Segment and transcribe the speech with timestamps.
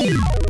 [0.00, 0.49] you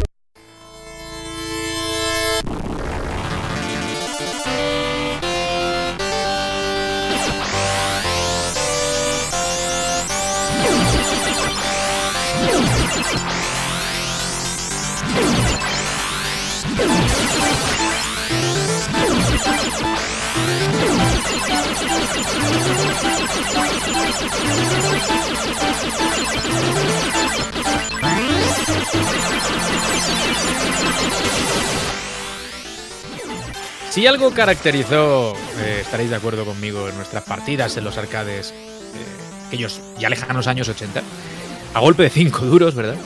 [34.01, 39.47] Si algo caracterizó, eh, estaréis de acuerdo conmigo, en nuestras partidas en los arcades, eh,
[39.47, 41.03] aquellos ya lejanos años 80,
[41.75, 42.97] a golpe de cinco duros, ¿verdad?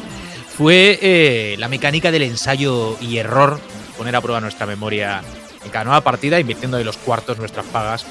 [0.57, 3.59] Fue eh, la mecánica del ensayo y error,
[3.99, 5.21] poner a prueba nuestra memoria
[5.65, 8.07] en cada nueva partida, invirtiendo de los cuartos nuestras pagas,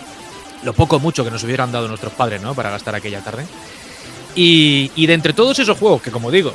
[0.63, 2.53] lo poco mucho que nos hubieran dado nuestros padres, ¿no?
[2.53, 3.45] Para gastar aquella tarde.
[4.35, 6.53] Y, de entre todos esos juegos que, como digo,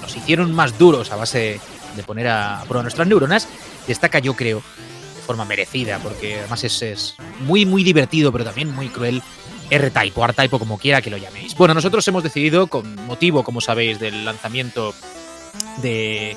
[0.00, 1.60] nos hicieron más duros a base
[1.94, 3.46] de poner a prueba nuestras neuronas,
[3.86, 4.62] destaca, yo creo,
[5.26, 9.22] forma merecida, porque además es, es, muy, muy divertido, pero también muy cruel.
[9.68, 11.56] R-Type o R-Type como quiera que lo llaméis.
[11.56, 14.94] Bueno, nosotros hemos decidido, con motivo, como sabéis, del lanzamiento
[15.82, 16.36] de,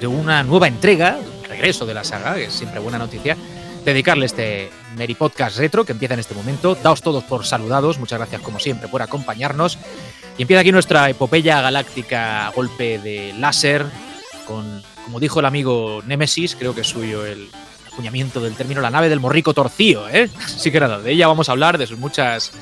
[0.00, 3.36] de una nueva entrega, regreso de la saga, que es siempre buena noticia,
[3.84, 6.74] dedicarle este Meri Podcast Retro que empieza en este momento.
[6.74, 9.78] Daos todos por saludados, muchas gracias como siempre por acompañarnos.
[10.38, 13.84] Y empieza aquí nuestra epopeya galáctica golpe de láser,
[14.46, 17.48] con, como dijo el amigo Nemesis, creo que es suyo el,
[17.96, 20.28] acuñamiento del término la nave del morrico torcido, ¿eh?
[20.46, 22.52] Sí que nada, de ella vamos a hablar, de sus muchas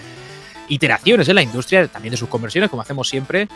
[0.69, 3.49] iteraciones en la industria, también de sus conversiones, como hacemos siempre,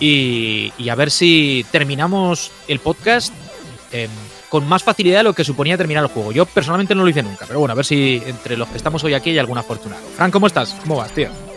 [0.00, 3.32] y, y a ver si terminamos el podcast
[3.92, 4.08] eh,
[4.48, 6.32] con más facilidad de lo que suponía terminar el juego.
[6.32, 9.02] Yo personalmente no lo hice nunca, pero bueno, a ver si entre los que estamos
[9.04, 10.02] hoy aquí hay algún afortunado.
[10.16, 10.74] Fran, ¿cómo estás?
[10.82, 11.53] ¿Cómo vas, tío?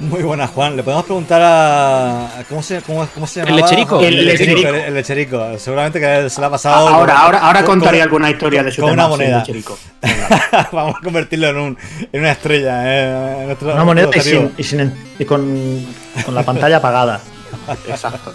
[0.00, 0.76] Muy buenas, Juan.
[0.76, 2.28] Le podemos preguntar a.
[2.48, 3.66] ¿Cómo se, cómo, cómo se ¿El llamaba?
[3.66, 4.00] lecherico?
[4.00, 4.56] El, El lecherico.
[4.58, 4.68] lecherico.
[4.76, 5.58] El, el lecherico.
[5.58, 6.88] Seguramente que se le ha pasado.
[6.88, 9.22] Ahora, con- ahora, ahora con- contaré con- alguna historia de su con tema, una sí,
[9.22, 9.42] moneda.
[9.42, 9.78] Cherico.
[10.72, 11.78] Vamos a convertirlo en, un,
[12.12, 12.82] en una estrella.
[12.84, 15.86] eh, en nuestro- Una moneda y, sin- y sin- y con,
[16.24, 17.20] con la pantalla apagada.
[17.88, 18.34] Exacto.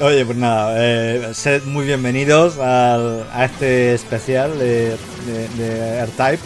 [0.00, 4.96] Oye, pues nada, eh, sed muy bienvenidos al- a este especial de,
[5.26, 6.38] de, de R-Type.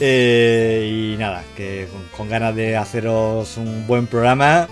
[0.00, 4.68] Eh, y nada, que con, ganas de haceros un buen programa,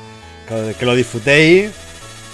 [0.79, 1.71] que, lo disfrutéis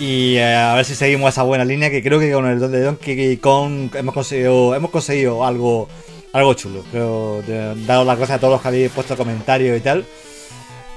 [0.01, 2.73] y eh, a ver si seguimos esa buena línea que creo que con el Don
[2.73, 5.89] de Donkey Kong hemos conseguido, hemos conseguido algo,
[6.33, 6.85] algo chulo.
[6.91, 10.07] Creo, de- daros las gracias a todos los que habéis puesto comentarios y tal.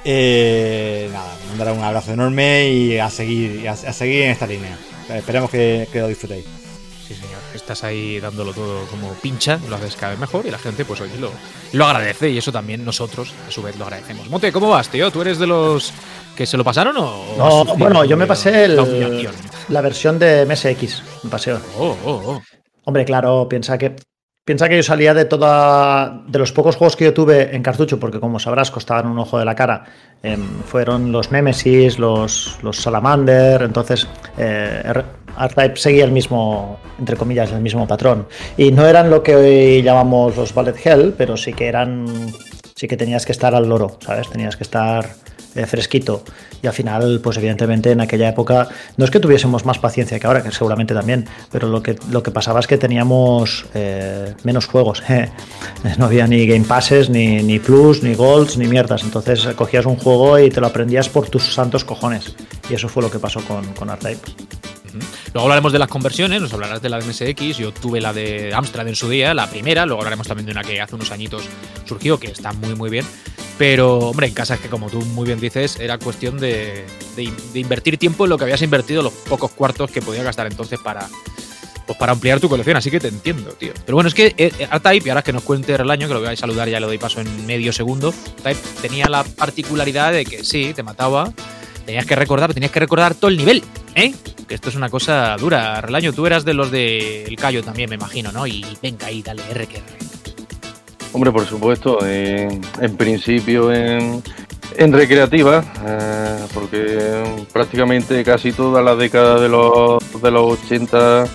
[0.04, 4.78] Eh, nada, mandar un abrazo enorme y a seguir, a, seguir en esta línea.
[5.10, 6.61] Esperemos que lo disfrutéis.
[7.14, 7.40] Sí, señor.
[7.54, 11.02] Estás ahí dándolo todo como pincha, lo haces cada vez mejor y la gente, pues
[11.02, 11.32] oye, lo,
[11.74, 14.30] lo agradece y eso también nosotros, a su vez, lo agradecemos.
[14.30, 15.12] Mote, ¿cómo vas, tío?
[15.12, 15.92] ¿Tú eres de los
[16.36, 17.36] que se lo pasaron o.?
[17.38, 19.32] No, sufrido bueno, yo me pasé el- la
[19.70, 21.04] la versión de MSX.
[21.24, 21.54] Me pasé.
[21.54, 22.42] Oh, oh, oh.
[22.86, 23.96] Hombre, claro, piensa que.
[24.44, 26.24] Piensa que yo salía de toda.
[26.28, 29.38] de los pocos juegos que yo tuve en cartucho, porque como sabrás, costaban un ojo
[29.38, 29.86] de la cara.
[30.24, 33.62] em, fueron los Nemesis, los, los Salamander.
[33.62, 34.08] Entonces,
[34.38, 34.82] eh,
[35.38, 38.28] R-Type seguía el mismo, entre comillas, el mismo patrón.
[38.58, 42.08] Y no eran lo que hoy llamamos los Bullet Hell, pero sí que eran.
[42.76, 44.28] sí que tenías que estar al loro, ¿sabes?
[44.30, 45.06] Tenías que estar
[45.56, 46.24] eh, fresquito.
[46.62, 50.28] Y al final, pues evidentemente en aquella época no es que tuviésemos más paciencia que
[50.28, 54.68] ahora, que seguramente también, pero lo que, lo que pasaba es que teníamos eh, menos
[54.68, 55.04] juegos.
[55.10, 55.30] eh.
[55.98, 59.04] No había ni Game Passes, ni, ni Plus, ni Golds, ni mierdas.
[59.04, 62.36] Entonces cogías un juego y te lo aprendías por tus santos cojones.
[62.70, 63.90] Y eso fue lo que pasó con, con.
[65.00, 68.88] Luego hablaremos de las conversiones, nos hablarás de la MSX, yo tuve la de Amstrad
[68.88, 71.44] en su día, la primera, luego hablaremos también de una que hace unos añitos
[71.86, 73.06] surgió, que está muy muy bien.
[73.58, 76.86] Pero, hombre, en casa es que como tú muy bien dices, era cuestión de,
[77.54, 81.08] invertir tiempo en lo que habías invertido, los pocos cuartos que podías gastar entonces para,
[81.86, 83.74] pues para ampliar tu colección, así que te entiendo, tío.
[83.86, 86.22] Pero bueno, es que eh, R-Type, y ahora que nos cuente el año, que lo
[86.22, 90.26] voy a saludar, ya le doy paso en medio segundo, Type tenía la particularidad de
[90.26, 91.32] que sí, te mataba,
[91.92, 93.62] tenías que recordar, tenías que recordar todo el nivel,
[93.96, 94.14] ¿eh?
[94.48, 95.82] Que esto es una cosa dura.
[95.82, 98.48] Relaño, tú eras de los del Cayo también, me imagino, ¿no?
[98.48, 99.82] Y venga ahí, dale R que.
[101.12, 104.24] Hombre, por supuesto, en, en principio en,
[104.78, 111.26] en recreativa, eh, porque prácticamente casi toda la década de los, de los 80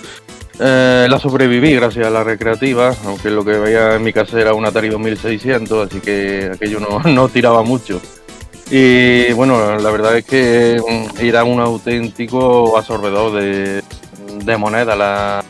[0.59, 4.55] eh, la sobreviví gracias a la recreativa, aunque lo que veía en mi casa era
[4.55, 8.01] un Atari 2600, así que aquello no, no tiraba mucho.
[8.69, 13.81] Y bueno, la verdad es que mm, era un auténtico absorbedor de,
[14.43, 15.43] de moneda la,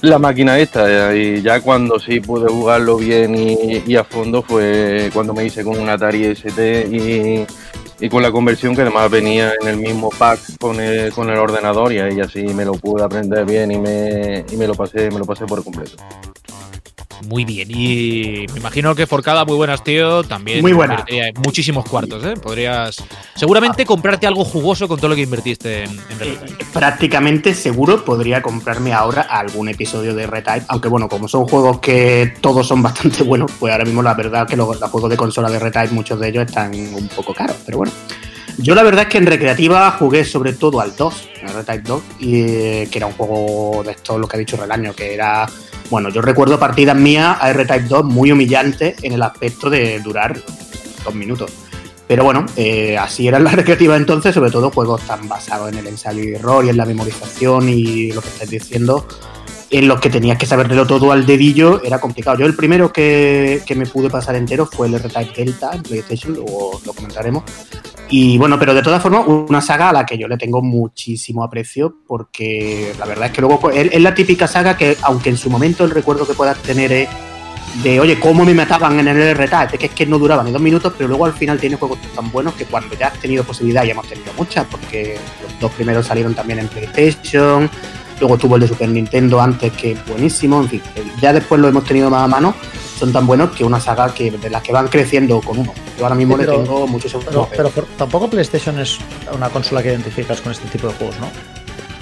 [0.00, 5.10] la máquina esta y ya cuando sí pude jugarlo bien y, y a fondo fue
[5.12, 7.46] cuando me hice con un Atari ST y,
[8.00, 11.38] y con la conversión que además venía en el mismo pack con el, con el
[11.38, 15.10] ordenador y ahí así me lo pude aprender bien y me, y me lo pasé
[15.10, 15.96] me lo pasé por completo.
[17.26, 17.70] Muy bien.
[17.70, 20.22] Y me imagino que Forcada, muy buenas, tío.
[20.24, 21.04] También Muy buena.
[21.44, 22.34] muchísimos cuartos, ¿eh?
[22.40, 23.02] Podrías
[23.34, 28.04] seguramente comprarte algo jugoso con todo lo que invertiste en, en Red Eh, prácticamente seguro
[28.04, 32.82] podría comprarme ahora algún episodio de Retype, aunque bueno, como son juegos que todos son
[32.82, 35.88] bastante buenos, pues ahora mismo la verdad que los, los juegos de consola de Retype,
[35.92, 37.92] muchos de ellos están un poco caros, pero bueno.
[38.58, 42.02] Yo la verdad es que en recreativa jugué sobre todo al 2, al Retype 2,
[42.18, 45.48] y, eh, que era un juego de esto, lo que ha dicho Relaño, que era,
[45.90, 50.40] bueno, yo recuerdo partidas mías a R-Type 2 muy humillantes en el aspecto de durar
[51.04, 51.50] dos minutos.
[52.06, 55.86] Pero bueno, eh, así era la recreativa entonces, sobre todo juegos tan basados en el
[55.86, 59.06] ensayo y error y en la memorización y lo que estáis diciendo,
[59.70, 62.38] en los que tenías que saberlo todo al dedillo, era complicado.
[62.38, 66.34] Yo el primero que, que me pude pasar entero fue el R-Type Delta en PlayStation,
[66.34, 67.44] luego lo comentaremos.
[68.10, 71.44] Y bueno, pero de todas formas, una saga a la que yo le tengo muchísimo
[71.44, 75.36] aprecio, porque la verdad es que luego pues, es, la típica saga que, aunque en
[75.36, 77.08] su momento el recuerdo que puedas tener es
[77.84, 80.60] de, oye, cómo me mataban en el es que, es que no duraba ni dos
[80.60, 83.84] minutos, pero luego al final tiene juegos tan buenos que cuando ya has tenido posibilidad,
[83.84, 87.70] y hemos tenido muchas, porque los dos primeros salieron también en PlayStation,
[88.20, 90.82] luego tuvo el de Super Nintendo antes, que es buenísimo, en fin,
[91.20, 92.54] ya después lo hemos tenido más a mano,
[92.98, 95.72] son tan buenos que una saga que de las que van creciendo con uno.
[95.98, 98.98] Yo ahora mismo Sí, pero- le tengo muchísimo Pero, pero por- tampoco PlayStation es
[99.34, 101.26] una consola que identificas con este tipo de juegos, ¿no?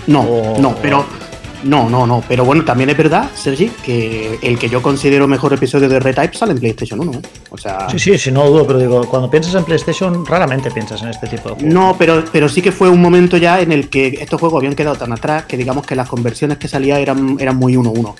[0.06, 1.04] No, O- no, pero.
[1.64, 2.22] No, no, no.
[2.26, 6.34] Pero bueno, también es verdad, Sergi, que el que yo considero mejor episodio de Retype
[6.34, 7.12] sale en PlayStation 1.
[7.12, 7.22] ¿eh?
[7.50, 7.88] O sea.
[7.90, 11.26] Sí, sí, sí, no dudo, pero digo, cuando piensas en PlayStation, raramente piensas en este
[11.26, 11.74] tipo de juegos.
[11.74, 14.74] No, pero, pero sí que fue un momento ya en el que estos juegos habían
[14.74, 18.14] quedado tan atrás que digamos que las conversiones que salían eran, eran muy 1-1.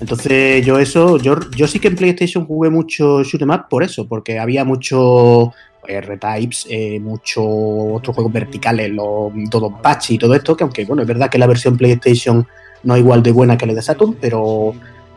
[0.00, 3.84] Entonces yo eso, yo, yo sí que en PlayStation jugué mucho shoot 'em up por
[3.84, 5.52] eso, porque había mucho
[5.86, 11.02] R-Types, eh, mucho otros juegos verticales, los Dodon Patch y todo esto, que aunque bueno,
[11.02, 12.46] es verdad que la versión PlayStation
[12.82, 14.74] no igual de buena que la de Saturn, pero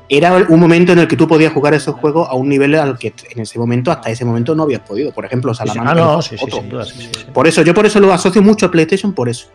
[0.08, 2.98] era un momento en el que tú podías jugar esos juegos a un nivel al
[2.98, 5.12] que en ese momento, hasta ese momento, no habías podido.
[5.12, 5.54] Por ejemplo.
[5.54, 5.92] Salamanca.
[5.92, 6.60] Ah, no, sí, sí, otro.
[6.60, 7.26] sin duda, sí, sí, sí.
[7.34, 9.48] Por eso, yo por eso lo asocio mucho a PlayStation, por eso.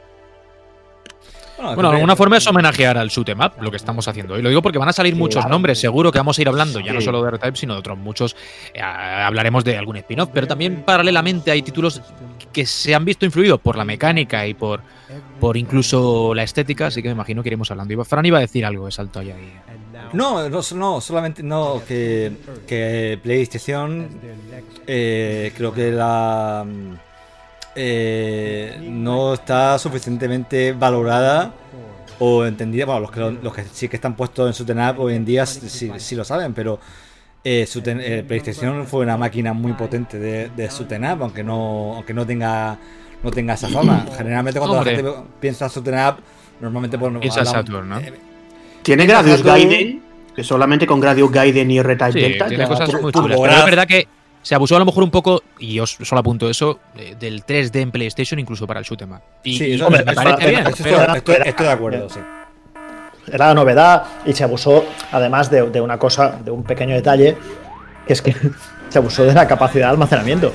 [1.63, 4.41] Bueno, de alguna forma es homenajear al shoot 'em up, lo que estamos haciendo hoy.
[4.41, 5.51] Lo digo porque van a salir muchos Claro.
[5.51, 7.99] nombres, seguro que vamos a ir hablando, ya no solo de R-Type, sino de otros
[7.99, 8.35] muchos.
[8.73, 12.01] Eh, hablaremos de algún spin-off, pero también paralelamente hay títulos
[12.53, 14.81] que se han visto influidos por la mecánica y por,
[15.39, 18.05] por incluso la estética, así que me imagino que iremos hablando.
[18.05, 19.53] Fran iba a decir algo, he saltado ya ahí.
[20.13, 22.33] No, no, no, solamente no, que,
[22.67, 24.09] que PlayStation
[24.87, 26.67] eh, creo que la
[27.77, 31.53] eh, no está suficientemente valorada
[32.19, 32.85] o entendida.
[32.87, 35.25] Bueno, los que, lo- los que sí que están puestos en su tenap hoy en
[35.25, 36.81] día sí- sí lo saben, pero
[37.45, 41.43] eh, su ten- eh, PlayStation fue una máquina muy potente de, de su tenap, aunque
[41.43, 42.79] no, aunque no tenga
[43.23, 44.07] no tenga esa fama.
[44.17, 44.93] Generalmente cuando Hombre.
[44.93, 46.19] la gente piensa en su tenap,
[46.61, 47.99] normalmente pues, Piensa Saturn, ¿no?
[47.99, 48.13] eh,
[48.83, 49.43] Tiene Gradius.
[49.43, 50.03] Gaiden,
[50.35, 52.47] que solamente con Gradius Gaiden y R-Type Sí, Delta.
[52.49, 53.39] tiene cosas muy chulas.
[53.41, 54.09] Pero es verdad que
[54.43, 56.81] se abusó a lo mejor un poco, y yo solo apunto eso,
[57.19, 59.21] del 3D en PlayStation, incluso para el shoot 'em up.
[59.45, 60.67] Y, Sí, y eso- me eso- parece eso- bien.
[60.67, 62.21] eso pero- estoy, estoy- estoy de acuerdo, sí.
[63.27, 67.37] Era la novedad y se abusó, además de, de una cosa, de un pequeño detalle,
[68.07, 68.35] que es que
[68.89, 70.53] se abusó de la capacidad de almacenamiento,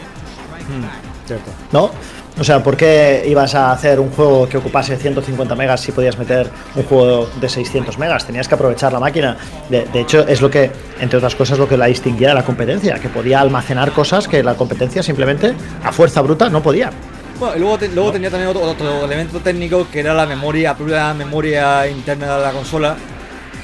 [1.26, 1.52] Cierto.
[1.72, 1.92] ¿no?
[2.38, 6.18] O sea, ¿por qué ibas a hacer un juego que ocupase 150 megas si podías
[6.18, 8.26] meter un juego de 600 megas?
[8.26, 9.38] Tenías que aprovechar la máquina.
[9.69, 10.69] De, de hecho, es lo que,
[11.00, 14.44] entre otras cosas, lo que la distinguía de la competencia, que podía almacenar cosas que
[14.44, 15.54] la competencia simplemente,
[15.84, 16.92] a fuerza bruta, no podía.
[17.39, 20.75] Bueno, y luego, te- luego tenía también otro, otro elemento técnico que era la memoria,
[20.87, 22.95] la memoria interna de la consola,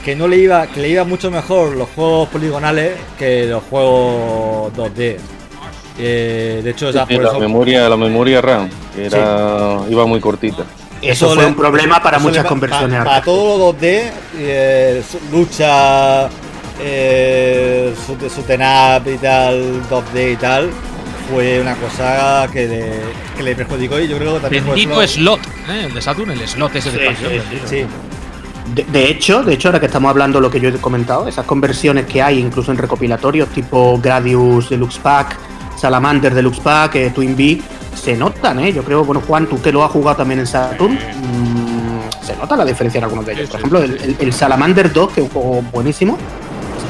[0.04, 4.74] que no le iba, que le iba mucho mejor los juegos poligonales que los juegos
[4.76, 5.18] 2D.
[6.00, 9.78] Eh, de hecho, o sea, Sí, por la eso- memoria, la memoria RAM, que era,
[9.90, 10.64] iba muy cortita.
[11.02, 12.98] Eso, Eso fue le- un problema para muchas le- conversiones.
[13.00, 15.02] Para, para todo lo 2D, eh,
[15.32, 16.28] lucha,
[16.80, 20.70] eh, su, su tenap y tal, 2D y tal,
[21.30, 22.92] fue una cosa que le,
[23.38, 25.84] que le perjudicó y yo creo que también fue Bendito eso- slot, ¿eh?
[25.86, 27.44] el de Saturn, el slot ese de expansión.
[27.66, 27.86] sí,
[28.76, 31.28] De, de hecho, de hecho, ahora que estamos hablando de lo que yo he comentado,
[31.28, 35.38] esas conversiones que hay incluso en recopilatorios tipo Gradius Deluxe Pack,
[35.78, 37.62] Salamander Deluxe Pack, eh, Twin Bee,
[37.96, 38.72] se notan, ¿eh?
[38.72, 42.56] Yo creo, bueno, Juan, tú que lo has jugado también en Saturn, mm, se nota
[42.56, 43.50] la diferencia en algunos de ellos.
[43.50, 46.18] Por ejemplo, el, el- el Salamander 2, que es un juego buenísimo,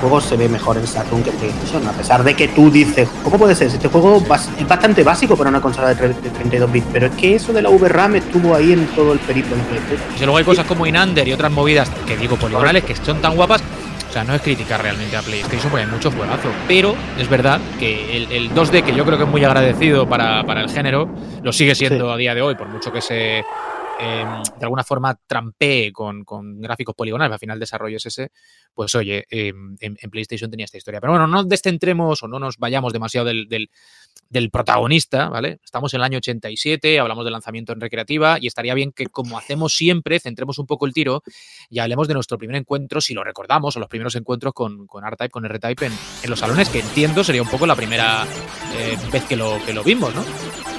[0.02, 3.08] juego se ve mejor en Saturn que en PlayStation, a pesar de que tú dices,
[3.24, 3.68] ¿cómo puede ser?
[3.68, 7.14] Este juego es bastante básico para una consola de, tre- de 32 bits, pero es
[7.16, 10.16] que eso de la VRAM estuvo ahí en todo el periplo en PlayStation.
[10.18, 13.36] Y luego hay cosas como Inander y otras movidas que digo poligonales que son tan
[13.36, 13.64] guapas
[14.10, 16.50] O sea, no es criticar realmente a PlayStation porque hay mucho juegazo.
[16.68, 20.70] Pero es verdad que el, 2D, que yo creo que es muy agradecido para, el
[20.70, 21.08] género,
[21.42, 23.46] lo sigue siendo a día de hoy, por mucho que se
[24.04, 26.26] Em, de alguna forma trampee con,
[26.60, 28.32] gráficos poligonales, al final desarrollo es ese,
[28.74, 31.00] pues oye, em, en, PlayStation tenía esta historia.
[31.00, 33.70] Pero bueno, no descentremos o no nos vayamos demasiado del,
[34.52, 35.60] protagonista, ¿vale?
[35.64, 39.38] Estamos en el año 87, hablamos de lanzamiento en recreativa y estaría bien que, como
[39.38, 41.22] hacemos siempre, centremos un poco el tiro
[41.70, 45.06] y hablemos de nuestro primer encuentro, si lo recordamos, o los primeros encuentros con, con
[45.06, 45.94] R-Type, con R-Type en,
[46.24, 48.26] en, los salones, que entiendo sería un poco la primera
[48.76, 50.71] eh, vez que lo, que lo vimos, ¿no?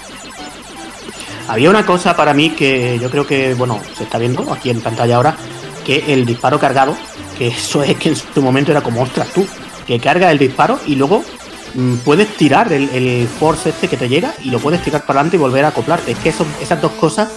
[1.49, 4.81] Había una cosa para mí que yo creo que, bueno, se está viendo aquí en
[4.81, 5.37] pantalla ahora,
[5.85, 6.97] que el disparo cargado,
[7.37, 9.47] que eso es que en su momento era como, ostras, tú,
[9.87, 11.25] que carga el disparo y luego
[11.75, 15.37] mm, puedes tirar el, force este que te llega y lo puedes tirar para adelante
[15.37, 16.13] y volver a acoplarte.
[16.13, 17.29] Es que son esas dos cosas,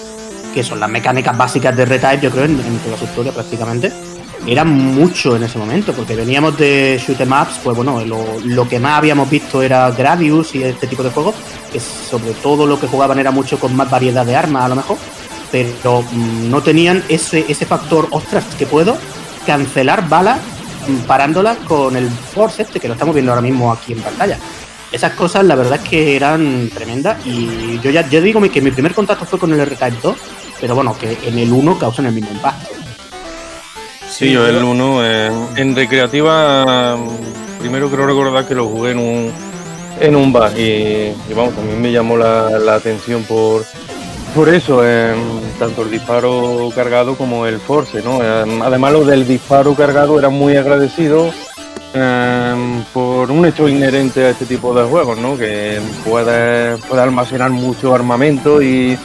[0.53, 3.91] que son las mecánicas básicas de Retype, yo creo, en, en toda su historia prácticamente,
[4.47, 8.79] era mucho en ese momento, porque veníamos de shoot em ups, pues bueno, lo, que
[8.79, 11.35] más habíamos visto era Gradius y este tipo de juegos,
[11.71, 14.75] que sobre todo lo que jugaban era mucho con más variedad de armas a lo
[14.75, 14.97] mejor,
[15.51, 18.97] pero mm, no tenían ese, ese factor, ostras, que puedo
[19.45, 20.39] cancelar balas
[20.87, 24.37] mm, parándolas con el Force este, que lo estamos viendo ahora mismo aquí en pantalla.
[24.91, 28.71] Esas cosas la verdad es que eran tremendas y yo ya yo digo que mi
[28.71, 30.17] primer contacto fue con el R-Type 2,
[30.61, 32.84] pero bueno, que en el 1 causan el mismo impacto.
[34.17, 35.05] Sí, yo el 1
[35.57, 36.95] en, recreativa,
[37.59, 39.33] primero quiero recordar que lo jugué en un,
[39.99, 43.65] en un bar y, vamos, también me llamó la, atención por,
[44.33, 44.81] por eso,
[45.59, 48.21] tanto el disparo cargado como el force, ¿no?
[48.63, 51.33] además lo del disparo cargado era muy agradecido
[51.93, 55.37] em, por un hecho inherente a este tipo de juegos, ¿no?
[55.37, 58.97] Que puede, puede almacenar mucho armamento y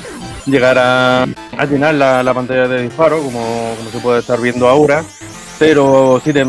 [0.50, 1.26] llegar a,
[1.68, 5.04] llenar la, pantalla de disparo, como, se puede estar viendo ahora.
[5.58, 6.44] Pero si te,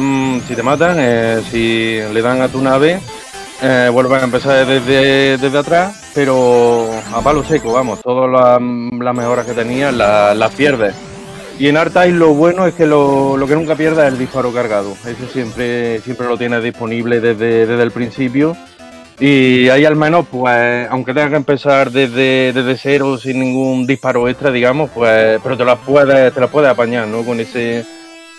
[0.47, 3.01] si te matan, eh, si le dan a tu nave,
[3.61, 8.61] eh, vuelven a empezar desde, atrás, pero a palo seco, vamos, todas las,
[9.15, 10.95] mejoras que tenías las, pierdes.
[11.59, 14.95] Y en Artile lo bueno es que lo, que nunca pierdas es el disparo cargado.
[15.05, 18.55] Eso siempre, siempre lo tienes disponible desde, desde el principio
[19.23, 24.49] y ahí al menos, pues, aunque tengas que empezar desde, cero sin ningún disparo extra,
[24.49, 27.23] digamos, pues, pero te las puedes, te las puedes apañar, ¿no?
[27.23, 27.85] Con ese,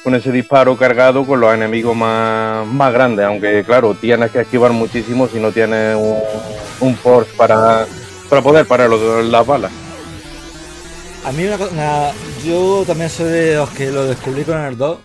[0.03, 4.73] con ese disparo cargado con los enemigos más, más grandes, aunque claro, tienes que esquivar
[4.73, 5.97] muchísimo si no tienes
[6.81, 7.87] un, force para,
[8.29, 9.71] para poder parar las balas.
[11.25, 12.11] A mí una,
[12.45, 14.99] yo también soy de los que lo descubrí con el 2.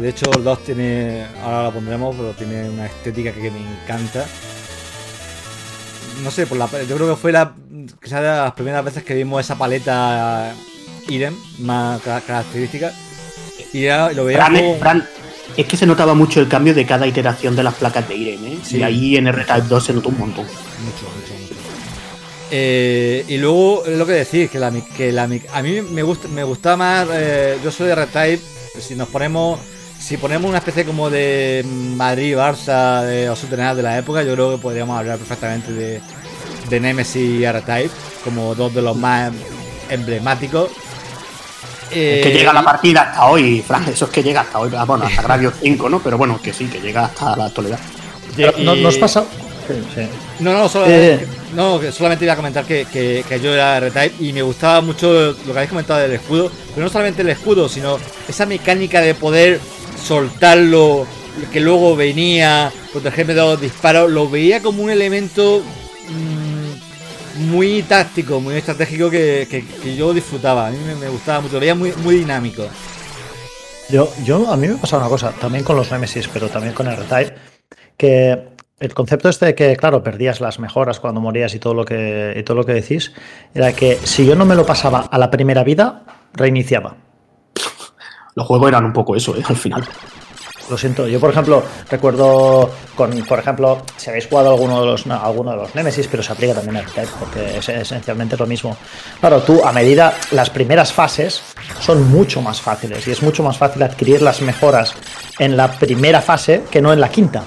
[0.00, 4.26] De hecho el 2 tiene, ahora lo pondremos, pero tiene una estética que me encanta
[6.22, 7.54] no sé, por la, yo creo que fue la,
[8.02, 10.54] quizás de las primeras veces que vimos esa paleta
[11.08, 12.92] Irem más característica.
[13.72, 14.78] Y ya lo veíamos.
[15.56, 18.44] es que se notaba mucho el cambio de cada iteración de las placas de Irem,
[18.44, 18.58] ¿eh?
[18.70, 20.44] Y ahí en R-Type 2 se notó un montón.
[20.44, 21.54] Mucho, mucho, mucho.
[22.50, 26.42] Eh, y luego lo que decir, que la, que la a mí me gusta me
[26.42, 28.42] gusta más, eh, yo soy de R-Type,
[28.80, 29.60] si nos ponemos
[30.00, 34.62] si ponemos una especie como de Madrid-Barça de los de la época, yo creo que
[34.62, 36.00] podríamos hablar perfectamente de,
[36.68, 37.90] de Nemesis y R-Type
[38.24, 39.30] como dos de los más
[39.90, 40.70] emblemáticos.
[41.90, 45.04] es que llega la partida hasta hoy, Fran, eso es que llega hasta hoy, bueno,
[45.04, 46.00] hasta Radio 5, ¿no?
[46.00, 47.78] Pero bueno, que sí, que llega hasta la actualidad.
[48.58, 49.24] ¿No, ¿Nos pasa?
[50.40, 51.26] No, no, eh.
[51.54, 55.44] no, solamente iba a comentar que, que, yo era R-Type y me gustaba mucho lo
[55.44, 59.60] que habéis comentado del escudo, pero no solamente el escudo, sino esa mecánica de poder
[60.02, 61.06] soltarlo,
[61.52, 65.62] que luego venía, protegerme de los disparos, lo veía como un elemento
[66.08, 69.64] mm, muy táctico, muy estratégico que,
[69.96, 70.68] yo disfrutaba.
[70.68, 72.66] A mí me, gustaba mucho, lo veía muy, muy dinámico.
[73.88, 76.86] Yo, yo, a mí me pasaba una cosa, también con los Nemesis, pero también con
[76.86, 77.34] el R-Type,
[77.96, 81.84] que el concepto este de que, claro, perdías las mejoras cuando morías y todo lo
[81.84, 83.12] que, y todo lo que decís,
[83.54, 86.04] era que si yo no me lo pasaba a la primera vida,
[86.34, 87.09] reiniciaba
[88.34, 89.42] los juegos eran un poco eso, ¿eh?
[89.46, 89.86] al final.
[90.70, 95.04] Lo siento, yo por ejemplo recuerdo con, por ejemplo, si habéis jugado alguno de los
[95.08, 98.76] alguno de los Nemesis, pero se aplica también al TED, porque es esencialmente lo mismo.
[99.18, 101.42] Claro, tú a medida las primeras fases
[101.80, 104.94] son mucho más fáciles y es mucho más fácil adquirir las mejoras
[105.40, 107.42] en la primera fase que no en la quinta,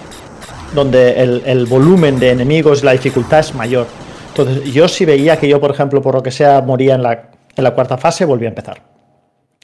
[0.75, 3.87] donde el, el volumen de enemigos y la dificultad es mayor.
[4.35, 7.29] Entonces, yo si veía que yo, por ejemplo, por lo que sea, moría en la,
[7.55, 8.81] en la cuarta fase, volví a empezar.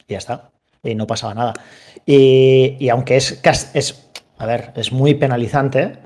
[0.06, 0.49] Y ya está
[0.82, 1.54] y no pasaba nada.
[2.06, 3.40] Y, aunque es,
[3.74, 5.98] es, a ver, es muy penalizante,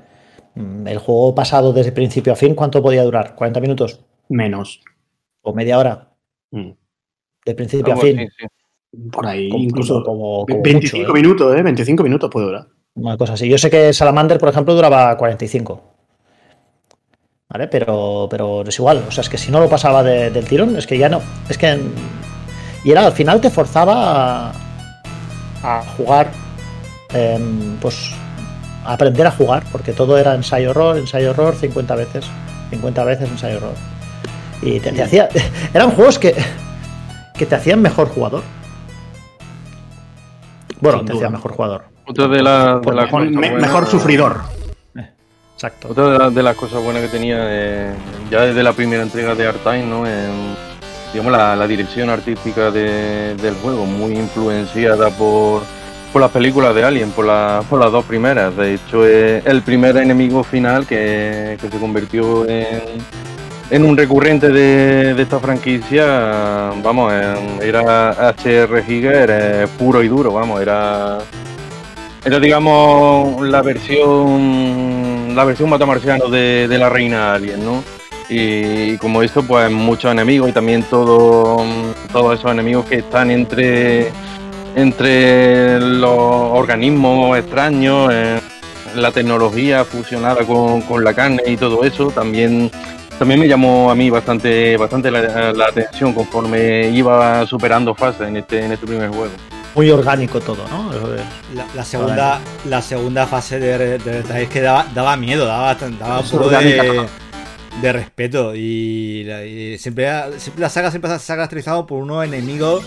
[0.55, 3.35] mm, el juego pasado desde principio a fin, ¿cuánto podía durar?
[3.35, 4.01] ¿40 minutos?
[4.29, 4.81] Menos.
[5.41, 6.09] ¿O media hora?
[6.51, 6.71] Mm.
[7.45, 8.27] De principio a fin.
[9.11, 11.13] Por ahí, incluso como, 25 ¿eh?
[11.13, 11.61] minutos, ¿eh?
[11.61, 12.67] 25 minutos puede durar.
[12.95, 13.49] Una cosa así.
[13.49, 15.83] Yo sé que Salamander, por ejemplo, duraba 45.
[17.49, 17.67] ¿Vale?
[17.67, 19.03] Pero, pero es igual.
[19.07, 21.21] O sea, es que si no lo pasaba de- del tirón, es que ya no.
[21.49, 21.77] Es que.
[22.83, 24.53] Y era al final te forzaba a,
[25.65, 26.31] a jugar.
[27.13, 28.11] em, pues.
[28.85, 32.25] A aprender a jugar, porque todo era ensayo-error, ensayo-error 50 veces.
[32.69, 33.73] 50 veces ensayo-error.
[34.61, 35.27] Y te, te hacía.
[35.73, 36.35] Eran juegos que.
[37.35, 38.43] que te hacían mejor jugador.
[40.81, 41.19] Bueno, Sin te duda.
[41.21, 41.83] hacían mejor jugador.
[42.07, 44.41] Otra de, la- de las mejor- Me- sufridor.
[45.55, 45.87] Exacto.
[45.89, 47.93] Otra de, la- de las cosas buenas que tenía, eh,
[48.29, 50.05] ya desde la primera entrega de Art-Time, ¿no?
[50.05, 50.55] En,
[51.15, 55.63] digamos, la, dirección artística de- del juego, muy influenciada por,
[56.11, 58.55] por las películas de Alien, por, la- por las dos primeras.
[58.57, 66.05] De hecho, el primer enemigo final que, se convirtió en, un recurrente de, esta franquicia,
[66.83, 71.19] vamos, en- era HR Giger eh, puro y duro, vamos, era
[72.25, 77.83] era, digamos, la versión la versión matamarciano de, de la reina alien, ¿no?
[78.29, 81.63] Y, y como esto, pues muchos enemigos y también todo,
[82.11, 84.11] todos esos enemigos que están entre,
[84.75, 88.39] entre los organismos extraños, eh,
[88.95, 92.71] la tecnología fusionada con, con la carne y todo eso, también,
[93.19, 98.37] también me llamó a mí bastante, bastante la, la atención conforme iba superando fases en
[98.37, 99.31] este, en este primer juego.
[99.75, 100.89] Muy orgánico todo, ¿no?
[101.53, 105.75] La, la segunda, la segunda fase de, de, de- es que daba, daba miedo, daba,
[105.75, 106.49] daba un poco
[106.81, 107.05] de.
[107.81, 108.55] De respeto.
[108.55, 109.41] Y, la-
[109.77, 112.83] siempre, siempre la saga siempre se ha caracterizado por unos enemigos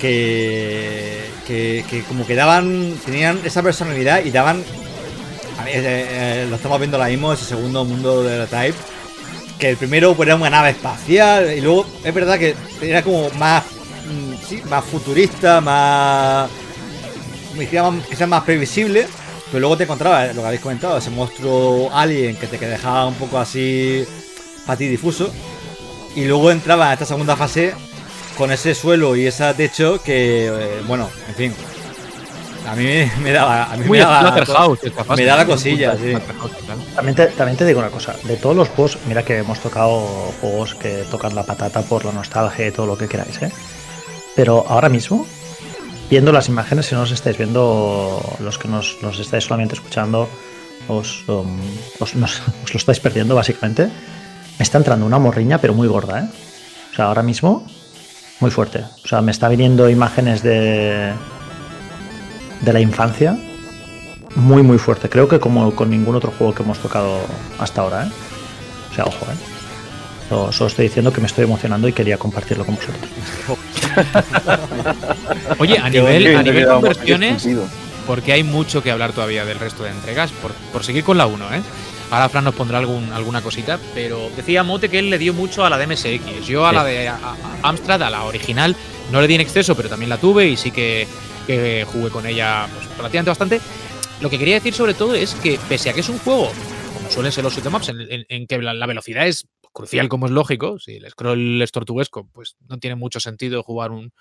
[0.00, 4.62] que, que, que como que daban, tenían esa personalidad y daban.
[5.58, 8.76] a eh, eh, lo estamos viendo ahora mismo, ese segundo mundo de la Type.
[9.58, 13.30] Que el primero pues, era una nave espacial y luego es verdad que era como
[13.30, 13.64] más,
[14.06, 16.50] mm, más futurista, más-
[18.08, 19.06] quizás más previsible,
[19.46, 23.06] pero luego te encontrabas, lo que habéis comentado, ese monstruo alien que te que dejaba
[23.06, 24.04] un poco así
[24.66, 25.30] para ti difuso.
[26.14, 27.74] Y luego entraba en esta segunda fase
[28.36, 31.54] con ese suelo y ese techo que, eh, bueno, en fin.
[32.66, 32.84] A mí
[33.22, 33.72] me, daba.
[33.72, 35.22] A mí Muy me daba, esta fase.
[35.22, 36.14] me daba cosillas, sí.
[36.96, 40.00] También te, también te digo una cosa, de todos los juegos, mira que hemos tocado
[40.40, 43.52] juegos que tocan la patata por la nostalgia y todo lo que queráis, ¿eh?
[44.34, 45.26] Pero ahora mismo,
[46.10, 50.28] viendo las imágenes, si no os estáis viendo, los que nos, estáis solamente escuchando,
[50.88, 51.58] os, um,
[52.00, 52.26] os lo
[52.76, 53.88] estáis perdiendo básicamente.
[54.58, 56.28] Me está entrando una morriña, pero muy gorda, ¿eh?
[56.92, 57.66] O sea, ahora mismo,
[58.40, 58.84] muy fuerte.
[59.04, 61.12] O sea, me está viniendo imágenes de,
[62.62, 63.38] de la infancia
[64.36, 65.08] muy muy fuerte.
[65.08, 67.20] Creo que como con ningún otro juego que hemos tocado
[67.58, 68.10] hasta ahora, ¿eh?
[68.90, 69.55] O sea, ojo, ¿eh?
[70.30, 73.10] Lo- Solo estoy diciendo que me estoy emocionando y quería compartirlo con vosotros.
[75.58, 77.46] Oye, a nivel, a nivel conversiones,
[78.06, 81.26] porque hay mucho que hablar todavía del resto de entregas, por, por seguir con la
[81.26, 81.62] 1, ¿eh?
[82.10, 85.64] Ahora Fran nos pondrá algún, alguna cosita, pero decía Mote que él le dio mucho
[85.64, 86.46] a la de MSX.
[86.46, 88.76] Yo a la de a- a- Amstrad, a la original,
[89.10, 91.08] no le di en exceso, pero también la tuve y sí que,
[91.48, 93.60] que jugué con ella pues, relativamente bastante.
[94.20, 96.52] Lo que quería decir sobre todo es que, pese a que es un juego,
[96.94, 99.44] como suelen ser los shoot 'em ups, en, en- en que la, la velocidad es
[99.76, 103.90] crucial como es lógico, si el scroll es tortuguesco, pues no tiene mucho sentido jugar
[103.92, 104.12] un,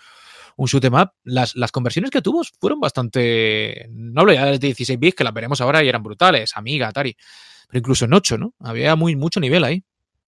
[0.57, 3.87] un shoot 'em up, las, las conversiones que tuvo fueron bastante.
[3.91, 7.15] No hablo ya de 16 bits, que las veremos ahora y eran brutales, Amiga, Atari.
[7.67, 8.53] Pero incluso en 8, ¿no?
[8.59, 9.83] Había muy, mucho nivel ahí.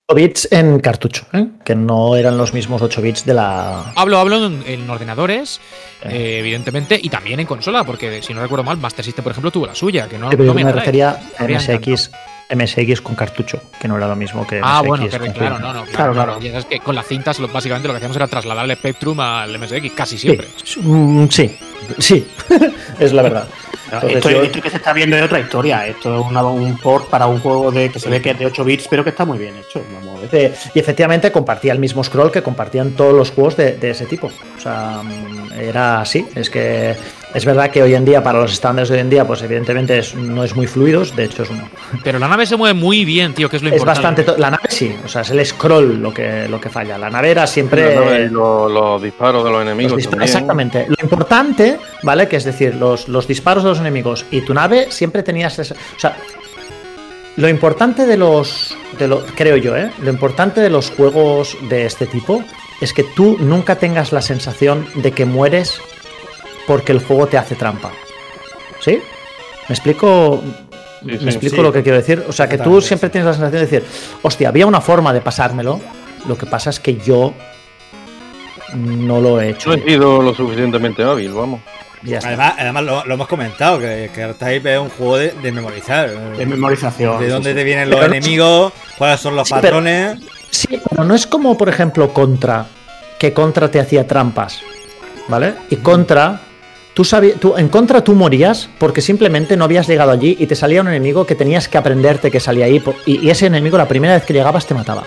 [0.10, 1.48] 8 bits en cartucho, ¿eh?
[1.66, 3.92] que no eran los mismos 8 bits de la.
[3.96, 5.60] Hablo, hablo en, en ordenadores,
[6.04, 6.10] Eh.
[6.10, 9.52] eh, evidentemente, y también en consola, porque si no recuerdo mal, Master System, por ejemplo,
[9.52, 10.80] tuvo la suya, que no, pero no yo me atrae.
[10.80, 12.12] refería a MSX,
[12.54, 15.60] MSX con cartucho, que no era lo mismo que Ah, MSX bueno, que, con claro,
[15.60, 16.32] no, no, claro, Claro, claro.
[16.34, 16.42] claro.
[16.42, 19.58] Ya sabes que con las cintas, básicamente lo que hacíamos era trasladar el Spectrum al
[19.60, 20.48] MSX, casi siempre.
[20.64, 21.58] Sí, mm, sí,
[22.00, 22.28] sí,
[23.00, 23.48] es la verdad.
[23.90, 25.88] Entonces esto, yo- esto que se está viendo es otra historia.
[25.88, 28.46] Esto es una- un port para un juego de que se ve que es de
[28.46, 29.82] 8 bits, pero que está muy bien hecho.
[29.94, 30.30] Vamos a ver.
[30.52, 34.06] Eh, y efectivamente compartía el mismo scroll que compartían todos los juegos de, de ese
[34.06, 34.28] tipo.
[34.58, 36.26] O sea, mm, era así.
[36.36, 36.98] Es que
[37.34, 40.00] es verdad que hoy en día, para los estándares de hoy en día, pues evidentemente
[40.00, 41.16] es- no es muy fluidos.
[41.16, 41.62] De hecho, es, un-
[42.04, 44.22] Pero la nave se mueve muy bien, tío, que es lo es importante.
[44.24, 44.42] bastante.
[44.42, 46.98] La nave sí, o sea, es el scroll lo que, lo que falla.
[46.98, 47.94] La nave era siempre.
[47.96, 50.30] La nave y los, los disparos de los enemigos Los dispa- también.
[50.30, 50.86] Exactamente.
[50.88, 52.28] Lo importante, ¿vale?
[52.28, 55.76] Que es decir, los, los disparos de los enemigos y tu nave siempre tenías esa-
[55.76, 56.16] O sea,
[57.36, 58.76] lo importante de los.
[58.98, 59.92] De lo, creo yo, ¿eh?
[60.02, 62.44] Lo importante de los juegos de este tipo
[62.82, 65.80] es que tú nunca tengas la sensación de que mueres
[66.68, 67.92] porque el juego te hace trampa.
[68.82, 69.00] ¿Sí?
[69.70, 70.44] ¿Me explico?
[71.02, 71.62] Sí, ¿Me sí, explico sí.
[71.62, 72.24] lo que quiero decir?
[72.28, 73.84] O sea, que tú siempre tienes la sensación de decir,
[74.22, 75.80] hostia, había una forma de pasármelo.
[76.28, 77.34] Lo que pasa es que yo
[78.76, 79.70] no lo he hecho.
[79.70, 81.62] No he sido lo suficientemente hábil, vamos.
[82.24, 84.24] Además, además lo, lo hemos comentado, que, que
[84.74, 86.10] es un juego de, de memorizar.
[86.38, 87.20] De memorización.
[87.20, 87.56] De dónde sí.
[87.56, 90.20] te vienen los Pero no- enemigos, cuáles son los Sí, pero- patrones.
[90.52, 92.66] Sí, pero no es como, por ejemplo, Contra,
[93.20, 94.60] que Contra te hacía trampas,
[95.28, 95.56] ¿vale?
[95.70, 96.40] Y Contra,
[97.40, 100.88] tú en Contra tú morías porque simplemente no habías llegado allí y te salía un
[100.88, 104.34] enemigo que tenías que aprenderte que salía ahí y, ese enemigo la primera vez que
[104.34, 105.04] llegabas te mataba.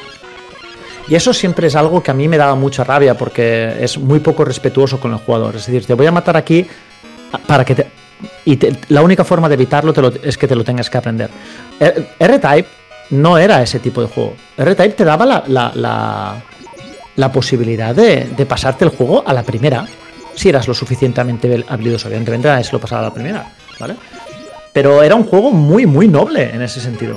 [1.08, 4.20] Y eso siempre es algo que a mí me daba mucha rabia porque es muy
[4.20, 5.56] poco respetuoso con el jugador.
[5.56, 6.64] Es decir, te voy a matar aquí
[7.46, 7.86] para que te...
[8.44, 11.30] Y la única forma de evitarlo es que te lo tengas que aprender.
[11.80, 12.68] R- R-Type
[13.10, 14.34] no era ese tipo de juego.
[14.56, 16.42] R-Type te daba la,
[17.16, 19.86] la, posibilidad de pasarte el juego a la primera.
[20.34, 22.08] Si eras lo suficientemente habilidoso.
[22.08, 23.52] Evidentemente nadie se lo pasaba la primera.
[23.78, 23.94] ¿Vale?
[24.72, 27.16] Pero era un juego muy, muy noble en ese sentido.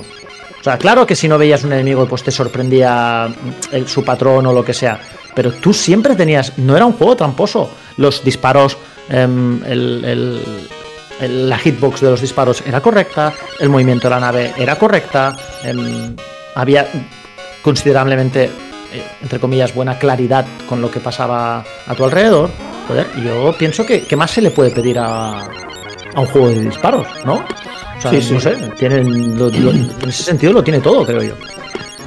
[0.60, 3.28] O sea, claro que si no veías un enemigo, pues te sorprendía
[3.71, 4.99] el- su patrón o lo que sea.
[5.36, 6.58] Pero tú siempre tenías.
[6.58, 7.69] No era un juego tramposo.
[7.97, 8.78] Los disparos,
[9.10, 10.41] em, el-
[11.49, 13.34] la hitbox de los disparos era correcta.
[13.60, 15.36] El movimiento de la nave era correcta.
[15.63, 16.15] em,
[16.56, 16.88] había
[17.62, 22.49] considerablemente, eh, entre comillas, buena claridad con lo que pasaba a tu alrededor.
[22.88, 26.60] Joder, yo pienso que, ¿qué más se le puede pedir a, a un juego de
[26.62, 27.36] disparos, ¿no?
[27.36, 28.34] O sea, Sí, sí.
[28.34, 31.34] no sé, tienen, lo- lo- en ese sentido lo tiene todo, creo yo.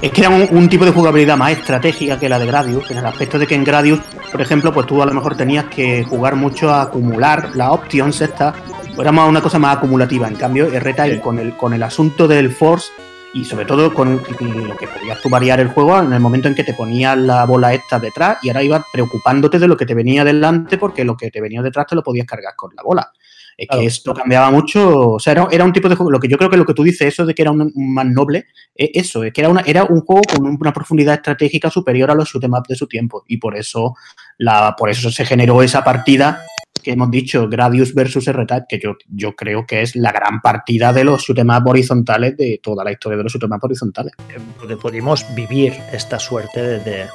[0.02, 2.98] Es que era un, un tipo de jugabilidad más estratégica que la de Gradius, en
[2.98, 6.04] el aspecto de que en Gradius, por ejemplo, pues tú a lo mejor tenías que
[6.04, 8.54] jugar mucho a acumular las options estas,
[8.98, 10.28] era más una cosa más acumulativa.
[10.28, 11.20] En cambio, R-Type Sí.
[11.20, 12.88] con el, con el asunto del Force
[13.36, 16.54] y sobre todo con lo que podías tú variar el juego en el momento en
[16.54, 19.92] que te ponías la bola esta detrás y ahora ibas preocupándote de lo que te
[19.92, 23.12] venía delante porque lo que te venía detrás te lo podías cargar con la bola.
[23.58, 23.80] Es Claro.
[23.82, 26.38] que esto cambiaba mucho, o sea, era, era un tipo de juego, lo que yo
[26.38, 28.90] creo que lo que tú dices, eso de que era un, un más noble, es
[28.94, 32.28] eso, es que era, una, era un juego con una profundidad estratégica superior a los
[32.28, 33.94] shoot 'em up de su tiempo y por eso,
[34.38, 36.42] la, por eso se generó esa partida
[36.80, 40.92] que hemos dicho, Gradius versus R-Type, que yo, yo creo que es la gran partida
[40.92, 43.64] de los shoot 'em up horizontales de toda la historia de los shoot 'em up
[43.64, 44.12] horizontales.
[44.58, 47.06] Porque pudimos vivir esta suerte de, de,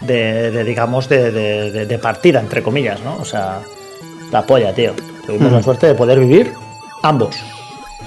[0.00, 3.16] de- de, digamos, de, de- de- de partida, entre comillas, ¿no?
[3.16, 3.60] O sea,
[4.32, 4.92] la polla, tío.
[5.26, 5.64] Tuvimos la Mm.
[5.64, 6.52] suerte de poder vivir
[7.02, 7.36] ambos.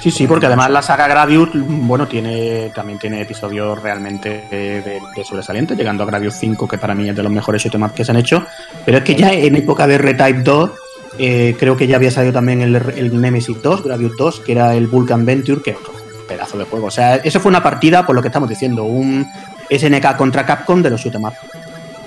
[0.01, 4.99] Sí, sí, porque además la saga Gradius, bueno, tiene también tiene episodios realmente de, de-
[5.15, 7.83] de sobresalientes, llegando a Gradius 5, que para mí es de los mejores shoot 'em
[7.83, 8.45] up que se han hecho.
[8.83, 10.71] Pero es que ya en época de R-Type 2,
[11.19, 14.73] eh, creo que ya había salido también el, el Nemesis 2, Gradius 2, que era
[14.73, 15.93] el Vulcan Venture, que es otro
[16.27, 16.87] pedazo de juego.
[16.87, 19.27] O sea, eso fue una partida, por lo que estamos diciendo, un
[19.69, 21.33] SNK contra Capcom de los shoot 'em up.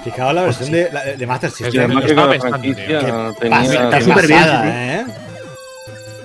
[0.03, 1.91] Fijaos la versión de, la- de Master Es Y que System.
[3.85, 5.05] Está súper bien, sí, ¿eh?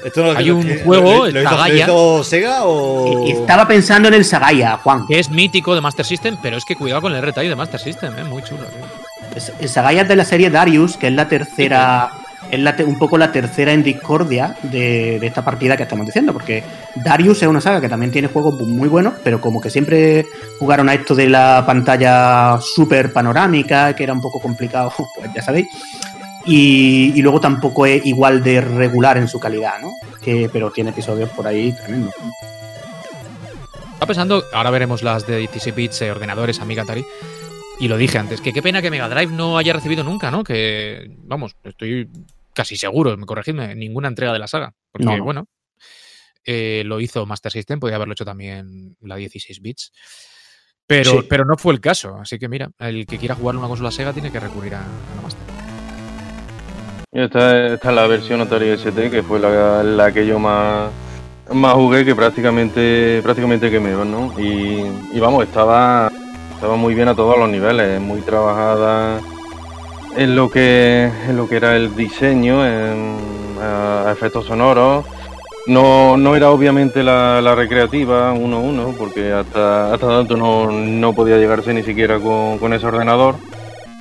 [0.03, 3.27] Esto no lo- Hay un lo- juego, lo, lo hizo Sega o.
[3.27, 5.05] Y Estaba pensando en el Sagaya, Juan.
[5.07, 7.79] Que es mítico de Master System, pero es que cuidado con el R-Type de Master
[7.79, 8.23] System, ¿eh?
[8.23, 8.85] Muy chulo, tío.
[9.35, 12.12] Es- El Sagaya es de la serie Darius, que es la tercera,
[12.49, 16.05] es la te- un poco la tercera en discordia de, de esta partida que estamos
[16.05, 16.63] diciendo, porque
[16.95, 20.25] Darius es una saga que también tiene juegos muy buenos, pero como que siempre
[20.57, 25.41] jugaron a esto de la pantalla súper panorámica, que era un poco complicado, pues ya
[25.43, 25.67] sabéis.
[26.49, 29.91] Y, y luego tampoco es igual de regular en su calidad, ¿no?
[30.21, 32.13] Que, pero tiene episodios por ahí tremendos.
[33.93, 37.05] Estaba pensando, ahora veremos las de 16 bits, eh, ordenadores, Amiga Atari.
[37.79, 40.43] Y lo dije antes, que qué pena que Mega Drive no haya recibido nunca, ¿no?
[40.43, 42.09] Que, vamos, estoy
[42.53, 44.73] casi seguro, me corregidme, ninguna entrega de la saga.
[44.91, 45.23] Porque, No, no.
[45.23, 45.47] bueno,
[46.45, 49.91] eh, lo hizo Master System, podía haberlo hecho también la 16 bits.
[50.88, 51.27] Pero, Sí.
[51.29, 52.17] pero no fue el caso.
[52.19, 55.21] Así que mira, el que quiera jugar una consola Sega tiene que recurrir a, a
[57.12, 60.91] esta, es la versión Atari ST, que fue la, la que yo más,
[61.52, 64.32] más jugué, que prácticamente prácticamente quemé, ¿no?
[64.39, 66.12] Y, y vamos, estaba,
[66.54, 69.19] estaba muy bien a todos los niveles, muy trabajada
[70.15, 73.17] en lo que, en lo que era el diseño, en
[73.62, 75.06] a efectos sonoros.
[75.67, 81.38] No, no era obviamente la, la recreativa 1-1, porque hasta, hasta tanto no, no podía
[81.38, 83.36] llegarse ni siquiera con, con ese ordenador.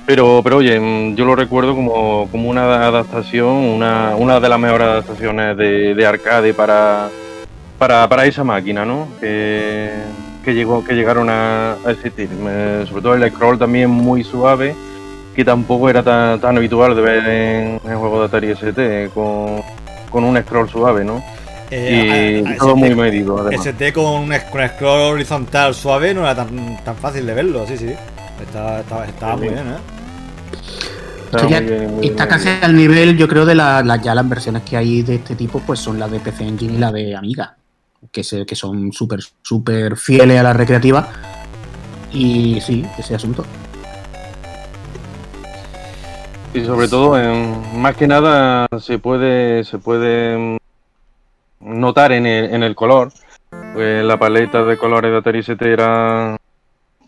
[0.09, 4.59] Pero, pero oye, mm, yo lo recuerdo como, como una adaptación, una, una de las
[4.59, 7.09] mejores adaptaciones de, de arcade para,
[7.77, 9.07] para, para esa máquina, ¿no?
[9.19, 9.91] Que,
[10.43, 12.27] que, llegó, que llegaron a, a existir.
[12.89, 14.73] Sobre todo el scroll también muy suave,
[15.35, 19.61] que tampoco era tan, tan habitual de ver en, en juegos de Atari ST, con,
[20.09, 21.23] con un scroll suave, ¿no?
[21.69, 23.63] Eh, y a- a- todo ST muy medido, además.
[23.67, 27.77] ST con un, con scroll horizontal suave no era tan, tan fácil de verlo, sí,
[27.77, 27.93] sí.
[28.41, 29.98] Estaba, estaba, estaba Sí, muy bien, ¿eh?
[31.31, 32.27] Está ya bien, está bien.
[32.27, 35.35] casi al nivel, yo creo, de la, la- ya las versiones que hay de este
[35.35, 37.55] tipo, pues son las de PC Engine y la de Amiga,
[38.11, 41.07] que, se, que son súper, súper fieles a la recreativa.
[42.11, 43.45] Y sí, ese asunto.
[46.53, 50.57] Y sobre todo, en- más que nada, se puede, se puede mm,
[51.79, 53.11] notar en el, en el color.
[53.73, 56.37] Pues la paleta de colores de Atari ST era,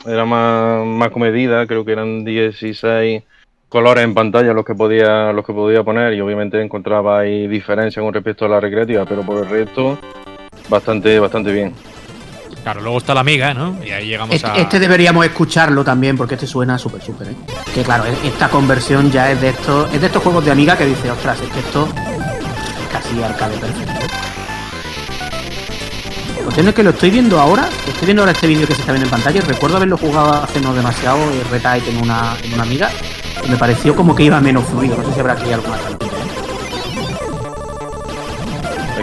[0.05, 3.23] era más, más comedida, creo que eran 16
[3.71, 8.03] colores en pantalla los que podía, los que podía poner, y obviamente encontraba ahí diferencias
[8.03, 9.97] con respecto a la recreativa, pero por el resto,
[10.67, 11.73] bastante, bastante bien.
[12.63, 13.77] Claro, luego está la amiga, ¿no?
[13.83, 14.55] Y ahí llegamos Este, a.
[14.55, 17.35] este deberíamos escucharlo también porque este suena súper, súper, ¿eh?
[17.73, 20.77] Que claro, es- esta conversión ya es de estos, es de estos juegos de amiga
[20.77, 24.05] que dice, ostras, es que esto es casi arcade perfecto.
[26.43, 28.81] Lo cierto es que lo estoy viendo ahora, estoy viendo ahora este vídeo que se
[28.81, 31.17] está viendo en pantalla, y recuerdo haberlo jugado hace no demasiado,
[31.49, 32.89] Retype en una, en una amiga,
[33.49, 36.11] me pareció como que iba menos fluido, no sé si habrá aquí alguna cantidad.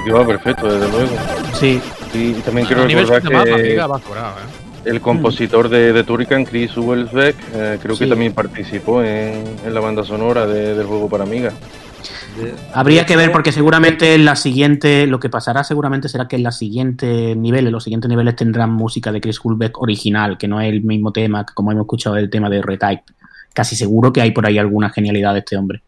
[0.01, 1.13] Aquí va perfecto, desde luego.
[1.55, 1.81] Sí,
[2.15, 4.69] Y también quiero recordar mapa, que amiga, va sobrado, ¿eh?
[4.85, 9.81] el compositor de, de Turrican, Chris Welsbeck, eh, creo que también participó en, en la
[9.81, 11.53] banda sonora de- del juego para Amiga.
[12.73, 16.45] Habría que ver porque seguramente en la siguiente, lo que pasará seguramente será que en
[16.45, 20.69] la siguiente niveles, los siguientes niveles tendrán música de Chris Hulbeck original, que no es
[20.73, 23.03] el mismo tema que como hemos escuchado el tema de Retype.
[23.55, 25.83] Casi seguro que hay por ahí alguna genialidad de este hombre.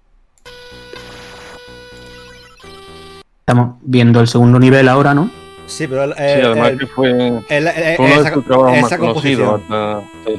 [3.40, 5.30] Estamos viendo el segundo nivel ahora, ¿no?
[5.66, 7.10] Sí, pero el, Sí, además el- que fue,
[7.48, 9.80] el- el- fue uno de esa- sus trabajos más esa conocidos composición.
[9.80, 10.30] hasta.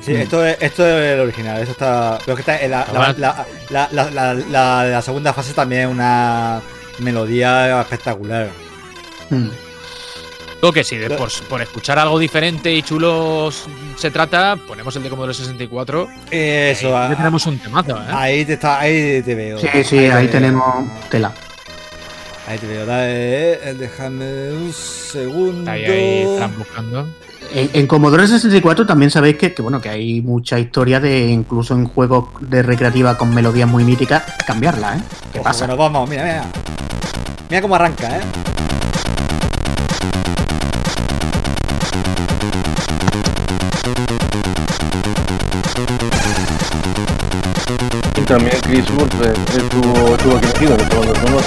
[0.00, 2.18] Sí, esto es, esto es el original, esto está.
[2.24, 5.82] Pero que está en la, la, la, la, la, la- la- la segunda fase también
[5.82, 6.60] es una
[6.98, 8.48] melodía espectacular.
[9.30, 9.48] Hmm.
[10.62, 13.64] Digo que sí, de- por, por escuchar algo diferente y chulos
[13.96, 16.06] se trata, ponemos el de Commodore 64.
[16.30, 18.04] Eso, ah, ya tenemos un temazo, ¿eh?
[18.12, 19.58] ahí te está, ahí te veo.
[19.58, 20.92] Sí, sí, ahí te tenemos veo.
[21.10, 21.32] tela.
[22.46, 22.86] Ahí te veo.
[22.86, 25.68] Dale, eh, déjame un segundo.
[25.68, 27.08] Ahí, ahí Fran buscando.
[27.52, 31.74] En, en Commodore 64 también sabéis que, que, bueno que hay mucha historia de incluso
[31.74, 35.00] en juegos de recreativa con melodías muy míticas cambiarla, ¿eh?
[35.32, 35.64] ¿Qué Ojo, pasa?
[35.64, 36.44] que nos vamos, mira, mira.
[37.50, 38.20] Mira cómo arranca, eh.
[48.32, 51.46] También Chris Welsbeck estuvo, estuvo aquí metido en banda sonora.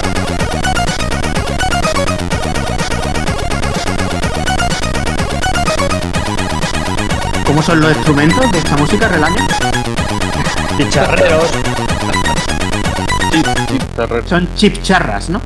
[7.44, 9.48] ¿Cómo son los instrumentos de esta música, Relaño?
[10.78, 11.52] Chicharreros.
[13.32, 14.28] Chip, chip.
[14.28, 15.42] Son chip charras, ¿no?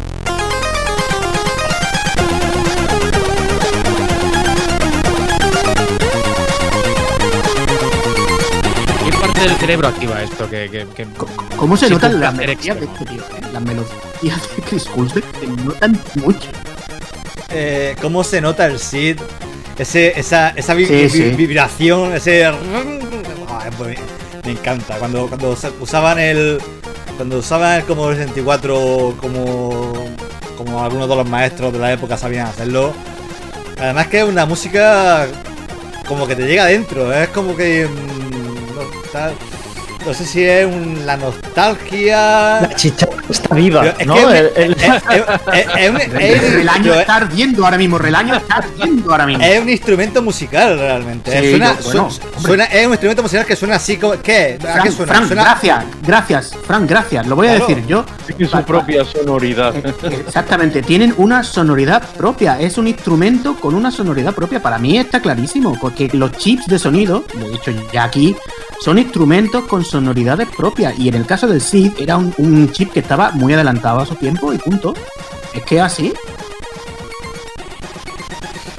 [9.39, 10.49] Parte del cerebro activa esto?
[10.49, 11.08] Que, que- que-
[11.58, 13.21] ¿Cómo se notan las melodías de este tío?
[13.21, 13.41] eh?
[13.54, 16.49] Las melodías de Chris Hulsbeck se notan mucho.
[17.49, 19.19] Eh, ¿Cómo se nota el SID?
[19.78, 21.21] Ese, esa esa vi- Sí, vi- sí.
[21.32, 22.45] vibración, ese.
[22.45, 22.54] Ah,
[23.78, 24.95] pues me, me encanta.
[24.97, 26.60] Cuando, cuando usa- usaban el.
[27.15, 29.93] Cuando usaban el Commodore 64 como.
[30.58, 32.93] Como algunos de los maestros de la época sabían hacerlo.
[33.80, 35.28] Además que es una música.
[36.08, 37.13] Como que te llega adentro.
[37.13, 37.88] Es como que.
[37.88, 38.28] mm,
[40.05, 40.67] no sé si es
[41.05, 42.68] la nostalgia.
[42.79, 44.15] Chicharra está viva, es ¿no?
[45.59, 49.43] Relaño está ardiendo ahora mismo, Relaño está ardiendo ahora mismo.
[49.43, 51.31] Es un instrumento musical realmente.
[51.31, 54.13] Sí, suena, yo- bueno, su- suena- es un instrumento musical que suena así como.
[54.21, 54.57] ¿Qué?
[54.59, 55.13] ¿A Fran, qué suena?
[55.13, 57.27] Fran, Suena- gracias, gracias, Fran, gracias.
[57.27, 57.67] Lo voy a Claro.
[57.67, 58.05] decir yo.
[58.27, 59.73] Tiene su propia sonoridad.
[60.05, 62.59] Exactamente, tienen una sonoridad propia.
[62.59, 64.61] Es un instrumento con una sonoridad propia.
[64.61, 68.35] Para mí está clarísimo, porque los chips de sonido, lo he dicho ya aquí,
[68.81, 70.97] son instrumentos con sonoridades propias.
[70.97, 74.05] Y en el caso del SID era un, un chip que estaba muy adelantado a
[74.05, 74.93] su tiempo y punto.
[75.53, 76.13] Es que así.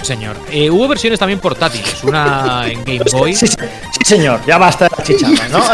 [0.03, 0.37] Señor.
[0.50, 2.03] Eh, hubo versiones también portátiles.
[2.05, 3.35] Una en Game Boy.
[3.35, 3.57] Sí, sí,
[3.92, 5.61] sí, señor, ya basta de la chicharra, ¿no?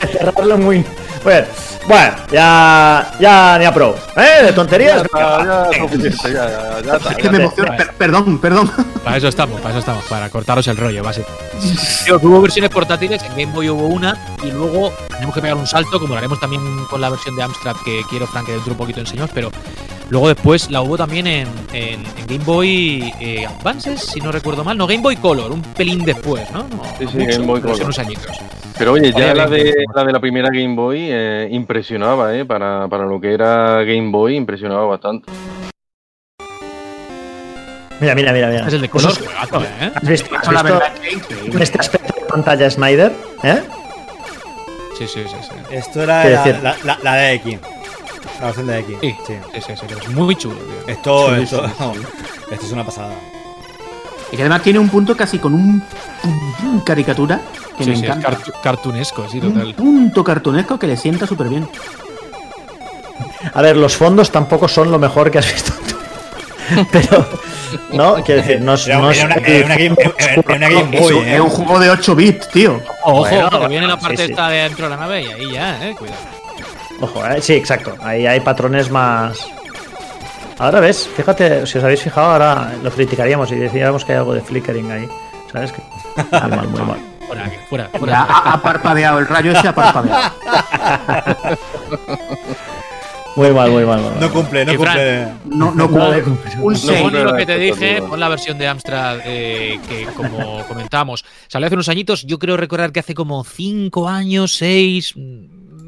[0.00, 0.84] de cerrarlo muy.
[1.22, 1.46] Bueno,
[1.86, 3.94] bueno, ya, ya ni a pro.
[4.16, 4.44] ¿Eh?
[4.44, 5.02] De tonterías.
[5.14, 5.68] Ya.
[7.10, 7.76] Es que me emociona.
[7.76, 8.70] Per- perdón, perdón.
[9.04, 11.02] Para eso estamos, para eso estamos, para cortaros el rollo,
[12.20, 15.66] que hubo versiones portátiles, en Game Boy hubo una, y luego tenemos que pegar un
[15.66, 18.72] salto, como lo haremos también con la versión de Amstrad, que quiero, Frank, que dentro
[18.72, 19.50] un poquito enseñaros, pero
[20.10, 24.62] luego después la hubo también en, en- en Game Boy eh, Advances, si no recuerdo
[24.64, 26.64] mal, no, Game Boy Color, un pelín después, ¿no?
[26.64, 27.82] No, Sí, sí, mucho, Game Boy Color.
[27.84, 28.38] unos añitos.
[28.78, 32.44] Pero oye, ya Oye, la de, la de la primera Game Boy eh, impresionaba, ¿eh?
[32.44, 35.30] Para, para lo que era Game Boy, impresionaba bastante.
[38.00, 38.66] Mira, mira, mira, mira.
[38.66, 39.92] Es el de color, Esos- juegazo, ¿eh?
[39.94, 43.12] ¿Has visto, has visto es que es este aspecto de pantalla Snyder?
[43.42, 43.60] ¿Eh?
[44.98, 45.74] Sí, sí, sí, sí.
[45.74, 47.58] Esto era ¿Qué la, la, la- la de X.
[48.40, 48.96] La versión de X.
[49.00, 49.34] Sí, Sí.
[49.54, 50.92] sí, sí, sí, pero es muy chulo, tío.
[50.94, 52.06] Esto, Sí, esto, sí, sí.
[52.52, 53.12] esto es una pasada.
[54.32, 55.82] Y que además tiene un punto casi con un,
[56.64, 57.40] un caricatura
[57.76, 58.30] que Sí, me sí, es encanta.
[58.30, 59.74] cartu- cartunesco, sí, Un total.
[59.74, 61.68] punto cartunesco que le sienta súper bien.
[63.54, 65.96] A ver, los fondos tampoco son lo mejor que has visto tú.
[66.92, 67.26] Pero,
[67.92, 68.14] ¿no?
[68.22, 68.86] Quiero decir, no es.
[68.86, 71.34] No es- una, era una Game, era una Game Es Boy, un- ¿eh?
[71.34, 72.80] es un juego de 8 bits, tío.
[73.02, 74.30] Ojo, Bueno, que viene la parte sí.
[74.30, 76.18] esta de dentro de la nave y ahí ya, eh, cuidado.
[77.00, 77.94] Ojo, eh, sí, exacto.
[78.02, 79.38] Ahí hay patrones más.
[80.58, 84.34] Ahora ves, fíjate, si os habéis fijado, ahora lo criticaríamos y decíamos que hay algo
[84.34, 85.08] de flickering ahí.
[85.50, 85.72] ¿Sabes?
[85.72, 85.82] Que...
[86.32, 86.98] Muy mal, muy mal.
[87.26, 88.22] Fuera, aquí, fuera, Ya fuera.
[88.22, 90.32] ha, ha parpadeado, el rayo ese ha parpadeado.
[93.36, 94.00] Muy mal, muy mal.
[94.00, 94.20] muy mal.
[94.20, 95.28] No cumple, no cumple.
[95.46, 96.22] No, no, Vale,
[96.58, 97.02] un Lo 6.
[97.02, 101.66] bueno lo que te dije, pon la versión de Amstrad eh, que, como comentamos, salió
[101.66, 102.24] hace unos añitos.
[102.26, 105.14] Yo creo recordar que hace como 5 años, 6.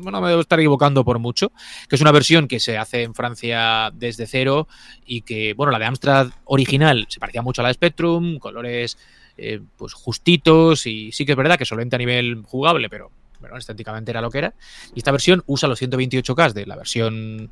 [0.02, 1.52] Bueno, me debo estar equivocando por mucho.
[1.88, 4.68] Que es una versión que se hace en Francia desde cero
[5.06, 8.98] y que, bueno, la de Amstrad original se parecía mucho a la Spectrum, colores
[9.36, 13.10] eh, pues justitos y sí que es verdad que solamente a nivel jugable, pero
[13.40, 14.54] bueno, estéticamente era lo que era.
[14.94, 17.50] Y esta versión usa los 128K de la versión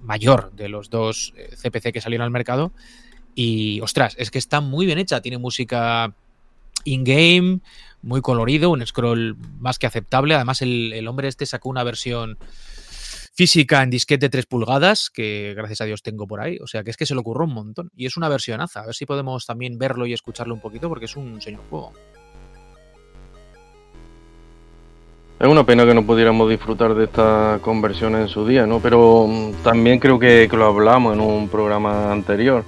[0.00, 2.72] mayor de los dos eh, CPC que salieron al mercado.
[3.34, 5.20] Y ostras, es que está muy bien hecha.
[5.20, 6.14] Tiene música
[6.84, 7.60] in-game,
[8.02, 10.34] muy colorido, un scroll más que aceptable.
[10.34, 12.38] Además, el, el hombre este sacó una versión
[13.34, 16.58] física en disquete de 3 pulgadas, que gracias a Dios tengo por ahí.
[16.62, 17.90] O sea que es que se le ocurrió un montón.
[17.96, 18.80] Y es una versionaza.
[18.80, 21.92] A ver si podemos también verlo y escucharlo un poquito, porque es un señor juego.
[25.40, 28.78] Es una pena que no pudiéramos disfrutar de esta conversión en su día, ¿no?
[28.78, 32.64] Pero mm, también creo que, que lo hablamos en un programa anterior.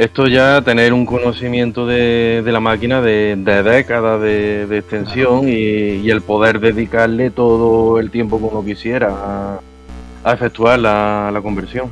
[0.00, 5.46] Esto ya tener un conocimiento de, de la máquina de, de décadas de, de extensión
[5.46, 9.60] y, y el poder dedicarle todo el tiempo que uno quisiera a,
[10.24, 11.90] a efectuar la, la conversión.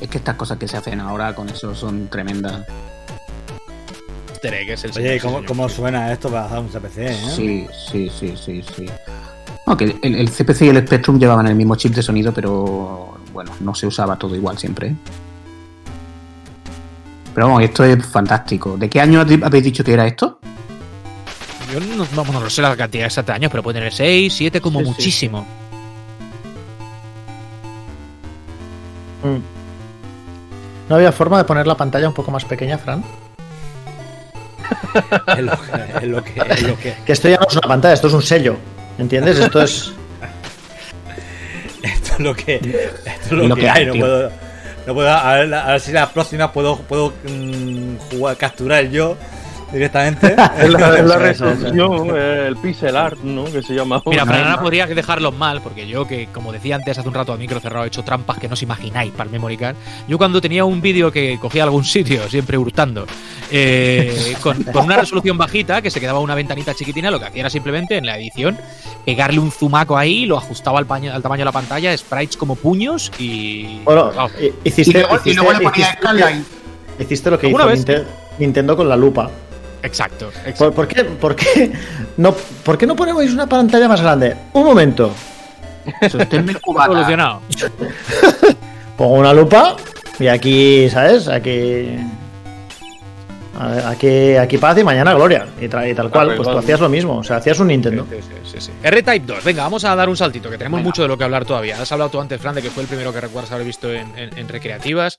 [0.00, 2.66] Es que estas cosas que se hacen ahora con eso son tremendas.
[4.42, 7.14] Oye, señor, ¿cómo, cómo suena esto para hacer un CPC, eh?
[7.36, 8.86] Sí, sí, sí, sí, sí.
[9.66, 13.18] No, que el, el CPC y el Spectrum llevaban el mismo chip de sonido, pero
[13.34, 14.86] bueno, no se usaba todo igual siempre.
[14.86, 14.94] ¿eh?
[17.34, 18.76] Pero vamos, esto es fantástico.
[18.76, 20.40] ¿De qué año habéis dicho que era esto?
[21.72, 24.60] Yo no, no, no sé la cantidad exacta de años, pero puede tener 6, 7
[24.60, 24.90] como Sí, sí.
[24.90, 25.46] muchísimo.
[29.22, 29.38] Mm.
[30.88, 33.04] ¿No había forma de poner la pantalla un poco más pequeña, Fran?
[35.36, 35.70] Es lo que,
[36.02, 38.14] es lo que, es lo que, Que esto ya no es una pantalla, esto es
[38.14, 38.56] un sello.
[38.98, 39.38] ¿Entiendes?
[39.38, 39.92] Esto es.
[41.82, 43.86] esto es lo que, esto es lo, Lo que, que hay.
[43.86, 44.32] No puedo,
[44.94, 49.16] puedo, a ver, a ver si las próximas puedo, puedo mm, jugar, capturar yo
[49.72, 50.34] directamente.
[50.60, 53.44] Es la, es la Eso, eso, resolución, eh, el pixel art, ¿no?
[53.44, 54.02] Que se llama.
[54.06, 54.62] Mira, Fran, ahora no.
[54.62, 57.84] podría dejarlos mal, porque yo que, como decía antes hace un rato a micro cerrado,
[57.84, 59.76] he hecho trampas que no os imagináis para el memory card.
[60.08, 63.06] Yo cuando tenía un vídeo que cogía algún sitio, siempre hurtando,
[63.50, 67.40] eh, con, con una resolución bajita, que se quedaba una ventanita chiquitina, lo que hacía
[67.40, 68.58] era simplemente en la edición
[69.04, 72.54] pegarle un zumaco ahí, lo ajustaba al, paño- al tamaño de la pantalla, sprites como
[72.56, 73.80] puños y...
[73.84, 74.32] Bueno, Vamos.
[74.40, 76.42] hi- hiciste, y, luego, y hiciste- luego le ponía hiciste-
[76.98, 78.06] hiciste lo que ¿Alguna hizo vez?
[78.38, 79.30] Nintendo con la lupa.
[79.82, 80.72] Exacto, ¿Por, exacto.
[80.74, 81.72] por qué, por, qué
[82.16, 84.36] no, ¿Por qué no ponemos una pantalla más grande?
[84.52, 85.12] Un momento.
[86.10, 86.86] Sosténme el cubata.
[86.86, 87.42] Evolucionado.
[88.96, 89.76] Pongo una lupa
[90.18, 91.28] y aquí, ¿sabes?
[91.28, 91.96] Aquí.
[93.58, 95.46] a ver, Aquí, aquí paz y mañana gloria.
[95.60, 96.58] Y, tra- y tal cual, pues tú Arreglado.
[96.58, 97.16] hacías lo mismo.
[97.18, 98.06] O sea, hacías un Nintendo.
[98.10, 98.72] Sí, sí, sí, sí.
[98.82, 100.88] R-Type 2, venga, vamos a dar un saltito, que tenemos Venga.
[100.88, 101.80] mucho de lo que hablar todavía.
[101.80, 104.16] Has hablado tú antes, Fran, de que fue el primero que recuerdas haber visto en,
[104.18, 105.18] en- en recreativas.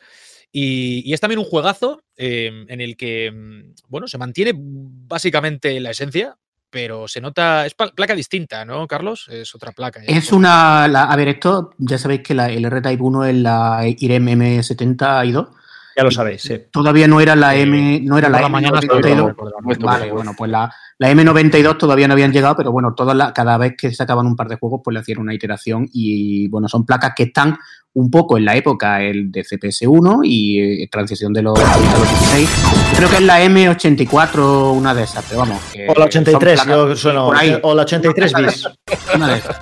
[0.51, 5.79] Y, y es también un juegazo eh, en el que, mm, bueno, se mantiene básicamente
[5.79, 6.35] la esencia,
[6.69, 7.65] pero se nota.
[7.65, 9.27] Es placa distinta, ¿no, Carlos?
[9.29, 10.01] Es otra placa.
[10.05, 10.15] ya.
[10.17, 10.87] Es una.
[10.87, 15.27] la- a ver, esto ya sabéis que la, el R-Type 1 es la IREM M70
[15.27, 15.47] y 2.
[15.95, 16.57] Ya lo sabéis, sí.
[16.71, 17.99] Todavía no era la Eh, M.
[18.03, 19.35] No era la la mañana M92.
[19.71, 23.33] estoy- Vale, bueno, pues la, la M92 todavía no habían llegado, pero bueno, todas la-
[23.33, 26.67] cada vez que sacaban un par de juegos, pues le hacían una iteración y bueno,
[26.67, 27.57] son placas que están
[27.93, 32.09] un poco en la época el de CPS1 y eh, transición de los, de los
[32.09, 32.49] 16.
[32.95, 35.61] Creo que es la M84, una de esas, pero vamos.
[35.73, 37.25] que O la 83, son placas- yo sueno.
[37.25, 37.59] por ahí.
[37.61, 38.67] O la 83 bis.
[39.15, 39.57] Una de esas.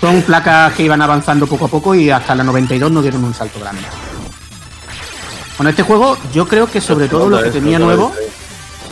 [0.00, 3.32] Son placas que iban avanzando poco a poco y hasta la 92 no dieron un
[3.32, 3.82] salto grande.
[5.56, 8.12] Bueno, este juego yo creo que sobre todo lo que tenía nuevo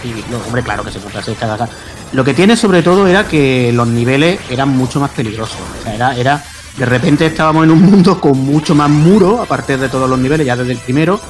[0.03, 1.69] Sí, lo- hombre, claro que se hacer cada
[2.13, 5.57] Lo que tiene sobre todo era que los niveles eran mucho más peligrosos.
[5.81, 6.45] O sea, era, era,
[6.77, 10.19] de repente estábamos en un mundo con mucho más muro, a partir de todos los
[10.19, 11.21] niveles, ya desde el primero.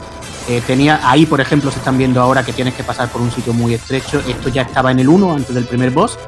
[0.48, 3.30] Eh, tenía, ahí, por ejemplo, se están viendo ahora que tienes que pasar por un
[3.30, 4.22] sitio muy estrecho.
[4.26, 6.18] Esto ya estaba en el 1, antes del primer boss,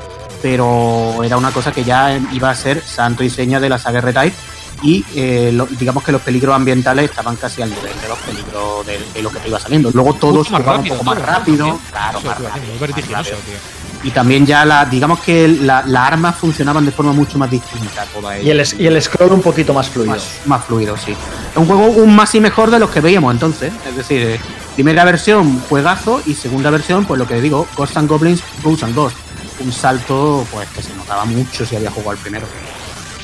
[0.43, 4.01] pero era una cosa que ya iba a ser santo y seña de la saga
[4.01, 4.37] R-Type.
[4.85, 8.87] Y eh, lo- digamos que los peligros ambientales estaban casi al nivel de los peligros
[8.87, 9.91] de, de lo que te iba saliendo.
[9.93, 11.81] Luego todos más rápido, un poco más rápido.
[11.91, 12.39] Claro, más
[12.81, 13.55] vertiginoso, tío.
[14.03, 18.05] y también ya la, digamos que la- las armas funcionaban de forma mucho más distinta
[18.13, 20.13] todas Y el, y el scroll un poquito más fluido.
[20.13, 21.13] más, más fluido, sí.
[21.13, 23.73] Es un juego un más y mejor de los que veíamos entonces.
[23.89, 24.41] Es decir, eh,
[24.75, 28.95] primera versión, juegazo, y segunda versión, pues lo que digo, Ghosts and Goblins, Ghosts and
[28.95, 29.19] Ghosts.
[29.61, 32.45] Un salto, pues que se notaba mucho si había jugado al primero.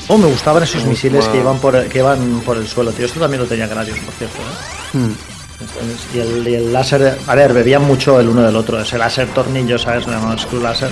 [0.07, 3.05] Oh, me gustaban esos misiles que iban por, que iban por el suelo, tío.
[3.05, 4.37] Esto también lo tenía Gradius, por cierto.
[4.39, 4.97] ¿eh?
[4.97, 5.13] Hmm.
[6.15, 8.81] Y el, y el láser, a ver, bebían mucho el uno del otro.
[8.81, 10.07] Ese láser tornillo, ¿sabes?
[10.07, 10.89] No screw láser.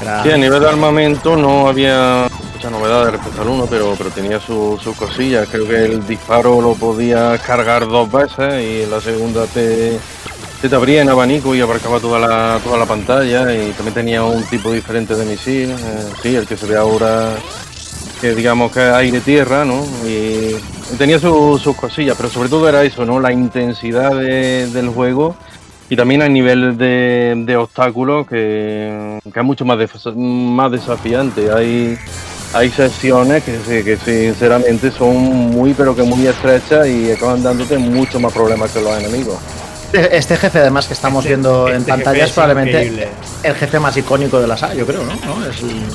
[0.00, 4.10] Era- Sí, a nivel de armamento no había muchas novedades respecto al 1, pero, pero
[4.10, 5.48] tenía su- sus cosillas.
[5.50, 9.98] Creo que el disparo lo podías cargar dos veces y en la segunda te,
[10.62, 14.22] te, te abría en abanico y abarcaba toda la, toda la pantalla y también tenía
[14.22, 15.70] un tipo diferente de misil.
[15.72, 15.76] eh,
[16.22, 17.30] sí, el que se ve ahora,
[18.20, 19.84] que digamos que aire-tierra, ¿no?
[20.06, 20.54] Y
[20.96, 23.20] tenía su- sus cosillas, pero sobre todo era eso, ¿no?
[23.20, 25.36] La intensidad de- del juego
[25.90, 31.50] y también a nivel de, de obstáculos que, que es mucho más, def- más desafiante.
[31.52, 31.96] Hay,
[32.54, 37.78] hay sesiones que, sí- que sinceramente son muy pero que muy estrechas y acaban dándote
[37.78, 39.36] mucho más problemas que los enemigos.
[39.92, 43.08] Este jefe, además, que estamos Este- viendo en este pantalla, jefe es es probablemente increíble.
[43.42, 45.14] el jefe más icónico de la saga, yo creo, ¿no?
[45.24, 45.46] ¿No?
[45.46, 45.86] Es el-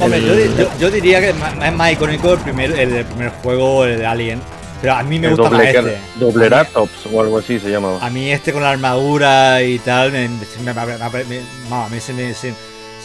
[0.00, 2.72] Hombre, el- yo, di- yo- yo diría que es más, es más icónico el primer,
[2.78, 4.40] el del primer juego, el de Alien.
[4.80, 5.98] Pero a mí me El gusta más doble, este.
[6.20, 8.04] Dobleratops o algo así se llamaba.
[8.04, 11.40] A mí este con la armadura y tal, me, me, me- me- me-
[11.70, 12.52] vamos, a mí se me, se,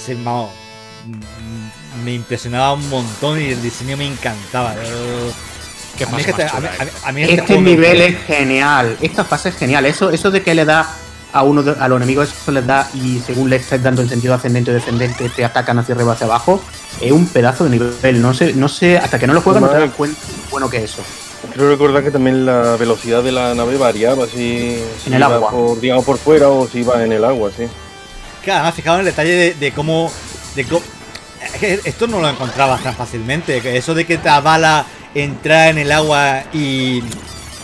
[0.05, 0.49] se- vamos,
[2.03, 4.75] me impresionaba un montón y el diseño me encantaba.
[4.75, 5.31] Yo-
[5.97, 6.53] Qué a mí, fase este, más
[7.03, 8.97] a mí- a Este me nivel es genial.
[9.01, 9.85] Esta fase es genial.
[9.85, 10.87] Eso, eso de que le da
[11.33, 14.09] a uno de- a los enemigos eso les da y según le estés dando en
[14.09, 16.61] sentido ascendente o descendente te atacan hacia arriba o hacia abajo
[16.99, 19.69] es un pedazo de nivel no sé no sé hasta que no lo juegas no
[19.69, 20.19] te das cuenta
[20.51, 21.01] bueno que es eso
[21.53, 25.35] Creo recordar que también la velocidad de la nave variaba si, si En el iba
[25.35, 25.51] agua.
[25.51, 27.63] por, digamos, por fuera o si iba en el agua, sí.
[28.43, 30.11] Que además fijaos en el detalle de, de cómo.
[30.55, 30.81] De cómo
[31.41, 33.61] es que esto no lo encontrabas tan fácilmente.
[33.61, 37.01] Que eso de que la bala entrara en el agua y,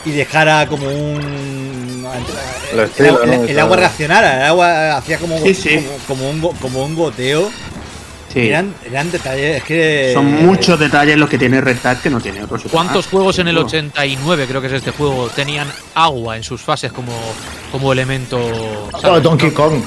[0.06, 1.65] y dejara como un.
[3.48, 5.86] El, agua reaccionara, el agua hacía como, Sí, sí.
[6.08, 7.50] como, como un, como un goteo.
[8.32, 10.12] sí Eran, eran detalles, es que.
[10.14, 13.40] son muchos detalles los que tiene Red Dead que no tiene otro shooter ¿Cuántos juegos
[13.40, 13.68] en el Seguro.
[13.68, 17.14] 89, creo que es este juego, tenían agua en sus fases como,
[17.72, 18.40] como elemento.
[18.92, 19.20] Oh.
[19.20, 19.82] Donkey Kong.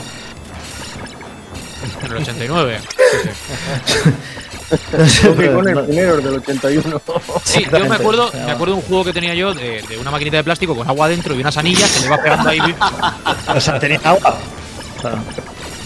[2.02, 2.78] En el 89.
[4.92, 7.02] El primero, del 81.
[7.44, 10.10] Sí, yo me acuerdo, me acuerdo de un juego que tenía yo de, de una
[10.10, 12.58] maquinita de plástico con agua dentro y unas anillas que le iba pegando ahí
[13.56, 14.36] O sea, tenía agua.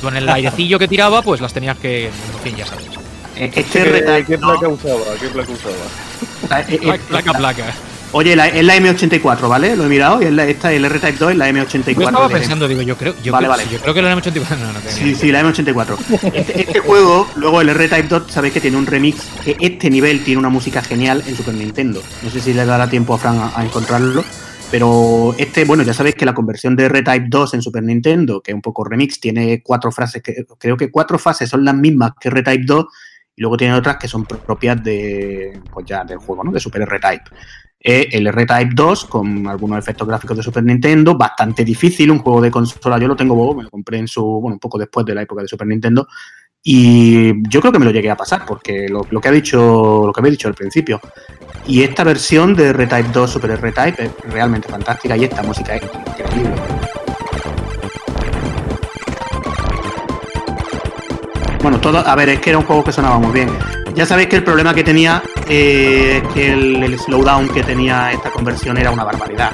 [0.01, 2.07] Con el airecillo que tiraba, pues las tenías que.
[2.07, 2.87] En fin, ya sabes.
[3.37, 5.05] Eh, este ¿Qué, Dead qué no, placa usaba?
[5.21, 6.61] ¿Qué placa usaba?
[6.63, 7.65] eh, eh, Placa, placa, placa.
[8.13, 9.75] Oye la- es la M84 ¿vale?
[9.77, 12.29] lo he mirado y es la, esta el R-Type 2 es la M84 Yo estaba
[12.29, 13.71] pensando, digo, yo creo, yo Vale, creo, vale.
[13.71, 14.57] yo creo que lo han 84.
[14.67, 16.33] No, no Sí, sí, la M84.
[16.35, 20.23] Este, este juego, luego el R-Type 2, sabéis que tiene un remix, que este nivel
[20.25, 22.03] tiene una música genial en Super Nintendo.
[22.23, 24.25] No sé si le dará tiempo a Fran a, a encontrarlo,
[24.71, 28.51] pero este, bueno, ya sabéis que la conversión de R-Type 2 en Super Nintendo, que
[28.53, 32.13] es un poco remix, tiene cuatro frases, que creo que cuatro fases son las mismas
[32.21, 32.87] que R-Type 2,
[33.37, 36.53] y luego tiene otras que son propias de, pues ya, del juego, ¿no?
[36.53, 37.25] De Super R-Type.
[37.85, 42.41] Eh, el R-Type 2 con algunos efectos gráficos de Super Nintendo, bastante difícil, un juego
[42.41, 45.17] de consola, yo lo tengo me lo compré en su, bueno, un poco después de
[45.17, 46.07] la época de Super Nintendo,
[46.63, 50.07] y yo creo que me lo llegué a pasar, porque lo, lo que ha dicho,
[50.07, 51.01] lo que había dicho al principio.
[51.67, 55.83] Y esta versión de R-Type 2 Super R-Type es realmente fantástica y esta música es
[55.83, 56.55] increíble.
[61.63, 63.49] Bueno, todo, a ver, es que era un juego que sonaba muy bien.
[63.95, 68.31] Ya sabéis que el problema que tenía, eh, que el, el slowdown que tenía esta
[68.31, 69.53] conversión era una barbaridad.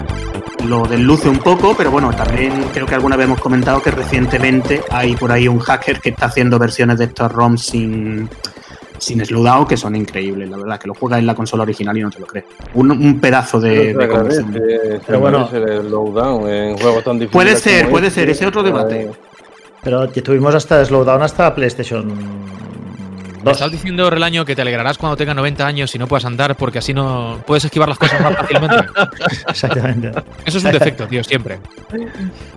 [0.65, 4.83] Lo desluce un poco, pero bueno, también creo que alguna vez hemos comentado que recientemente
[4.91, 8.29] hay por ahí un hacker que está haciendo versiones de estos ROMs sin,
[8.99, 12.03] sin slowdown que son increíbles, la verdad, que lo juegas en la consola original y
[12.03, 12.47] no te lo crees.
[12.75, 14.53] Un, un pedazo de, conversión.
[14.53, 15.49] se Pero bueno.
[15.53, 17.33] el slowdown en juegos tan difíciles.
[17.33, 19.11] Puede ser, puede este, ser, ese otro debate.
[19.83, 22.13] Pero que tuvimos hasta Slowdown hasta PlayStation
[23.39, 23.53] Me 2.
[23.53, 26.79] estás diciendo, Relaño, que te alegrarás cuando tengas 90 años y no puedas andar porque
[26.79, 28.77] así no puedes esquivar las cosas más fácilmente.
[29.49, 30.09] Exactamente.
[30.45, 31.59] Eso es un defecto, tío, siempre.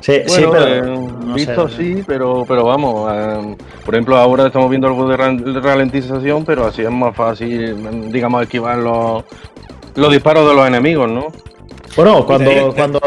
[0.01, 0.67] Sí, sí, pero.
[0.67, 1.77] eh, no visto sé.
[1.77, 3.11] sí, pero, pero vamos.
[3.13, 3.55] eh,
[3.85, 8.11] por ejemplo, ahora estamos viendo algo de ra- de ralentización, pero así es más fácil,
[8.11, 9.23] digamos, esquivar los,
[9.95, 11.27] los disparos de los enemigos, ¿no?
[11.95, 12.73] Bueno, cuando.
[12.73, 12.99] Cuando,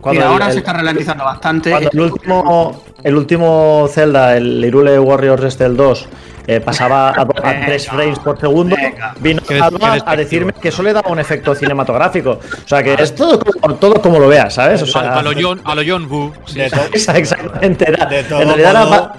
[0.00, 1.70] cuando Mira, el- ahora el- se está ralentizando bastante.
[1.70, 6.08] Cuando el último, el último Zelda, el Hyrule Warriors este el 2,
[6.46, 9.14] eh, pasaba a, do- a 3 frames por segundo, venga.
[9.20, 10.16] vino a despectivo.
[10.16, 12.40] decirme que eso le daba un efecto cinematográfico.
[12.64, 14.82] O sea, que es todo, como- todo como lo veas, ¿sabes?
[14.82, 16.32] O sea, a, lo John, a lo John Woo.
[16.46, 16.60] sí,
[17.14, 17.84] exactamente.
[17.88, 19.16] Era, De todo en realidad era modo- ba-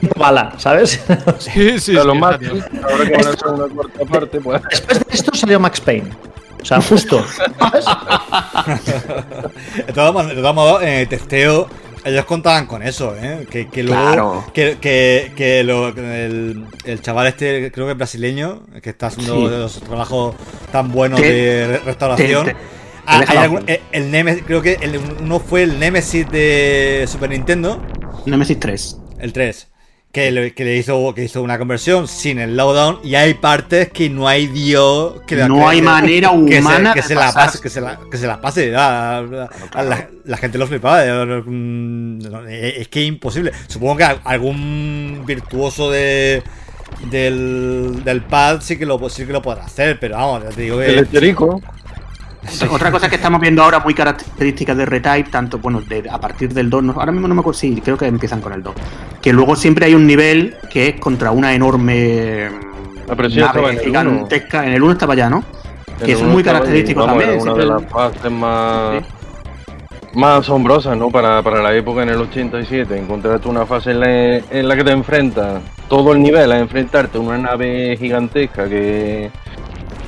[0.00, 1.00] tipo bala, ¿sabes?
[1.38, 2.38] Sí, sí, A sí, lo más,
[2.82, 4.60] ahora que van a hacer una cuarta parte, pues.
[4.70, 6.10] Después de esto salió Max Payne.
[6.60, 7.22] O sea, justo.
[7.58, 7.84] ¿sabes?
[9.86, 11.68] De todos modos, el testeo,
[12.04, 13.46] ellos contaban con eso, ¿eh?
[13.50, 14.02] Que, que luego.
[14.02, 14.44] Claro.
[14.52, 19.36] Que, que, que lo- el, el chaval este, creo que es brasileño, que está haciendo
[19.36, 19.56] Sí.
[19.56, 20.34] los trabajos
[20.70, 22.44] tan buenos de re- restauración.
[22.46, 22.60] te- te-
[23.06, 27.28] Ah, hay algún- el, el Nemesis, creo que el- uno fue el Nemesis de Super
[27.30, 27.82] Nintendo,
[28.24, 28.96] Nemesis 3.
[29.18, 29.68] el 3.
[30.14, 33.90] Que le, que le hizo, que hizo una conversión sin el lowdown y hay partes
[33.90, 37.08] que no hay Dios que la- No que- hay manera que humana se, que de
[37.08, 38.70] se la pase, que se la, que se la pase.
[38.70, 39.22] La,
[39.74, 41.04] la- la- la gente lo flipaba.
[41.04, 43.50] eh, mm, eh, Es que es imposible.
[43.66, 46.44] Supongo que algún virtuoso de
[47.10, 50.62] del, del pad sí que lo sí que lo podrá hacer, pero vamos, ya te
[50.62, 51.08] digo El
[52.70, 56.52] Otra cosa que estamos viendo ahora muy característica de Retype, tanto, bueno, de- a partir
[56.52, 58.74] del 2, no- ahora mismo no me acuerdo, sí, creo que empiezan con el 2.
[59.20, 62.48] Que luego siempre hay un nivel que es contra una enorme
[63.28, 64.66] sí estaba en el gigantesca.
[64.66, 65.42] En el 1 estaba ya, ¿no?
[66.00, 67.40] El Que es muy característico vamos, también.
[67.40, 69.02] una de las fases más,
[70.14, 71.10] más asombrosas, ¿no?
[71.10, 72.98] Para, para la época en el 87.
[72.98, 77.18] Encontrarte una fase en la, en la que te enfrentas todo el nivel a enfrentarte
[77.18, 79.30] a una nave gigantesca que,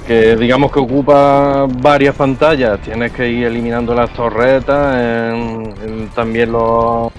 [0.06, 2.78] que digamos que ocupa varias pantallas.
[2.80, 7.12] Tienes que ir eliminando las torretas, en- en también los,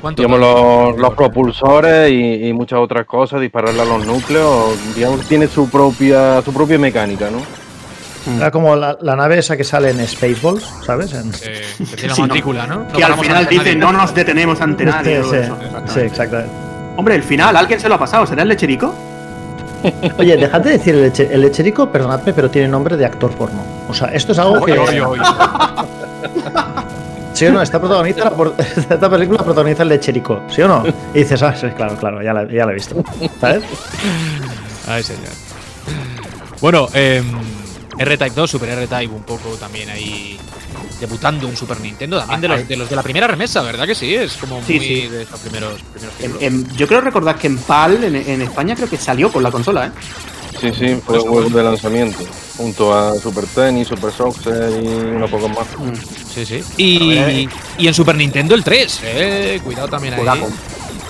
[0.00, 4.94] ¿Cuánto digamos, los, los propulsores y, y muchas otras cosas, dispararle a los núcleos.
[4.94, 7.38] Digamos, tiene su propia, su propia mecánica, ¿no?
[8.36, 11.14] Era como la, la nave esa que sale en Spaceballs, ¿sabes?
[11.14, 12.26] En- Eh, que tiene Sí, la no.
[12.26, 12.74] matrícula, ¿no?
[12.80, 13.76] No que al final dice nadie.
[13.76, 15.22] no nos detenemos ante nadie.
[15.24, 15.36] Sí,
[15.86, 16.52] sí, exactamente.
[16.96, 18.26] Hombre, el final, ¿alguien se lo ha pasado?
[18.26, 18.92] ¿Será el lecherico?
[20.18, 23.60] Oye, dejad de decir el, leche- el lecherico, perdonadme, pero tiene nombre de actor porno.
[23.88, 24.72] O sea, esto es algo que.
[27.34, 27.62] ¿Sí o no?
[27.62, 30.82] Esta, protagoniza, por- esta película protagoniza el lecherico, ¿sí o no?
[31.14, 32.96] Y dices, ah, sí, claro, claro, ya la, ya la he visto.
[33.40, 33.62] ¿Sabes?
[34.88, 35.30] Ay, señor.
[36.60, 37.22] Bueno, eh,
[37.98, 40.38] R-Type 2, Super R-Type un poco también ahí
[41.00, 43.94] debutando en Super Nintendo, también de los de, los de la primera remesa, ¿verdad que
[43.94, 44.14] sí?
[44.14, 45.06] Es como Sí, muy sí.
[45.08, 46.42] de estos primeros, primeros En- títulos.
[46.42, 49.50] en- yo creo recordar que en PAL, en, en España, creo que salió con la
[49.50, 49.90] consola, ¿eh?
[50.60, 52.18] Sí, sí, fue un juego de lanzamiento,
[52.56, 55.66] junto a Super Tennis, Super Soccer y unos pocos más.
[55.78, 55.94] Mm.
[56.34, 56.64] Sí, sí.
[56.76, 60.24] Y, y en Super Nintendo el 3, eh, cuidado también ahí.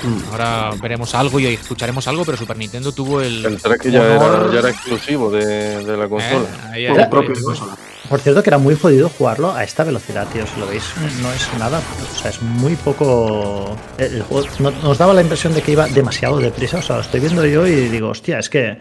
[0.01, 0.31] Juegazo.
[0.33, 3.45] Ahora veremos algo y escucharemos algo, pero Super Nintendo tuvo el.
[3.45, 6.47] El 3 que ya era, honor- ya era exclusivo de, de la eh, consola.
[6.89, 7.77] Por propio consola.
[8.23, 10.47] Cierto, que era muy jodido jugarlo a esta velocidad, tío.
[10.47, 10.83] Si lo veis,
[11.21, 11.81] no es nada.
[12.15, 13.77] O sea, es muy poco.
[13.99, 16.79] El el juego no- nos daba la impresión de que iba demasiado deprisa.
[16.79, 18.79] O sea, lo estoy viendo yo y digo, hostia, es que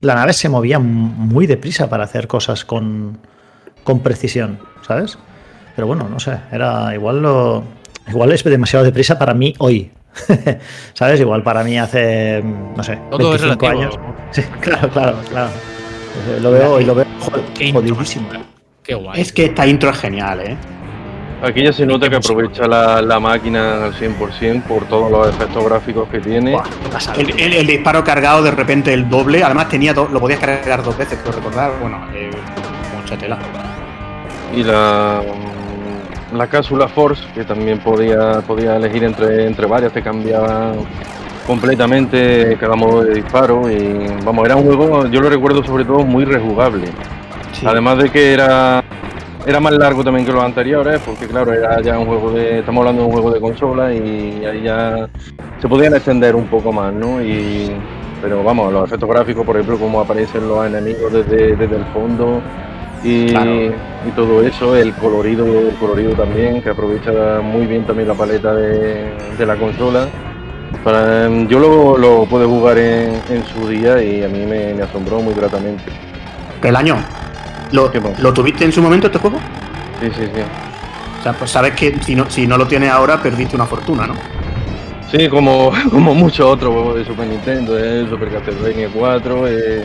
[0.00, 3.18] la nave se movía muy deprisa para hacer cosas con,
[3.84, 5.18] con precisión, ¿sabes?
[5.76, 6.38] Pero bueno, no sé.
[6.50, 7.64] Era igual lo.
[8.08, 9.90] Igual es demasiado deprisa para mí hoy.
[10.94, 11.20] ¿Sabes?
[11.20, 13.68] Igual para mí hace, no sé, Todo es 25 relativo.
[13.68, 13.98] años.
[14.30, 15.50] Sí, claro, claro, claro.
[16.40, 18.28] Lo veo y lo veo joder, Qué intro, jodidísimo.
[18.82, 19.20] Qué guay.
[19.20, 20.56] Es que esta intro es genial, ¿eh?
[21.42, 25.62] Aquí ya se nota que aprovecha la, la máquina al 100% por todos los efectos
[25.64, 26.52] gráficos que tiene.
[26.52, 26.64] Buah.
[27.18, 30.82] El, el- el disparo cargado de repente el doble, además tenía do- lo podías cargar
[30.82, 31.72] dos veces, creo recordar.
[31.80, 32.30] Bueno, eh,
[32.98, 33.36] mucha tela.
[34.56, 35.20] Y la,
[36.36, 40.72] la cápsula Force, que también podía, podía elegir entre, entre varias, te cambiaba
[41.46, 43.70] completamente cada modo de disparo.
[43.70, 46.86] Y vamos, era un juego, yo lo recuerdo sobre todo muy rejugable.
[47.52, 47.66] Sí.
[47.66, 48.82] Además de que era
[49.46, 52.60] era más largo también que los anteriores, porque claro, era ya un juego de.
[52.60, 55.08] Estamos hablando de un juego de consola y ahí ya
[55.60, 57.22] se podían extender un poco más, ¿no?
[57.22, 57.70] Y,
[58.22, 62.40] pero vamos, los efectos gráficos, por ejemplo, cómo aparecen los enemigos desde, desde el fondo
[63.04, 63.50] y, Claro.
[64.06, 68.54] y todo eso, el colorido, el colorido también, que aprovecha muy bien también la paleta
[68.54, 70.08] de, de la consola.
[70.82, 74.82] Para, yo lo, lo pude jugar en, en su día y a mí me, me
[74.82, 75.84] asombró muy gratamente.
[76.60, 76.96] Pelaño,
[77.72, 78.16] ¿lo, ¿Qué pasa?
[78.18, 79.38] ¿lo tuviste en su momento este juego?
[80.00, 80.40] Sí, sí, sí.
[81.20, 84.06] O sea, pues sabes que si no, si no lo tienes ahora, perdiste una fortuna,
[84.06, 84.14] ¿no?
[85.10, 89.84] Sí, como, como muchos otros juegos de Super Nintendo, el Super Castlevania 4, eh,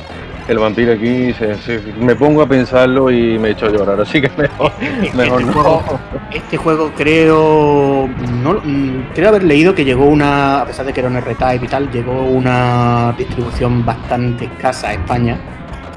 [0.50, 4.20] el vampiro aquí, se- se- me pongo a pensarlo y me echo a llorar, así
[4.22, 4.72] que mejor,
[5.16, 5.54] mejor este, no.
[5.54, 6.00] juego,
[6.34, 8.10] este juego creo
[8.44, 11.66] no, mm, creo haber leído que llegó una, a pesar de que era un R-Type
[11.66, 15.38] y tal, llegó una distribución bastante escasa a España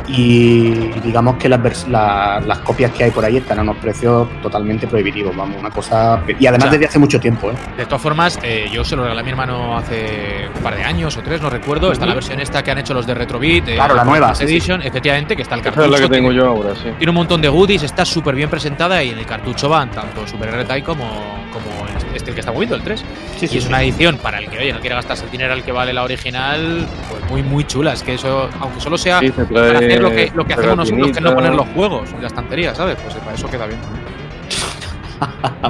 [0.09, 0.71] y
[1.03, 4.29] digamos que las, vers- la- las copias que hay por ahí están a unos precios
[4.43, 6.23] totalmente prohibitivos, vamos, una cosa...
[6.39, 7.55] Y además O sea, desde hace mucho tiempo, ¿eh?
[7.77, 10.85] De todas formas, eh, yo se lo regalé a mi hermano hace un par de
[10.85, 11.93] años o tres, no recuerdo.
[11.93, 13.69] Está la versión esta que han hecho los de Retrobit.
[13.69, 14.53] eh, Claro, la nueva, sí, sí.
[14.53, 15.95] Edition, efectivamente, que está el Esa cartucho.
[15.95, 16.89] es la que tengo tiene, yo ahora, sí.
[16.99, 20.27] tiene un montón de goodies, está súper bien presentada y en el cartucho van tanto
[20.27, 21.05] Super R-Type como,
[21.53, 23.05] como este, este que está moviendo, el 3.
[23.39, 25.63] Sí, y es una edición para el que, oye, no quiere gastarse el dinero al
[25.63, 27.93] que vale la original, pues muy, muy chula.
[27.93, 30.77] Es que eso, aunque solo sea Sí, se trae para lo que, lo que hacemos
[30.77, 32.97] nosotros, que no poner los juegos en la estantería, ¿sabes?
[33.03, 33.79] Pues para eso queda bien.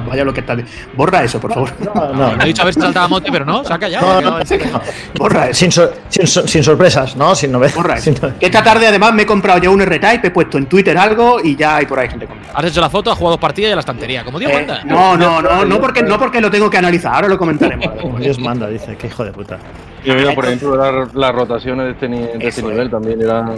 [0.09, 0.57] Vaya lo que está...
[0.95, 1.71] Borra eso, por favor.
[1.95, 2.43] No, No, no.
[2.43, 4.81] he dicho a ver si saltaba mote, pero no, serio, no.
[5.19, 5.59] Borra eso.
[5.61, 7.35] Sin, sor- sin sin sorpresas, ¿no?
[7.35, 7.77] Sin novedades.
[7.77, 8.29] Borra sin eso.
[8.29, 10.97] no- Que esta tarde además me he comprado ya un R-Type, he puesto en Twitter
[10.97, 12.59] algo y ya hay por ahí gente comentando.
[12.59, 14.25] Has hecho la foto, has jugado dos partidas y a la estantería.
[14.25, 14.85] Como Dios Eh, manda.
[14.85, 17.87] no, no, no, no porque, no porque lo tengo que analizar, ahora lo comentaremos.
[18.01, 19.59] Como Dios manda, dice, qué hijo de puta.
[20.03, 22.91] Y mira, por ejemplo, la- las rotaciones de este, ni- de este nivel es.
[22.91, 23.55] también eran,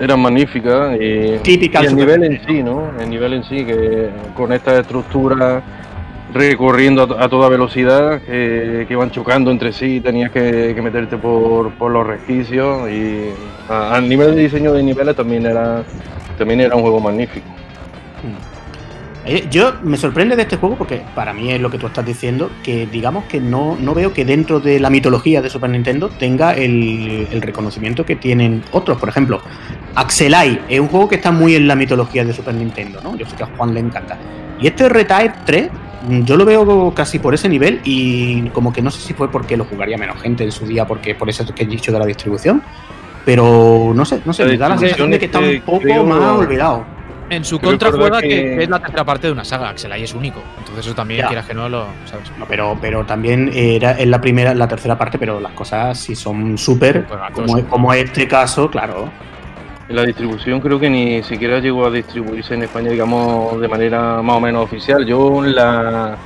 [0.00, 0.96] eran magníficas.
[1.00, 2.90] Y, Típica y el nivel en sí, ¿no?
[2.98, 5.62] El nivel en sí, que con esta estructura
[6.32, 10.82] recorriendo a, to- a toda velocidad, que, que iban chocando entre sí, tenías que, que
[10.82, 12.88] meterte por, por los resquicios.
[12.90, 13.30] Y
[13.68, 15.82] a, a nivel de diseño de niveles también era,
[16.38, 17.46] también era un juego magnífico.
[17.48, 18.49] Eh,
[19.48, 22.50] Yo me sorprende de este juego porque para mí es lo que tú estás diciendo,
[22.64, 26.52] que digamos que no, no veo que dentro de la mitología de Super Nintendo tenga
[26.52, 28.98] el, el reconocimiento que tienen otros.
[28.98, 29.40] Por ejemplo,
[29.94, 33.16] Axelai es un juego que está muy en la mitología de Super Nintendo, ¿no?
[33.16, 34.18] Yo sé que a Juan le encanta.
[34.60, 35.70] Y este R-Type 3,
[36.08, 39.30] mm, yo lo veo casi por ese nivel y como que no sé si fue
[39.30, 41.92] porque lo jugaría menos gente en su día, porque por eso es que he dicho
[41.92, 42.62] de la distribución.
[43.24, 46.08] Pero no sé, no sé, me da la sensación de que está un distribución poco
[46.08, 46.99] más olvidado.
[47.30, 48.62] En su contra juega que...
[48.62, 49.70] es la tercera parte de una saga.
[49.70, 50.42] Axelay es único.
[50.58, 51.28] Entonces eso también, Ya.
[51.28, 52.30] quieras que no, lo sabes.
[52.38, 56.14] No, pero, pero también era en la primera, la tercera parte, pero las cosas si
[56.14, 57.46] son súper, Supergatos.
[57.46, 59.08] como, como este caso, claro.
[59.88, 64.36] La distribución creo que ni siquiera llegó a distribuirse en España, digamos, de manera más
[64.36, 65.04] o menos oficial.
[65.04, 66.16] Yo la,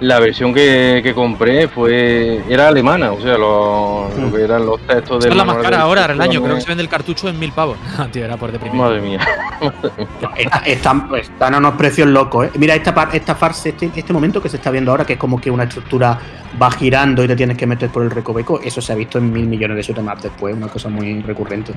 [0.00, 4.80] la versión que, que compré fue era alemana, o sea, lo, lo que eran los
[4.82, 6.42] textos del es la más cara de ahora, el año.
[6.42, 7.78] Creo que se vende el cartucho en mil pavos.
[8.12, 8.78] Tío, era por deprimir.
[8.80, 9.20] Madre mía.
[10.36, 12.50] Está- Están, están a unos precios locos, ¿eh?
[12.58, 15.18] Mira esta, par- esta farsa, este, este momento que se está viendo ahora, que es
[15.18, 16.18] como que una estructura
[16.60, 19.32] va girando y te tienes que meter por el recoveco, eso se ha visto en
[19.32, 21.72] mil millones de shoot'em después, una cosa muy recurrente.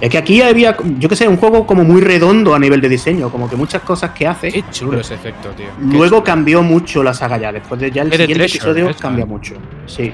[0.00, 2.88] Es que aquí había, yo qué sé, un juego como muy redondo a nivel de
[2.88, 4.50] diseño, como que muchas cosas que hace.
[4.50, 5.66] Qué chulo ese efecto, tío.
[5.78, 6.24] Qué Luego chulo.
[6.24, 9.26] cambió mucho la saga ya, después de ya el siguiente Treasure, episodio cambia ¿eh?
[9.26, 9.54] mucho.
[9.86, 10.12] Sí,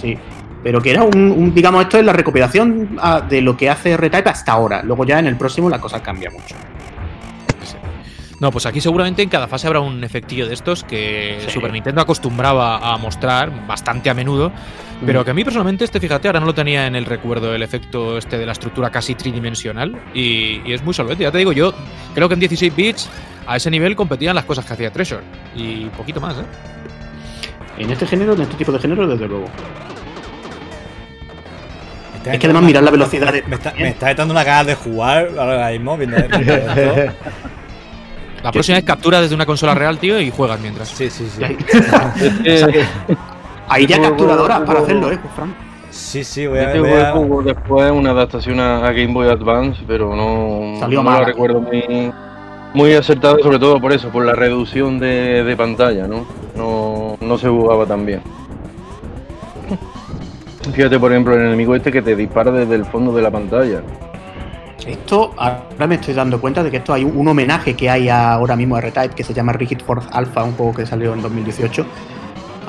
[0.00, 0.16] sí.
[0.62, 3.92] Pero que era un, un- digamos, esto es la recopilación ah, de lo que hace
[3.92, 4.82] R-Type hasta ahora.
[4.82, 6.54] Luego ya en el próximo la cosa cambia mucho.
[8.40, 11.50] No, pues aquí seguramente en cada fase habrá un efectillo de estos que Sí.
[11.50, 14.50] Super Nintendo acostumbraba a mostrar bastante a menudo,
[15.04, 15.24] pero Mm.
[15.24, 18.16] que a mí personalmente este, fíjate, ahora no lo tenía en el recuerdo el efecto
[18.16, 21.22] este de la estructura casi tridimensional y, y es muy solvente.
[21.22, 21.74] Ya te digo, yo
[22.14, 23.10] creo que en 16 bits
[23.46, 25.22] a ese nivel competían las cosas que hacía Treasure
[25.54, 26.42] y poquito más, ¿eh?
[27.76, 29.46] En este género, en este tipo de género, desde luego.
[32.12, 34.44] Me está Es que además mirar la velocidad de- Me está, me está dando una
[34.44, 37.12] ganas de jugar ahora mismo viendo viendo esto.
[38.42, 40.88] La próxima es captura desde una consola real, tío, y juegas mientras.
[40.88, 41.42] Sí, sí, sí.
[43.68, 45.54] Ahí- ya capturadoras para hacerlo, ¿eh, Fran?
[45.90, 50.14] Sí, sí, voy a, este a- juego después una adaptación a, Game Boy Advance, pero
[50.16, 51.20] no, Salió no mala.
[51.20, 52.12] la recuerdo muy,
[52.74, 56.26] muy acertada, sobre todo por eso, por la reducción de, de pantalla, ¿no?
[56.56, 57.16] ¿no?
[57.20, 58.22] No se jugaba tan bien.
[60.74, 63.82] Fíjate, por ejemplo, el enemigo este que te dispara desde el fondo de la pantalla.
[64.86, 68.08] Esto, ahora me estoy dando cuenta de que esto hay un, un homenaje que hay
[68.08, 71.22] ahora mismo a R-Type que se llama Rigid Force Alpha, un juego que salió en
[71.22, 71.86] 2018.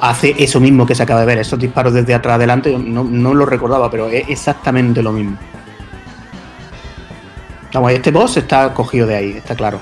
[0.02, 3.34] Hace eso mismo que se acaba de ver, esos disparos desde atrás adelante, no, no
[3.34, 5.38] lo recordaba, pero es exactamente lo mismo.
[7.74, 9.80] Vamos, este boss está cogido de ahí, está claro.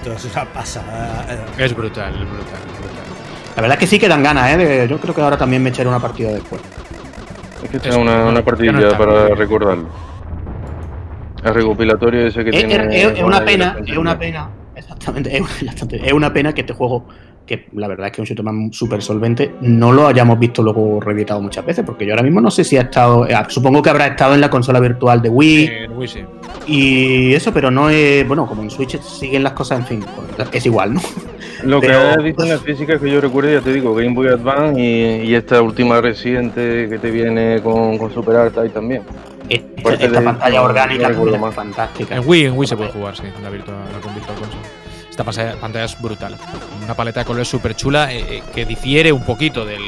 [0.00, 1.26] Esto es una pasada.
[1.56, 3.04] Es brutal, es brutal, es brutal.
[3.54, 4.86] La verdad es que sí que dan ganas, ¿eh?
[4.88, 6.62] yo creo que ahora también me echaré una partida después.
[7.62, 8.98] Es que sea una, una no está.
[8.98, 9.86] para recordarlo.
[11.44, 13.00] El recopilatorio ese que Es, tiene.
[13.02, 17.06] es- es una pena, es una pena, exactamente, es, una pena que este juego,
[17.46, 21.00] que la verdad es que es un shooter súper solvente, no lo hayamos visto luego
[21.00, 23.88] reeditado muchas veces, porque yo ahora mismo no sé si ha estado, eh, supongo que
[23.88, 26.20] habrá estado en la consola virtual de Wii Eh, en Wii sí.
[26.66, 30.04] y eso, pero no es, bueno, como en Switch siguen las cosas, en fin,
[30.36, 31.00] pues, es igual, ¿no?
[31.64, 34.28] Lo que has dicho en la física que yo recuerdo, ya te digo, Game Boy
[34.28, 39.02] Advance y, y esta última reciente que te viene con, con Super Art ahí también.
[39.48, 41.54] Esta, esta de- pantalla no orgánica también es más.
[41.54, 42.16] fantástica.
[42.16, 44.62] En Wii, en Wii se puede jugar, sí, la, virtua, la con Virtual Console.
[45.10, 45.24] Esta
[45.60, 46.36] pantalla es brutal.
[46.84, 49.82] Una paleta de colores súper chula eh, eh, que difiere un poquito del,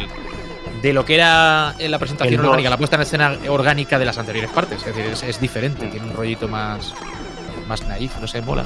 [0.83, 4.05] de lo que era en la presentación El orgánica, la puesta en escena orgánica de
[4.05, 4.81] las anteriores partes.
[4.81, 6.93] Es decir, es, es diferente, tiene un rollito más,
[7.68, 8.64] más naif, no sé, mola.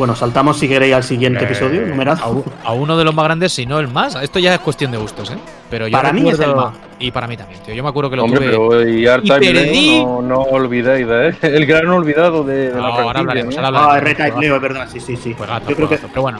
[0.00, 2.30] Bueno, saltamos si queréis al siguiente Eh, episodio, A, numerado.
[2.30, 4.14] u- a uno de los más grandes, si no el más.
[4.14, 5.36] Esto ya es cuestión de gustos, ¿eh?
[5.68, 6.72] Pero yo Para mí es el más.
[6.98, 7.74] Y para mí también, tío.
[7.74, 8.50] Yo me acuerdo que lo Hombre, tuve.
[8.78, 9.52] pero y y perdí.
[9.98, 11.34] Leo, no, no olvidéis, ¿eh?
[11.42, 13.58] El gran olvidado de, de No, la ahora hablaremos, ¿eh?
[13.58, 14.18] ahora Ah, hablaremos.
[14.20, 15.34] R-Type Leo, es verdad, sí, sí, sí.
[15.36, 16.08] Juegazo, Yo creo que juegazo.
[16.08, 16.38] Pero bueno,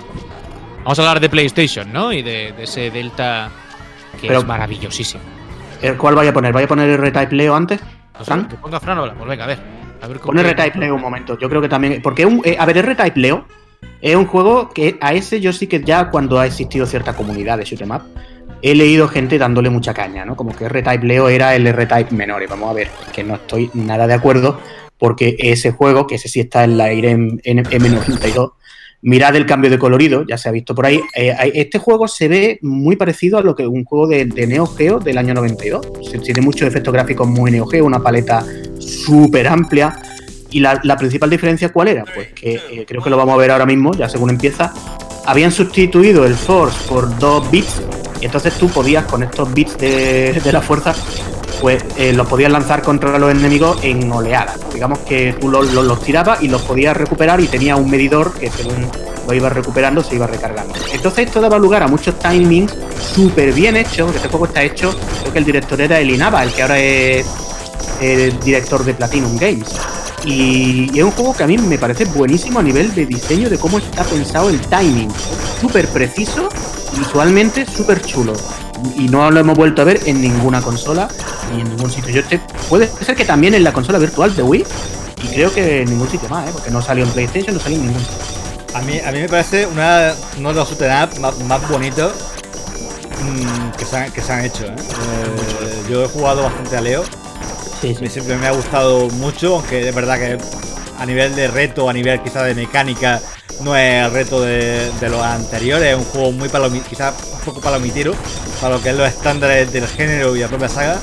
[0.82, 2.14] vamos a hablar de PlayStation, ¿no?
[2.14, 3.50] Y de, de ese Delta
[4.22, 5.22] que Pero- es maravillosísimo.
[5.82, 6.54] ¿El ¿Cuál vaya a poner?
[6.54, 7.78] ¿Vaya a poner R-Type Leo antes?
[8.14, 8.48] No sé, ¿Fran?
[8.48, 9.79] que ponga Fran ahora, pues venga, a ver.
[10.00, 11.38] A ver cómo Pon R-Type Leo un momento.
[11.38, 12.00] Yo creo que también.
[12.02, 13.44] Porque, un, eh, a ver, R-Type Leo
[14.00, 17.58] es un juego que a ese yo sí que ya cuando ha existido cierta comunidad
[17.58, 18.02] de shoot'em up,
[18.62, 20.36] he leído gente dándole mucha caña, ¿no?
[20.36, 22.42] Como que R-Type Leo era el R-Type menor.
[22.42, 24.60] Y vamos a ver, que no estoy nada de acuerdo,
[24.98, 28.52] porque ese juego, que ese sí está en la IREM M92,
[29.02, 31.00] mirad el cambio de colorido, ya se ha visto por ahí.
[31.16, 34.66] eh, este juego se ve muy parecido a lo que un juego de, de Neo
[34.66, 35.86] Geo del año 92.
[36.10, 38.44] Se- Tiene muchos efectos gráficos muy Neo Geo, una paleta
[38.78, 39.98] súper amplia.
[40.52, 42.04] Y la, principal diferencia, ¿cuál era?
[42.12, 44.74] Pues que eh, creo que lo vamos a ver ahora mismo, ya según empieza.
[45.24, 47.80] Habían sustituido el Force por dos bits,
[48.20, 50.92] y entonces tú podías, con estos bits de la fuerza,
[51.60, 54.58] pues eh, los podías lanzar contra los enemigos en oleadas.
[54.72, 58.50] Digamos que tú los, los- tirabas y los podías recuperar y tenía un medidor que
[58.50, 58.88] según
[59.28, 60.74] lo ibas recuperando se iba recargando.
[60.92, 62.74] Entonces esto daba lugar a muchos timings
[63.14, 66.42] súper bien hechos, porque este juego está hecho, creo que el director era el Inaba,
[66.42, 67.26] el que ahora es
[68.44, 69.68] director de Platinum Games.
[70.24, 73.48] Y, y es un juego que a mí me parece buenísimo a nivel de diseño,
[73.48, 75.08] de cómo está pensado el timing.
[75.60, 76.48] Súper preciso,
[76.98, 78.32] visualmente súper chulo.
[78.96, 81.08] Y no lo hemos vuelto a ver en ninguna consola
[81.52, 82.12] ni en ningún sitio.
[82.12, 84.64] Yo este, puede ser que también en la consola virtual de Wii,
[85.22, 86.50] y creo que en ningún sitio más, ¿eh?
[86.52, 88.18] porque no salió en PlayStation, no salió en ningún sitio.
[88.74, 92.12] A mí, a mí me parece una, uno de los shoot'em up más, más bonitos
[93.22, 94.64] mm, que, se han, que se han hecho.
[94.64, 94.74] ¿eh?
[94.76, 97.02] Eh, yo he jugado bastante a Leo.
[97.80, 100.38] Sí, A mí siempre me ha gustado mucho, aunque es verdad que
[100.98, 103.20] a nivel de reto, a nivel quizá de mecánica,
[103.62, 105.88] no es el reto de, de los anteriores.
[105.92, 108.14] Es un juego muy palomi quizá un poco palomitero
[108.60, 110.98] para lo que es los estándares del género y la propia saga.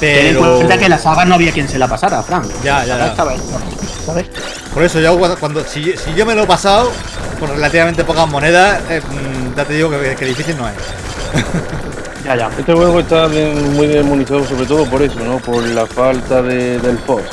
[0.00, 2.46] Ten en Pero cuenta que la saga no había quien se la pasara, Frank.
[2.62, 3.06] Ya, La ya, ya.
[3.08, 3.32] estaba
[4.74, 6.92] por eso yo cuando, cuando- si, si yo me lo he pasado
[7.40, 10.74] con relativamente pocas monedas, eh, mm, ya te digo que, que difícil no es.
[12.26, 12.50] Ya, ya.
[12.58, 13.86] Este juego está de- muy
[14.26, 15.38] sobre todo por eso, ¿no?
[15.38, 17.28] Por la falta de, del Force.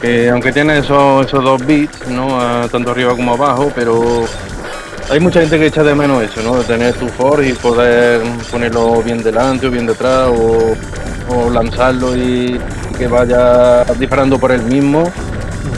[0.00, 2.40] Que aunque tiene esos, esos dos bits, ¿no?
[2.40, 4.24] A- tanto arriba como abajo, pero
[5.10, 6.56] hay mucha gente que echa de menos eso, ¿no?
[6.58, 10.74] De tener tu Force y poder ponerlo bien delante o bien detrás o,
[11.50, 12.58] lanzarlo y,
[12.98, 15.04] que vaya disparando por él mismo.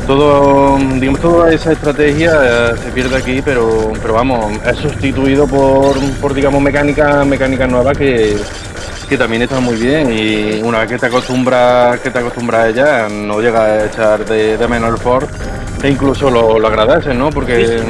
[0.07, 5.95] Todo, digamos, toda esa estrategia eh, se pierde aquí, pero, pero vamos, es sustituido por,
[6.21, 8.37] por digamos, mecánica, mecánica nueva que,
[9.09, 12.69] que también está muy bien y una vez que te acostumbras, que te acostumbras a
[12.69, 15.29] ella, no llega a echar de, de menos el Ford
[15.83, 17.31] e incluso lo, lo agradeces, ¿no?
[17.31, 17.81] Porque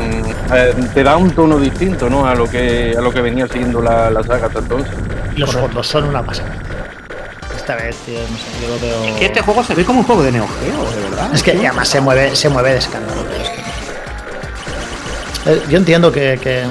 [0.54, 2.26] eh, te da un tono distinto, ¿no?
[2.26, 4.92] A lo que, a lo que venía siendo la, la saga hasta entonces.
[5.36, 6.50] Los fondos son una pasada.
[7.56, 9.04] Esta vez, tío, no sé, yo lo veo.
[9.12, 11.30] Es que este juego se ve como un juego de Neo Geo, de verdad.
[11.34, 13.22] Es que además se mueve, se mueve de escándalo.
[13.30, 13.62] pero es que-
[15.50, 16.64] Eh, Yo entiendo que, que-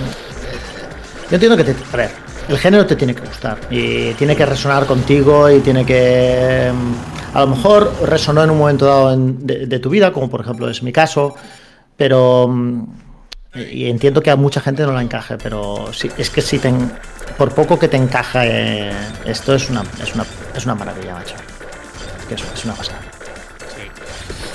[1.30, 1.76] Yo entiendo que te.
[1.94, 2.12] A ver,
[2.50, 3.58] el género te tiene que gustar.
[3.70, 6.72] Y tiene que resonar contigo y tiene que.
[6.74, 10.42] mm, A lo mejor resonó en un momento dado en- de, tu vida, como por
[10.42, 11.36] ejemplo es mi caso.
[11.98, 12.48] Pero.
[12.50, 12.84] mm,
[13.72, 16.74] Y entiendo que a mucha gente no la encaje, pero sí, es que si te.
[17.38, 20.26] Por poco que te encaja, esto es una, es una,
[20.56, 21.36] es una maravilla, macho.
[22.30, 23.00] Que es, es una pasada.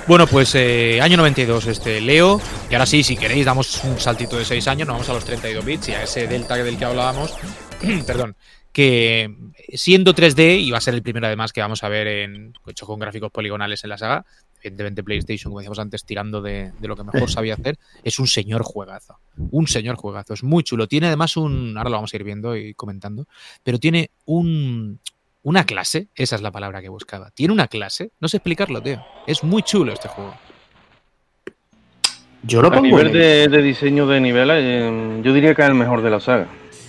[0.06, 2.40] Bueno, pues eh, año 92 este Leo.
[2.70, 5.24] Y ahora sí, si queréis, damos un saltito de 6 años, nos vamos a los
[5.24, 7.34] 32 bits y a ese Delta del que hablábamos.
[8.06, 8.36] perdón.
[8.72, 9.34] Que
[9.72, 12.86] siendo 3D, y va a ser el primero además que vamos a ver en, hecho
[12.86, 14.26] con gráficos poligonales en la saga,
[14.60, 18.26] evidentemente PlayStation, como decíamos antes, tirando de, de lo que mejor sabía hacer, es un
[18.26, 19.16] señor juegazo.
[19.50, 20.34] Un señor juegazo.
[20.34, 20.86] Es muy chulo.
[20.88, 21.76] Tiene además un.
[21.78, 23.26] Ahora lo vamos a ir viendo y comentando.
[23.62, 24.98] Pero tiene un.
[25.42, 27.30] Una clase, esa es la palabra que buscaba.
[27.30, 29.00] Tiene una clase, no sé explicarlo, tío.
[29.28, 30.34] Es muy chulo este juego.
[32.42, 35.62] Yo lo A pongo nivel en- de, de diseño de niveles, eh, yo diría que
[35.62, 36.48] es el mejor de la saga.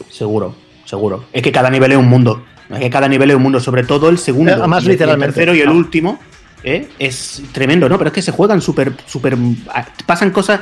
[0.10, 0.56] Seguro,
[0.88, 1.26] seguro.
[1.32, 2.44] Es que cada nivel es un mundo.
[2.72, 4.52] Es que cada nivel es un mundo, sobre todo el segundo.
[4.52, 5.28] Eh, el- literalmente.
[5.30, 5.72] El tercero y el Ah.
[5.74, 6.20] último
[6.64, 6.88] ¿eh?
[7.00, 7.98] es tremendo, ¿no?
[7.98, 9.38] Pero es que se juegan súper, súper.
[9.74, 10.62] ah, Pasan cosas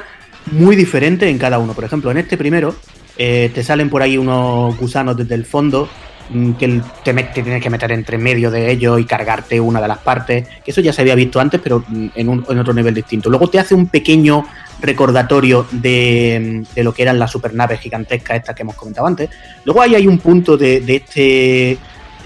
[0.51, 1.73] muy diferentes en cada uno.
[1.73, 2.75] Por ejemplo, en este primero,
[3.17, 5.87] eh, te salen por ahí unos gusanos desde el fondo
[6.29, 9.99] mm, que te, tienes que meter entre medio de ellos y cargarte una de las
[9.99, 10.47] partes.
[10.63, 13.29] Que eso ya se había visto antes, pero mm, en, un- en otro nivel distinto.
[13.29, 14.45] Luego te hace un pequeño
[14.81, 19.29] recordatorio de, de lo que eran las supernaves gigantescas estas que hemos comentado antes.
[19.63, 21.77] Luego ahí hay un punto de, de este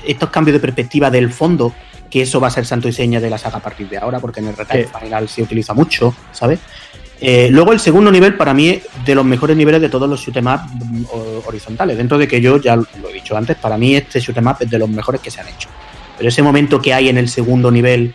[0.06, 1.74] estos cambios de perspectiva del fondo,
[2.10, 4.20] que eso va a ser santo y seña de la saga a partir de ahora,
[4.20, 4.86] porque en el Sí.
[5.02, 6.60] Final se utiliza mucho, ¿sabes?
[7.22, 10.22] Eh, luego el segundo nivel para mí es de los mejores niveles de todos los
[10.22, 11.04] shoot 'em up mm,
[11.46, 11.98] horizontales.
[11.98, 14.56] Dentro de que yo ya lo he dicho antes, para mí este shoot 'em up
[14.62, 15.68] es de los mejores que se han hecho.
[16.18, 18.14] Pero ese momento que hay en el segundo nivel,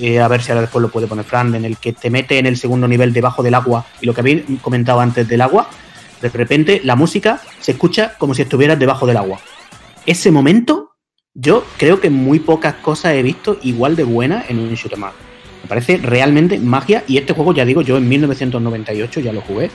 [0.00, 2.38] eh, a ver si ahora después lo puede poner Fran, en el que te mete
[2.38, 5.68] en el segundo nivel debajo del agua y lo que habéis comentado antes del agua,
[6.20, 9.38] de repente la música se escucha como si estuvieras debajo del agua.
[10.06, 10.92] Ese momento,
[11.34, 15.00] yo creo que muy pocas cosas he visto igual de buenas en un shoot 'em.
[15.00, 19.70] Me parece realmente magia y este juego, ya digo, yo en 1998 ya lo jugué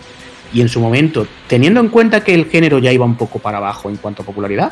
[0.54, 3.58] y en su momento, teniendo en cuenta que el género ya iba un poco para
[3.58, 4.72] abajo en cuanto a popularidad,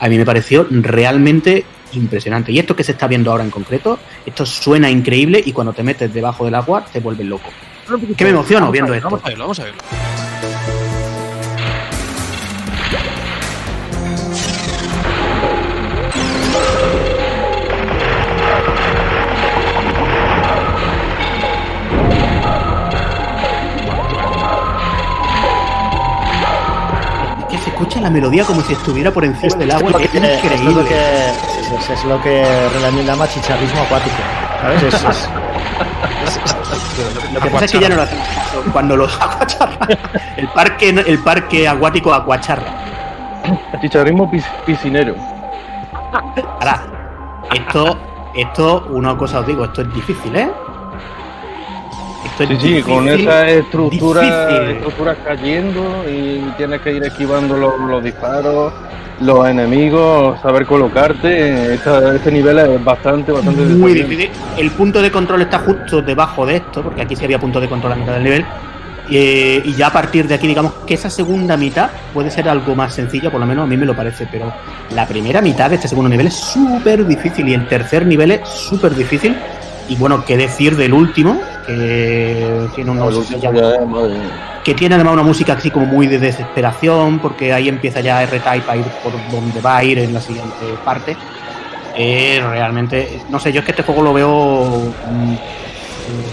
[0.00, 2.52] a mí me pareció realmente impresionante.
[2.52, 5.82] Y esto que se está viendo ahora en concreto, esto suena increíble y cuando te
[5.82, 7.50] metes debajo del agua te vuelves loco.
[8.16, 9.08] Que me emociono viendo esto.
[9.08, 9.80] Vamos a verlo, vamos a verlo.
[27.80, 30.60] Escucha la melodía como si estuviera por encima del agua, es es lo que, es
[30.62, 30.84] lo increíble.
[30.84, 31.32] que,
[31.68, 34.16] sí, sí, es lo que Relan llama chicharrismo acuático.
[34.60, 34.82] ¿Sabes?
[34.82, 35.28] Es, es-
[37.32, 38.18] Lo que pasa es que ya no lo hacen
[38.72, 39.88] cuando los aguacharra.
[40.36, 42.66] El parque, el parque acuático acuacharra.
[43.80, 45.14] Chicharrismo pis- piscinero.
[46.60, 46.82] Ahora,
[47.54, 47.96] esto,
[48.34, 50.50] esto, una cosa os digo, esto es difícil, ¿eh?
[52.38, 54.70] Esto es Sí, sí, con estructuras, difícil.
[54.76, 58.72] estructuras cayendo y tienes que ir esquivando los, los disparos,
[59.20, 61.74] los enemigos, saber colocarte.
[61.74, 64.30] Esta- este nivel es bastante, bastante Muy difícil.
[64.56, 67.68] El punto de control está justo debajo de esto, porque aquí sí había punto de
[67.68, 68.44] control a mitad del nivel.
[69.12, 72.76] Eh, y ya a partir de aquí, digamos que esa segunda mitad puede ser algo
[72.76, 74.52] más sencilla, por lo menos a mí me lo parece, pero
[74.94, 78.48] la primera mitad de este segundo nivel es súper difícil y el tercer nivel es
[78.48, 79.36] súper difícil.
[79.90, 83.26] Y bueno, qué decir del último, que tiene unos.
[84.64, 88.70] que tiene además una música así como muy de desesperación, porque ahí empieza ya R-Type
[88.70, 91.16] a ir por donde va a ir en la siguiente parte.
[91.96, 94.92] Eh, realmente, no sé, yo es que este juego lo veo.
[95.10, 95.34] mm,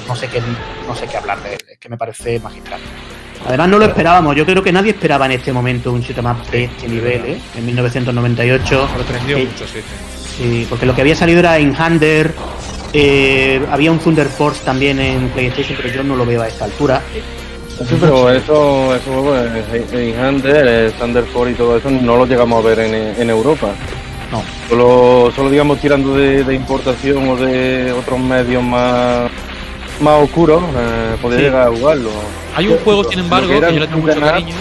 [0.07, 0.39] no sé qué,
[0.87, 2.79] no sé qué hablar de él, es que me parece magistral.
[3.47, 6.25] Además no lo esperábamos, yo creo que nadie esperaba en este momento un shoot 'em
[6.27, 7.39] up de este nivel, ¿eh?
[7.55, 8.87] En 1998.
[8.95, 9.79] Sorprendió Eh, mucho, sí.
[9.79, 10.16] Sí,
[10.69, 12.33] porque lo que había salido era en Hander,
[12.93, 16.65] eh, había un Thunder Force también en PlayStation, pero yo no lo veo a esta
[16.65, 17.01] altura.
[17.77, 19.39] Sí, pero eso, eso juegos
[19.93, 23.67] en Hunter, el Thunderford y todo eso no lo llegamos a ver en, en Europa.
[24.31, 24.41] No.
[24.67, 29.29] Solo, solo digamos tirando de, de importación o de otros medios más,
[30.01, 31.43] más oscuros, eh, podía Sí.
[31.45, 32.09] llegar a jugarlo.
[32.55, 34.55] Hay un juego, sin embargo, que que era yo le tengo mucho cariño,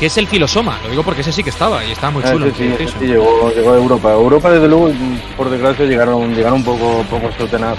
[0.00, 0.78] que es el Filosoma.
[0.82, 2.46] Lo digo porque ese sí que estaba y estaba muy Ah, chulo.
[2.46, 3.00] ese en sí, ese PlayStation.
[3.00, 4.12] sí llegó, llegó a Europa.
[4.12, 4.90] Europa, desde luego,
[5.36, 7.76] por desgracia, llegaron, llegaron un poco, poco a sostener.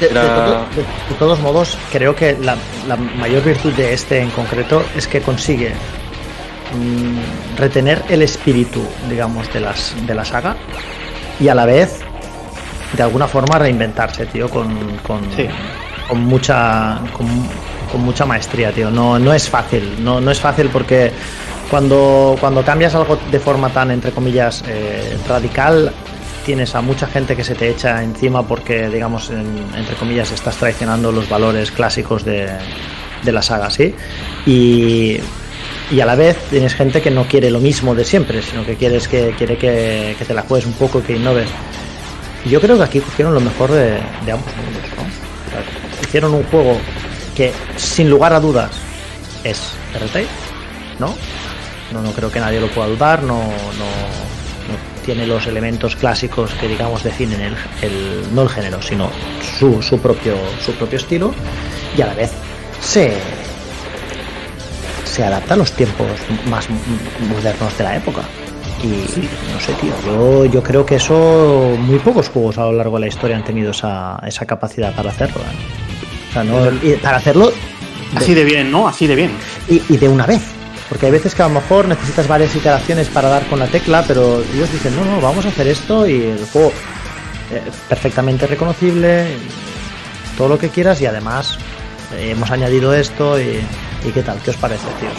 [0.00, 2.56] De, de Era- todo- de- de todos modos, creo que la,
[2.86, 5.72] la mayor virtud de este en concreto es que consigue
[6.74, 10.56] mm, retener el espíritu, digamos, de, las, de la saga
[11.40, 12.00] y a la vez,
[12.96, 14.74] de alguna forma, reinventarse, tío, con,
[15.06, 15.46] con, Sí.
[16.08, 17.26] con mucha con,
[17.92, 18.90] con mucha maestría, tío.
[18.90, 21.12] No, no es fácil, no, no es fácil porque
[21.70, 25.92] cuando, cuando cambias algo de forma tan, entre comillas, eh, radical,
[26.44, 30.56] tienes a mucha gente que se te echa encima porque, digamos, en- entre comillas, estás
[30.56, 32.48] traicionando los valores clásicos de,
[33.22, 33.94] de la saga, ¿sí?
[34.44, 35.18] Y,
[35.90, 38.74] y a la vez tienes gente que no quiere lo mismo de siempre, sino que
[38.76, 41.48] quieres que quiere que, que te la juegues un poco que innoves.
[42.44, 46.02] Yo creo que aquí cogieron lo mejor de, de ambos mundos, ¿no?
[46.08, 46.76] Hicieron un juego
[47.36, 48.70] que, sin lugar a dudas,
[49.44, 49.60] es
[49.94, 50.28] R-Type,
[50.98, 51.14] ¿no?
[51.92, 54.22] No, no creo que nadie lo pueda dudar, no, no,
[55.04, 59.10] tiene los elementos clásicos que digamos definen el, el- no el género, sino
[59.58, 61.34] su, su propio su propio estilo
[61.96, 62.30] y a la vez
[62.80, 63.12] se
[65.04, 66.06] se adapta a los tiempos
[66.48, 66.68] más
[67.28, 68.22] modernos de la época.
[68.82, 68.86] Y
[69.52, 73.00] no sé, tío, yo, yo creo que eso muy pocos juegos a lo largo de
[73.02, 75.40] la historia han tenido esa, esa capacidad para hacerlo.
[75.40, 75.81] ¿eh?
[76.32, 77.52] O sea, no, y para hacerlo
[78.14, 78.88] Así de bien, ¿no?
[78.88, 79.32] Así de bien.
[79.68, 80.42] y, y de una vez.
[80.88, 84.04] Porque hay veces que a lo mejor necesitas varias iteraciones para dar con la tecla,
[84.06, 86.70] pero ellos dicen, no, no, vamos a hacer esto y el juego
[87.50, 89.26] eh, perfectamente reconocible,
[90.36, 91.58] todo lo que quieras y además
[92.14, 93.60] eh, hemos añadido esto y,
[94.06, 95.08] y qué tal, ¿qué os parece, tío?
[95.08, 95.12] Eh,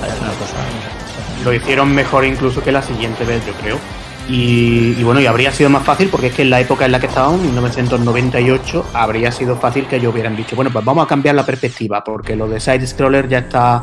[0.00, 1.44] parece una cosa, no sé.
[1.44, 3.78] Lo hicieron mejor incluso que la siguiente vez, yo creo.
[4.32, 7.00] Y, bueno, y habría sido más fácil porque es que en la época en la
[7.00, 11.34] que estábamos, 1998, habría sido fácil que ellos hubieran dicho, bueno, pues vamos a cambiar
[11.34, 13.82] la perspectiva porque lo de Side Scroller ya está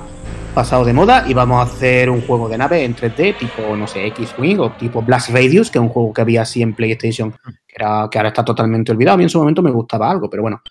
[0.54, 3.88] pasado de moda y vamos a hacer un juego de nave en 3D tipo, no
[3.88, 7.32] sé, X-Wing o tipo Blast Radius, que es un juego que había así en PlayStation,
[7.32, 9.16] que, era, que ahora está totalmente olvidado.
[9.16, 10.62] A mí en su momento me gustaba algo, pero bueno.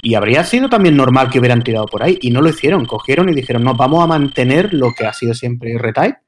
[0.00, 2.86] Y habría sido también normal que hubieran tirado por ahí y no lo hicieron.
[2.86, 6.25] Cogieron y dijeron, no, vamos a mantener lo que ha sido siempre Retype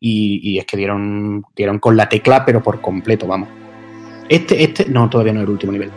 [0.00, 3.48] y, es que dieron, dieron con la tecla, pero por completo, vamos.
[4.28, 5.90] Este, este, no, todavía no es el último nivel.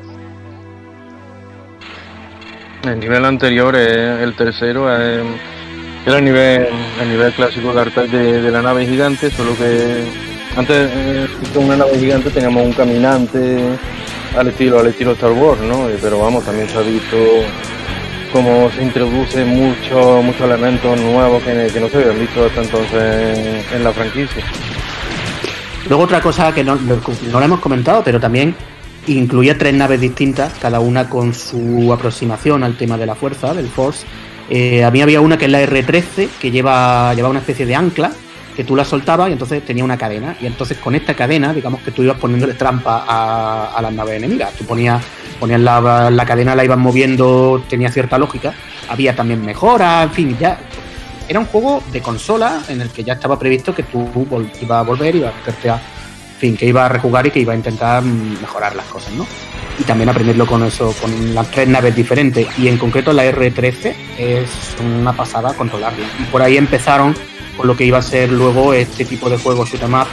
[2.84, 6.68] El nivel anterior, el tercero, era el nivel,
[7.00, 10.04] el nivel clásico de, de, de la nave gigante, solo que
[10.56, 13.78] antes eh, con una nave gigante teníamos un caminante
[14.36, 15.88] al estilo, al estilo Star Wars, ¿no?
[16.02, 17.18] Pero vamos, también se ha visto
[18.32, 23.84] cómo se introduce muchos muchos elementos nuevos que, no se habían visto hasta entonces en,
[23.84, 24.44] la franquicia.
[25.88, 28.56] Luego otra cosa que no, no lo hemos comentado, pero también
[29.08, 33.68] incluía tres naves distintas, cada una con su aproximación al tema de la fuerza, del
[33.68, 34.06] Force.
[34.50, 37.76] Eh, a mí había una que es la R13, que lleva, lleva una especie de
[37.76, 38.12] ancla,
[38.56, 40.36] que tú la soltabas y entonces tenía una cadena.
[40.40, 44.54] Y entonces con esta cadena, digamos que tú ibas poniéndole trampa a, las naves enemigas.
[44.54, 45.04] Tú ponías,
[45.40, 48.54] ponías la, la, cadena, la ibas moviendo, tenía cierta lógica.
[48.90, 50.60] Había también mejoras, en fin, ya.
[51.28, 54.10] Era un juego de consola en el que ya estaba previsto que tú
[54.62, 55.76] ibas a volver ibas a meterte a.
[55.76, 59.28] En fin, que iba a rejugar y que iba a intentar mejorar las cosas, ¿no?
[59.78, 62.48] Y también aprenderlo con eso, con las tres naves diferentes.
[62.58, 64.50] Y en concreto la R13 es
[64.84, 66.04] una pasada controlarla.
[66.20, 67.16] Y por ahí empezaron
[67.62, 70.08] con lo que iba a ser luego este tipo de juegos shoot em up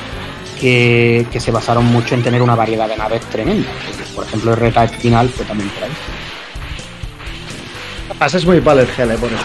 [0.61, 3.71] que, que, se basaron mucho en tener una variedad de naves tremenda.
[4.15, 5.91] Por ejemplo, el Retype final fue también por ahí.
[8.45, 9.17] Muy Ballet Hell, ¿eh?
[9.17, 9.45] por eso.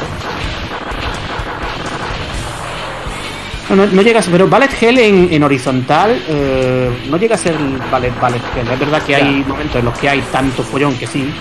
[3.70, 7.36] No, no, no, llega a ser, pero Ballet Hell en, en horizontal eh, no llega
[7.36, 7.56] a ser
[7.90, 8.68] Ballet, Ballet Hell.
[8.70, 11.32] Es verdad que hay momentos en los que hay tanto follón que sí,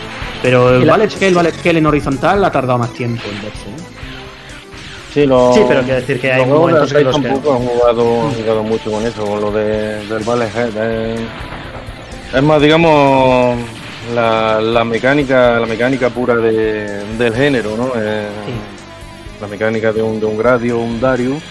[0.41, 3.69] pero el Ballet Hell, Ballet Hell en horizontal ha tardado más tiempo en verse.
[3.69, 4.02] ¿eh?
[5.13, 7.23] Sí, lo, sí, pero quiero decir que hay momentos en los que...
[7.29, 10.71] tampoco han jugado, han jugado mucho con eso, con lo de, del Ballet Head.
[10.77, 11.17] Eh.
[12.35, 13.59] Es más, digamos,
[14.15, 17.93] la, la, mecánica la mecánica pura de, del género, ¿no?
[17.95, 18.53] Eh, sí.
[19.39, 21.43] La mecánica de un, de un Gradio, un Darius,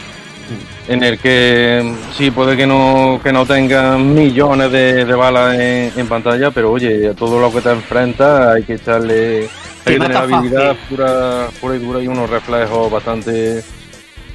[0.87, 5.91] en el que sí, puede que no, que no tengan millones de, de balas en,
[5.95, 9.49] en, pantalla, pero oye, a todo lo que te enfrentas hay que echarle
[9.85, 13.63] hay habilidad pura, pura y dura y unos reflejos bastante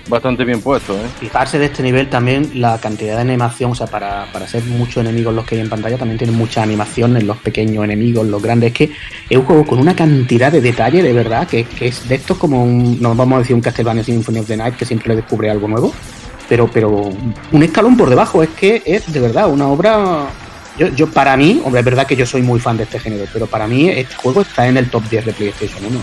[0.09, 0.97] bastante bien puestos.
[0.97, 1.09] ¿eh?
[1.21, 4.99] Fijarse de este nivel también la cantidad de animación, o sea, para, para ser muchos
[4.99, 8.43] enemigos los que hay en pantalla, también tiene mucha animación en los pequeños enemigos, los
[8.43, 8.69] grandes.
[8.69, 8.91] Es que
[9.29, 12.39] es un juego con una cantidad de detalle, de verdad, que, que es de estos
[12.39, 15.17] como un, no vamos a decir un Castlevania Symphony of the Night, que siempre le
[15.17, 15.93] descubre algo nuevo,
[16.49, 16.91] pero, pero
[17.53, 20.29] un escalón por debajo, es que es de verdad una obra
[20.79, 23.25] yo, yo, para mí, hombre, es verdad que yo soy muy fan de este género,
[23.33, 26.01] pero para mí este juego está en el top 10 de PlayStation 1.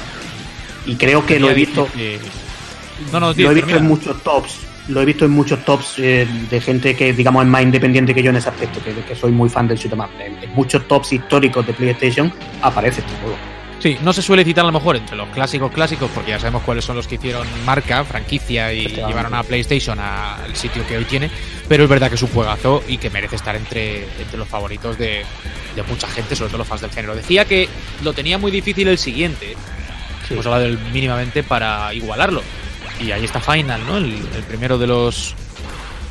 [0.85, 1.87] Y creo que lo he visto.
[3.11, 4.59] No, no, tío, lo he visto en muchos tops.
[4.89, 8.21] Lo he visto en muchos tops eh, de gente que, digamos, es más independiente que
[8.21, 10.09] yo en ese aspecto, que, que soy muy fan del shoot 'em up.
[10.19, 13.52] En muchos tops históricos de PlayStation aparece este juego.
[13.83, 16.63] Sí, no se suele citar a lo mejor entre los clásicos clásicos, porque ya sabemos
[16.63, 21.03] cuáles son los que hicieron marca, franquicia y llevaron a PlayStation al sitio que hoy
[21.03, 21.29] tiene,
[21.67, 24.97] pero es verdad que es un juegazo y que merece estar entre, entre los favoritos
[24.97, 25.25] de,
[25.75, 27.13] de, mucha gente, sobre todo los fans del género.
[27.13, 27.67] Decía que
[28.03, 29.57] lo tenía muy difícil el siguiente,
[30.29, 30.33] sí.
[30.33, 32.41] hemos hablado del mínimamente para igualarlo.
[33.01, 33.97] Y ahí está Final, ¿no?
[33.97, 35.35] El, el primero de los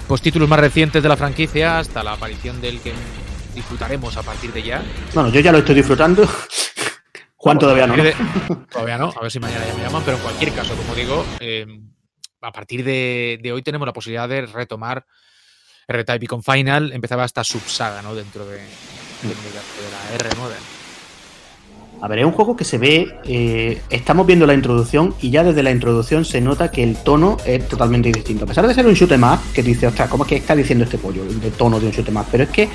[0.08, 2.92] pues, títulos más recientes de la franquicia hasta la aparición del que
[3.54, 4.82] disfrutaremos a partir de ya.
[5.14, 6.28] Bueno, yo ya lo estoy disfrutando.
[7.42, 7.96] Juan todavía no.
[8.70, 11.26] Todavía no, a ver si mañana ya me llaman, pero en cualquier caso, como digo,
[11.40, 11.66] eh,
[12.40, 15.04] a partir de, de, hoy tenemos la posibilidad de retomar
[15.88, 18.14] R-Type y con Final empezaba esta subsaga ¿no?
[18.14, 20.52] dentro de, de, de la R9.
[22.00, 25.42] A ver, es un juego que se ve, eh, estamos viendo la introducción y ya
[25.42, 28.44] desde la introducción se nota que el tono es totalmente distinto.
[28.44, 30.54] A pesar de ser un shoot em up, que dice, ostras, ¿cómo es que está
[30.54, 31.24] diciendo este pollo?
[31.24, 32.26] El de tono de un shoot em up.
[32.30, 32.68] Pero es que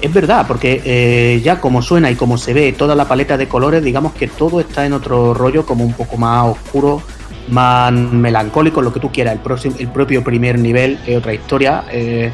[0.00, 3.48] es verdad, porque eh, ya como suena y como se ve toda la paleta de
[3.48, 7.02] colores, digamos que todo está en otro rollo como un poco más oscuro,
[7.48, 9.34] más melancólico, lo que tú quieras.
[9.34, 11.84] El, próximo, el propio primer nivel es otra historia.
[11.90, 12.30] Eh,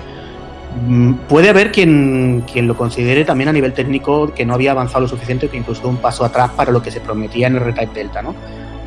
[1.29, 5.09] puede haber quien, quien lo considere también a nivel técnico que no había avanzado lo
[5.09, 8.23] suficiente, que incluso un paso atrás para lo que se prometía en el R-Type Delta,
[8.23, 8.35] ¿no?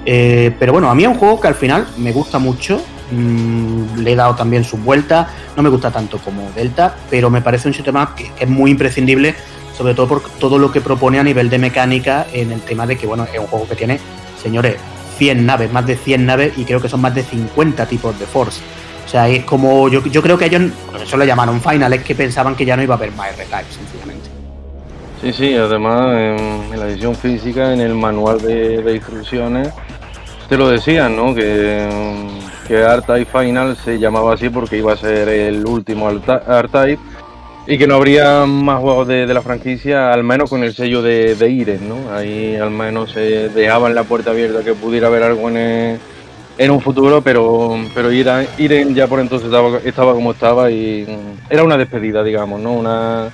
[0.09, 2.81] Eh, pero bueno, a mí es un juego que al final me gusta mucho.
[3.11, 5.27] Mm, le he dado también su vuelta.
[5.57, 9.35] No me gusta tanto como Delta, pero me parece un up que, es muy imprescindible,
[9.77, 12.97] sobre todo por todo lo que propone a nivel de mecánica en el tema de
[12.97, 13.99] que, bueno, es un juego que tiene,
[14.41, 14.77] señores,
[15.17, 18.25] 100 naves, más de 100 naves y creo que son más de 50 tipos de
[18.25, 18.61] Force.
[19.05, 19.89] O sea, es como.
[19.89, 20.71] Yo, yo creo que ellos.
[20.89, 23.37] Por eso le llamaron Final, es que pensaban que ya no iba a haber más
[23.37, 24.29] R-Type, sencillamente.
[25.21, 29.73] Sí, sí, además en, la edición física, en el manual de instrucciones,
[30.47, 31.33] te lo decían, ¿no?
[31.35, 31.87] Que,
[32.67, 36.99] que R-Type Final se llamaba así porque iba a ser el último R-Type
[37.67, 41.01] y que no habría más juegos de, de, la franquicia, al menos con el sello
[41.01, 42.13] de, de Iren, ¿no?
[42.13, 45.99] Ahí al menos se dejaban la puerta abierta que pudiera haber algo en,
[46.57, 51.05] en un futuro, pero, pero Iren ya por entonces estaba, estaba como estaba y
[51.49, 52.73] era una despedida, digamos, ¿no?
[52.73, 53.29] Una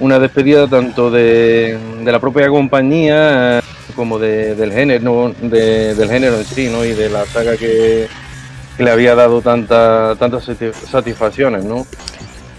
[0.00, 3.60] una despedida tanto de, de la propia compañía
[4.00, 6.86] como de, del género del género en sí ¿no?
[6.86, 8.08] y de la saga que,
[8.78, 10.48] le había dado tanta, tantas
[10.90, 11.86] satisfacciones ¿no?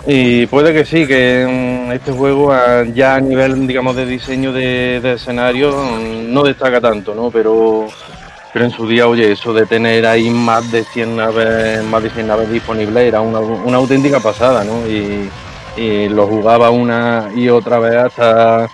[0.05, 2.53] y puede que sí que este juego
[2.93, 5.75] ya a nivel digamos de diseño de, escenario
[6.27, 7.31] no destaca tanto ¿no?
[7.31, 7.87] pero
[8.53, 12.11] pero en su día oye eso de tener ahí más de 100 naves más de
[12.11, 14.87] 100 naves disponibles era una, una auténtica pasada ¿no?
[14.87, 18.69] y lo jugaba una y otra vez hasta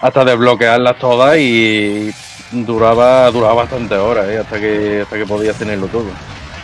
[0.00, 2.10] hasta desbloquearlas todas y
[2.50, 4.38] duraba duraba bastantes horas ¿eh?
[4.38, 6.06] hasta que hasta que podías tenerlo todo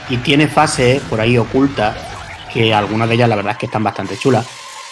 [0.08, 1.96] y tiene fases por ahí ocultas
[2.52, 4.46] que algunas de ellas la verdad es que están bastante chulas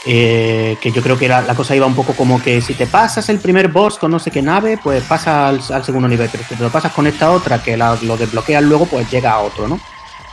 [0.06, 2.86] eh, que yo creo que la, la, cosa iba un poco como que si te
[2.86, 6.30] pasas el primer boss con no sé qué nave, pues pasa al, al segundo nivel,
[6.32, 9.32] pero si te lo pasas con esta otra que la, lo desbloqueas luego, pues llega
[9.32, 9.78] a otro, ¿no?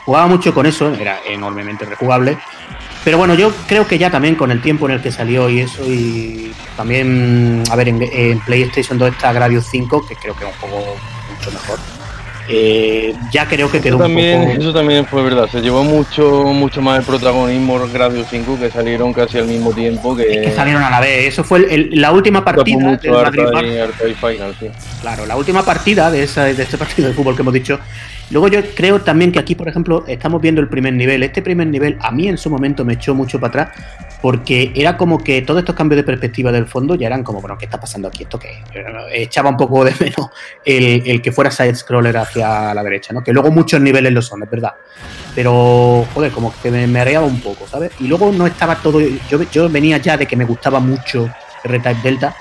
[0.06, 2.38] Jugaba mucho con eso, era enormemente rejugable,
[3.04, 5.62] pero bueno, yo creo que ya también con el tiempo en el que salió y
[5.62, 10.46] eso, y también, a ver, en, en PlayStation 2 está Gradius 5, que creo que
[10.46, 10.96] es un juego
[11.30, 11.80] mucho mejor.
[12.50, 14.62] Eh, ya creo que quedó eso también, un poco...
[14.62, 19.12] Eso también fue verdad, se llevó mucho mucho más el protagonismo Gradius 5 que salieron
[19.12, 20.32] casi al mismo tiempo que...
[20.32, 23.12] Es que salieron a la vez, eso fue el, el, la última partida del
[23.52, 23.74] Madrid
[24.10, 24.68] y, Final, sí.
[25.02, 27.80] Claro, la última partida de, esa, de este partido de fútbol que hemos dicho.
[28.30, 31.24] Luego yo creo también que aquí, por ejemplo, estamos viendo el primer nivel.
[31.24, 33.70] Este primer nivel a mí en su momento me echó mucho para atrás
[34.22, 37.58] porque era como que todos estos cambios de perspectiva del fondo ya eran como, bueno,
[37.58, 38.24] ¿qué está pasando aquí?
[38.24, 38.64] ¿Esto qué?
[39.14, 40.30] Echaba un poco de menos
[40.66, 43.24] el, el que fuera side-scroller hacia la derecha, ¿no?
[43.24, 44.74] Que luego muchos niveles lo son, es verdad.
[45.36, 47.92] Pero, joder, como que me, me un poco, ¿sabes?
[48.00, 49.00] Y luego no estaba todo...
[49.30, 51.30] Yo, yo venía ya de que me gustaba mucho
[51.64, 52.36] R-Type Delta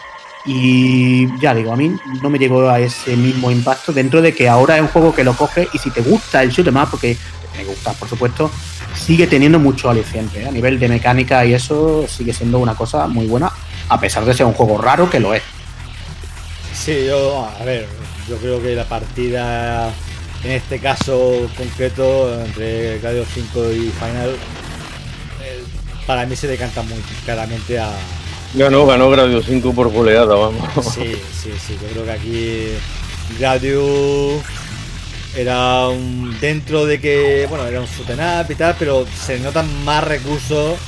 [0.47, 4.49] y ya digo, a mí no me llegó a ese mismo impacto dentro de que
[4.49, 7.17] ahora es un juego que lo coges y si te gusta el shoot más, porque
[7.57, 8.51] me gusta, por supuesto,
[8.95, 10.43] sigue teniendo mucho aliciente.
[10.43, 10.47] ¿eh?
[10.47, 13.51] A nivel de mecánica y eso sigue siendo una cosa muy buena,
[13.89, 15.43] a pesar de ser un juego raro que lo es.
[16.75, 17.89] Sí, yo, a ver,
[18.29, 19.91] yo creo que la partida,
[20.45, 24.37] en este caso concreto, entre Radio 5 y Final,
[25.43, 25.63] eh,
[26.07, 27.91] para mí se decanta muy claramente a.
[28.57, 30.67] Ganó, ganó Radio 5 por goleada, vamos.
[30.95, 32.69] Sí, sí, sí, yo creo que aquí
[33.39, 34.43] Radio
[35.37, 40.03] era un dentro de que bueno era un up y tal pero se notan más
[40.03, 40.79] recursos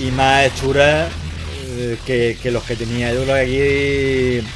[0.00, 1.10] y más hechuras
[1.76, 4.48] eh, que, que, los que tenía yo creo que aquí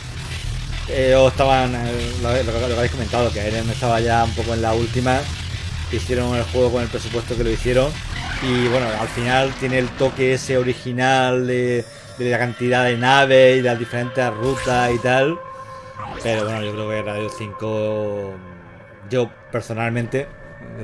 [0.91, 1.75] ellos estaban
[2.23, 5.21] lo, lo, lo, que habéis comentado que Eren estaba ya un poco en la última
[5.93, 7.93] hicieron el juego con el presupuesto que lo hicieron
[8.43, 11.85] y bueno al final tiene el toque ese original de,
[12.25, 15.39] de la cantidad de naves y las diferentes rutas y tal
[16.23, 18.35] pero bueno yo creo que Radio 5
[19.11, 20.29] yo personalmente,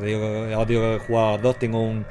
[0.03, 2.05] digo, ya os digo que he jugado a dos, tengo un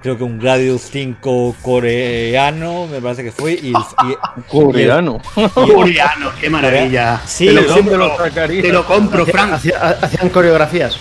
[0.00, 3.54] creo que un Gradius 5 coreano, me parece que fue.
[3.54, 3.72] Y, y
[4.48, 5.20] coreano.
[5.36, 7.20] Y coreano, qué maravilla.
[7.26, 8.16] Sí, te lo compro,
[8.46, 9.54] te lo compro Frank.
[9.54, 10.96] ¿Hacían coreografías?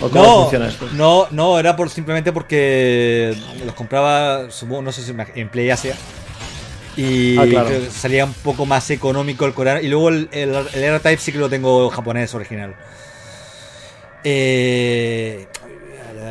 [0.00, 0.88] ¿O cómo no, funciona esto?
[0.94, 5.94] No, no, era por, simplemente porque los compraba, supongo, no sé si en Play Asia.
[7.00, 7.70] Y ah, claro.
[7.90, 9.80] salía un poco más económico el coreano.
[9.80, 12.74] Y luego el, el, el R-Type sí que lo tengo japonés original.
[14.22, 15.46] Eh,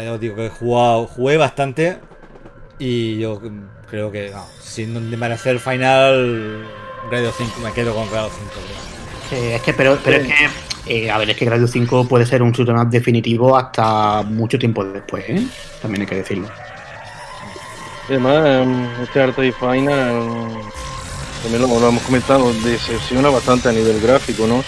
[0.03, 1.97] ya os digo que he jugado, jugué bastante
[2.77, 3.41] y yo
[3.89, 6.63] creo que no, sin merecer el final,
[7.11, 8.29] Radio 5 me quedo con Radio
[9.31, 9.41] 5.
[9.41, 12.25] Eh, es que, pero, pero es que, eh, a ver, es que Radio 5 puede
[12.27, 15.47] ser un shoot'em up definitivo hasta mucho tiempo después, ¿eh?
[15.81, 16.47] También hay que decirlo.
[18.09, 18.67] Además,
[19.03, 20.49] este arte y final,
[21.43, 24.63] también lo, lo hemos comentado, decepciona bastante a nivel gráfico, ¿no?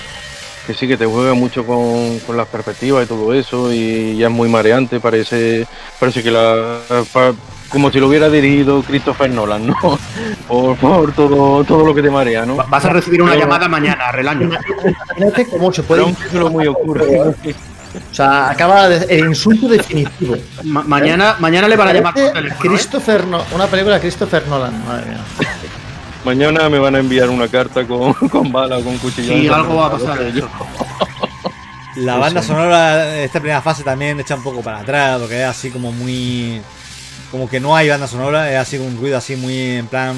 [0.68, 4.28] que sí que te juega mucho con, con, las perspectivas y todo eso y ya
[4.28, 5.66] es muy mareante parece
[6.00, 6.82] parece que la
[7.12, 7.34] pa,
[7.68, 9.76] como si lo hubiera dirigido Christopher Nolan no
[10.48, 13.68] por, por todo todo lo que te marea no vas a recibir una Pero, llamada
[13.68, 14.52] mañana relaño.
[15.18, 17.06] Imagínate cómo se puede un título muy oscuro
[17.94, 20.36] o sea, acaba de, el insulto definitivo.
[20.64, 24.48] Ma mañana, mañana le van a llamar por teléfono, Christopher, no, una película de Christopher
[24.48, 24.86] Nolan.
[24.86, 25.20] Madre mía.
[26.24, 29.34] Mañana me van a enviar una carta con, con bala o con cuchillo.
[29.34, 30.20] Sí, algo va a pasar.
[31.96, 35.48] La banda sonora de esta primera fase también echa un poco para atrás, porque es
[35.48, 36.62] así como muy.
[37.32, 40.16] Como que no hay banda sonora, es así con un ruido así muy en plan.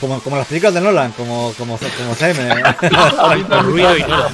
[0.00, 2.14] Como, como las películas de Nolan, como, como, como
[3.62, 4.28] ruido y todo.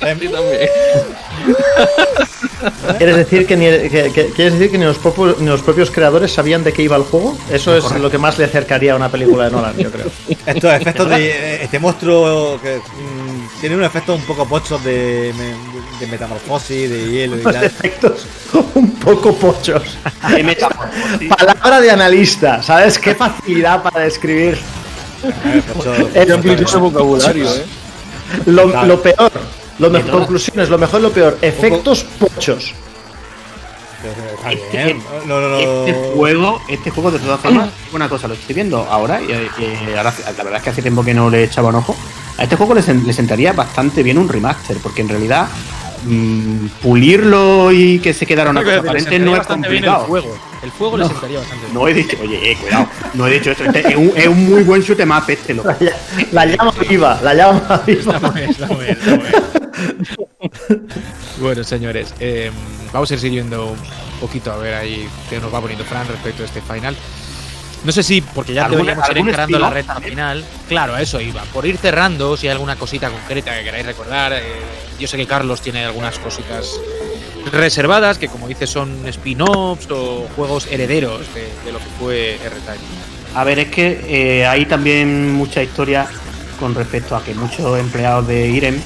[2.98, 5.90] ¿Quieres decir que ni, que- que- ¿quieres decir que ni los, propios, ni los propios
[5.90, 7.36] creadores sabían de qué iba el juego?
[7.50, 10.06] Eso es lo que más le acercaría a una película de Nolan, yo creo.
[10.46, 11.62] Estos efectos de.
[11.64, 15.32] Este monstruo que mm, tiene un efecto un poco pochos de,
[16.00, 17.62] de metamorfosis, de hielo y tal.
[17.64, 18.26] efectos
[18.74, 19.82] un poco pochos.
[21.38, 22.98] Palabra de analista, ¿sabes?
[22.98, 24.58] Qué facilidad para describir
[25.24, 25.62] Eh,
[26.14, 27.64] Eh, Ese vocabulario, ¿eh?
[28.46, 29.32] lo, lo peor.
[29.78, 31.38] Lo mejor, conclusiones, lo mejor y lo peor.
[31.42, 32.72] Efectos pochos.
[35.26, 35.58] No, no, no.
[35.58, 39.94] Este juego, este juego de todas formas, una cosa, lo estoy viendo ahora y, y
[39.96, 41.96] ahora la verdad es que hace tiempo que no le echaba un ojo.
[42.38, 45.48] A este juego le, le sentaría bastante bien un remaster, porque en realidad
[46.06, 50.04] mm, pulirlo y que se quedara una cosa aparente no es bien el complicado.
[50.06, 50.38] juego.
[50.62, 51.74] El juego le sentaría bastante bien.
[51.74, 53.64] No he dicho, oye, eh, cuidado, no he dicho esto.
[53.64, 55.70] Este es, un, es un muy buen shoot up este, loco.
[55.80, 55.92] La,
[56.32, 58.14] la llama viva, la llama viva.
[58.16, 60.86] Está muy bien, está muy bien, está muy bien.
[61.40, 62.50] Bueno, señores, eh,
[62.92, 63.78] vamos a ir siguiendo un
[64.20, 66.96] poquito a ver ahí qué nos va poniendo Fran respecto a este final.
[67.86, 70.44] No sé si, porque ya ¿Algún- deberíamos ir encarando la recta final.
[70.68, 71.42] Claro, a eso iba.
[71.44, 74.32] Por ir cerrando, si hay alguna cosita concreta que queráis recordar.
[74.34, 74.42] eh,
[74.98, 76.68] yo sé que Carlos tiene algunas cositas
[77.52, 82.80] reservadas, que como dices son spin-offs o juegos herederos de, de lo que fue R-Type.
[83.34, 84.04] A ver, es que
[84.40, 86.06] eh, hay también mucha historia
[86.58, 88.80] con respecto a que muchos empleados de Irem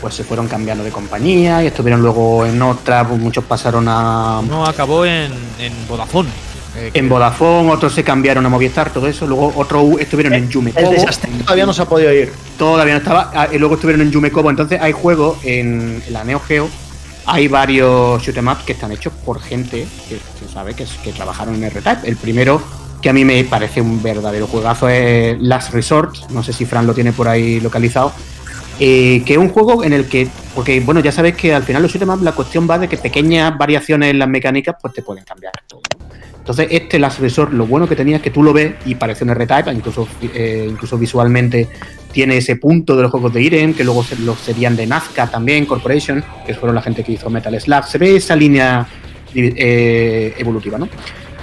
[0.00, 4.38] pues se fueron cambiando de compañía y estuvieron luego en otra, pues muchos pasaron a
[4.40, 6.30] Uno acabó en, en Vodafone.
[6.76, 10.72] Eh, en Vodafone, otros se cambiaron a Movistar, todo eso, luego otros estuvieron en Yume
[10.76, 12.32] El desastre todavía no se ha podido ir.
[12.58, 16.24] todavía no estaba, ah, y luego estuvieron en Yume Kobo, entonces hay juegos en la
[16.24, 16.68] Neo Geo,
[17.26, 20.92] hay varios shoot 'em ups que están hechos por gente que se sabe que, es-
[21.02, 22.06] que trabajaron en R-Type.
[22.08, 22.62] El primero
[23.02, 26.86] que a mí me parece un verdadero juegazo es Last Resort, no sé si Fran
[26.86, 28.12] lo tiene por ahí localizado,
[28.78, 31.82] eh, que es un juego en el que, porque bueno, ya sabes que al final
[31.82, 34.94] los shoot 'em up la cuestión va de que pequeñas variaciones en las mecánicas pues
[34.94, 35.80] te pueden cambiar todo.
[36.46, 39.24] Entonces, este Last Resort, lo bueno que tenía es que tú lo ves y parece
[39.24, 41.66] un R-Type, incluso, eh, incluso visualmente
[42.12, 45.26] tiene ese punto de los juegos de Irem, que luego se- los serían de Nazca
[45.28, 47.84] también, Corporation, que fueron la gente que hizo Metal Slug.
[47.86, 48.86] Se ve esa línea
[49.34, 50.88] eh, evolutiva, ¿no?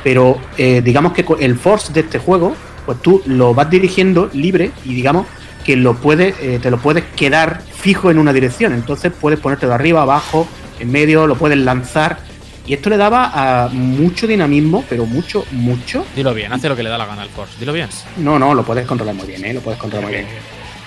[0.05, 2.55] Pero eh, digamos que el force de este juego,
[2.85, 5.27] pues tú lo vas dirigiendo libre y digamos
[5.65, 8.71] que lo puedes, te lo puedes quedar fijo en una dirección.
[8.73, 10.47] Entonces puedes ponerte de arriba, abajo,
[10.79, 12.19] en medio, lo puedes lanzar.
[12.65, 13.31] Y esto le daba
[13.65, 16.05] a mucho dinamismo, pero mucho, mucho.
[16.15, 17.55] Dilo bien, hace lo que le da la gana al Force.
[17.59, 17.89] Dilo bien.
[18.17, 19.53] No, no, lo puedes controlar muy bien, ¿eh?
[19.53, 20.27] Lo puedes controlar muy bien.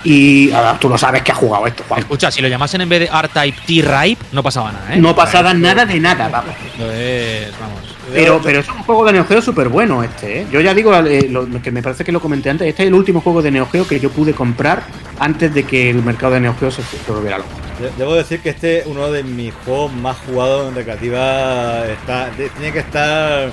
[0.05, 2.01] Y ahora tú lo sabes que has jugado esto, Juan.
[2.01, 4.99] Escucha, si lo llamasen en vez de R-Type T-Ripe, no pasaba nada, ¿eh?
[4.99, 6.55] No pasaba nada de nada, vamos.
[6.73, 7.96] Entonces, vamos.
[8.13, 10.47] Pero, pero es un juego de Neo Geo súper bueno este, ¿eh?
[10.53, 12.95] Yo ya digo, eh, lo, que me parece que lo comenté antes, este es el
[12.95, 14.85] último juego de Neo Geo que yo pude comprar
[15.19, 17.51] antes de que el mercado de Neo Geo se, se volviera loco.
[17.81, 21.87] De- Debo decir que este es uno de mis juegos más jugados en recreativa.
[21.87, 23.51] Está, tiene que estar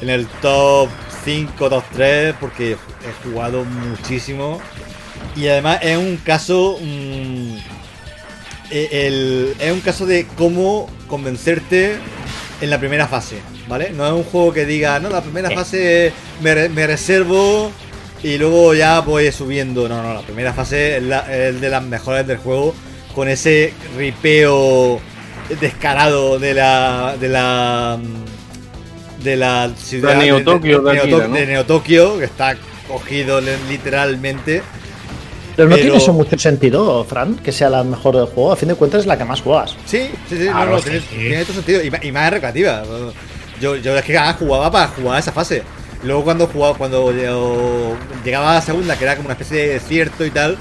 [0.00, 0.88] en el top
[1.24, 4.60] 5, top 3, porque he jugado muchísimo.
[5.36, 6.78] Y además es un caso.
[6.82, 7.56] mm,
[8.70, 11.98] e- el- es un caso de cómo convencerte
[12.60, 13.36] en la primera fase,
[13.68, 13.90] ¿vale?
[13.90, 17.72] No es un juego que diga, no, la primera fase me, me reservo
[18.22, 19.88] y luego ya voy subiendo.
[19.88, 22.74] No, no, la primera fase es, la- es de las mejores del juego
[23.14, 25.00] con ese ripeo
[25.60, 27.98] descarado de la de la
[29.22, 30.14] de la ciudad
[30.94, 32.56] Neo de de Neo Tokio, que está
[32.88, 34.62] cogido li- literalmente.
[35.56, 38.52] Pero no Pero- tiene eso mucho sentido, Fran, que sea la mejor del juego.
[38.52, 39.76] A fin de cuentas es la que más juegas.
[39.84, 41.06] Sí, sí, sí, Claro, no, no, sí, tiene, sí.
[41.16, 41.80] tiene todo sentido.
[42.02, 42.82] Y, más recreativa.
[43.60, 45.62] Yo, yo es que ah, jugaba para jugar esa fase.
[46.02, 49.68] Luego cuando jugaba, cuando yo llegaba a la segunda, que era como una especie de
[49.74, 50.58] desierto y tal,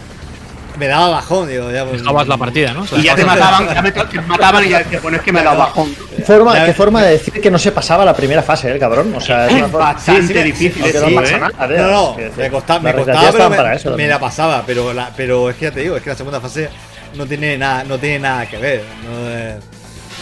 [0.77, 2.81] me daba bajón, digo, ya pues, Dejabas la partida, ¿no?
[2.81, 5.31] O sea, Y ya te mataban, ya me- te mataban y ya te pones que
[5.31, 5.93] me da bajón.
[6.15, 8.79] ¿Qué forma, qué forma de decir que no se pasaba la primera fase, eh, el
[8.79, 9.13] cabrón?
[9.15, 11.39] O sea, es una forma- Bastante Sí, sí, difícil no sí, pasa ¿eh?
[11.39, 14.63] nada, No, no, es que- me costaba, me costaba pero me, eso me la pasaba,
[14.65, 16.69] pero la, pero es que ya te digo, es que la segunda fase
[17.15, 18.83] no tiene nada, no tiene nada que ver.
[19.05, 19.55] no es-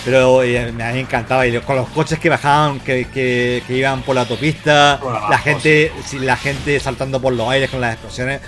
[0.05, 4.15] pero eh, me encantaba y con los coches que bajaban, que, que- que iban por
[4.15, 8.39] la autopista, abajo, la gente, sí, la gente saltando por los aires con las explosiones.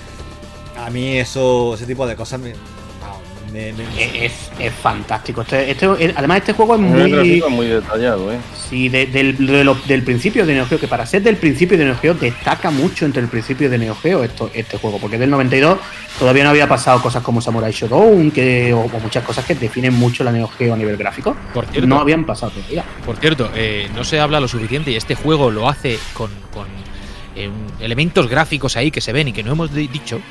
[0.86, 2.54] A mí eso, ese tipo de cosas me,
[3.54, 5.42] Es, es fantástico.
[5.42, 7.44] Este, este- además, este juego es muy.
[7.50, 8.38] muy detallado, ¿eh?
[8.70, 11.78] Sí, de- del, de lo- del principio de Neo Geo, que para ser del principio
[11.78, 15.18] de Neo Geo destaca mucho entre el principio de Neo Geo esto, este juego, porque
[15.18, 15.80] del 92
[16.18, 19.96] todavía no había pasado cosas como Samurai Shodown que, o, o muchas cosas que definen
[19.96, 21.36] mucho la Neo Geo a nivel gráfico.
[21.54, 22.86] Por cierto, No habían pasado todavía.
[23.06, 26.68] por cierto eh, no se habla lo suficiente y este juego lo hace con, con,
[27.36, 27.50] eh,
[27.82, 30.22] elementos gráficos ahí que se ven y que no hemos di- dicho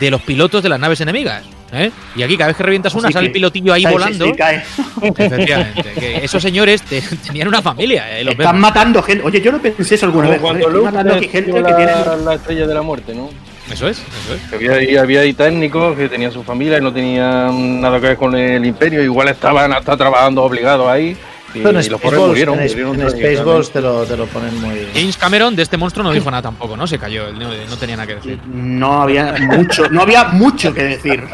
[0.00, 1.44] de los pilotos de las naves enemigas.
[1.72, 1.90] ¿eh?
[2.16, 4.24] Y aquí cada vez que revientas una Así sale que- el pilotillo ahí volando.
[4.26, 4.62] sí, cae.
[5.02, 5.92] Efectivamente.
[5.98, 8.18] que esos señores te- tenían una familia.
[8.18, 8.60] eh, los Están vemos.
[8.60, 9.24] matando gente.
[9.24, 10.60] Oye, yo no pensé eso alguna Como vez.
[10.62, 11.86] estoy Luke matando aquí gente que tiene.
[11.86, 13.30] la, la estrella de la muerte, ¿no?
[13.70, 14.52] Eso es, eso es.
[14.72, 18.34] Había, había ahí técnicos que tenían su familia y no tenían nada que ver con
[18.34, 21.14] el imperio, igual estaban hasta trabajando obligados ahí.
[21.58, 22.58] Y, Pero en y los pobres Spaceballs, murieron.
[22.60, 23.34] en, murieron en trágicamente.
[23.36, 24.86] Spaceballs te lo, te lo ponen muy.
[24.94, 26.86] James Cameron de este monstruo no dijo nada tampoco, ¿no?
[26.86, 28.38] Se cayó, no, no tenía nada que decir.
[28.46, 31.24] No había mucho, no había mucho que decir.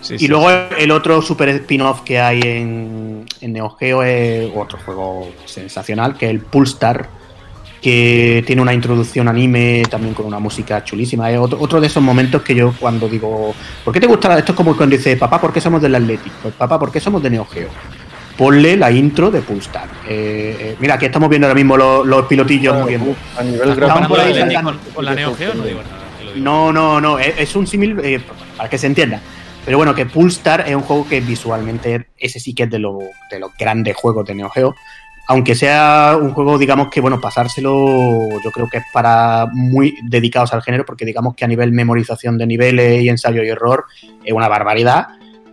[0.00, 0.28] Sí, Y sí.
[0.28, 6.16] luego el otro super spin-off que hay en, en Neo Geo es otro juego sensacional,
[6.16, 7.08] que es el Pulstar,
[7.80, 11.30] que tiene una introducción anime también con una música chulísima.
[11.30, 13.54] Es otro, otro de esos momentos que yo cuando digo,
[13.84, 14.36] ¿por qué te gusta?
[14.38, 16.32] Esto es como cuando dice, papá, ¿por qué somos del Athletic?
[16.42, 17.68] Pues papá, ¿por qué somos de Neo Geo?
[18.36, 19.88] Ponle la intro de Pulstar.
[20.08, 23.14] Eh, eh, mira, aquí estamos viendo ahora mismo los, los pilotillos Ah, moviendo.
[23.38, 23.74] A nivel
[24.08, 24.70] por ahí Con- saltando.
[24.72, 25.96] con, con la Neo Geo no digo nada.
[26.34, 26.44] digo.
[26.44, 28.20] No, no, no, es, es un símil eh,
[28.56, 29.20] para que se entienda.
[29.64, 32.98] Pero bueno, que Pulstar es un juego que visualmente, ese sí que es de, lo-
[33.30, 34.74] de los grandes juegos de Neo Geo.
[35.28, 40.52] Aunque sea un juego, digamos que, bueno, pasárselo, yo creo que es para muy dedicados
[40.52, 43.86] al género, porque digamos que a nivel memorización de niveles y ensayo y error
[44.24, 45.08] es una barbaridad.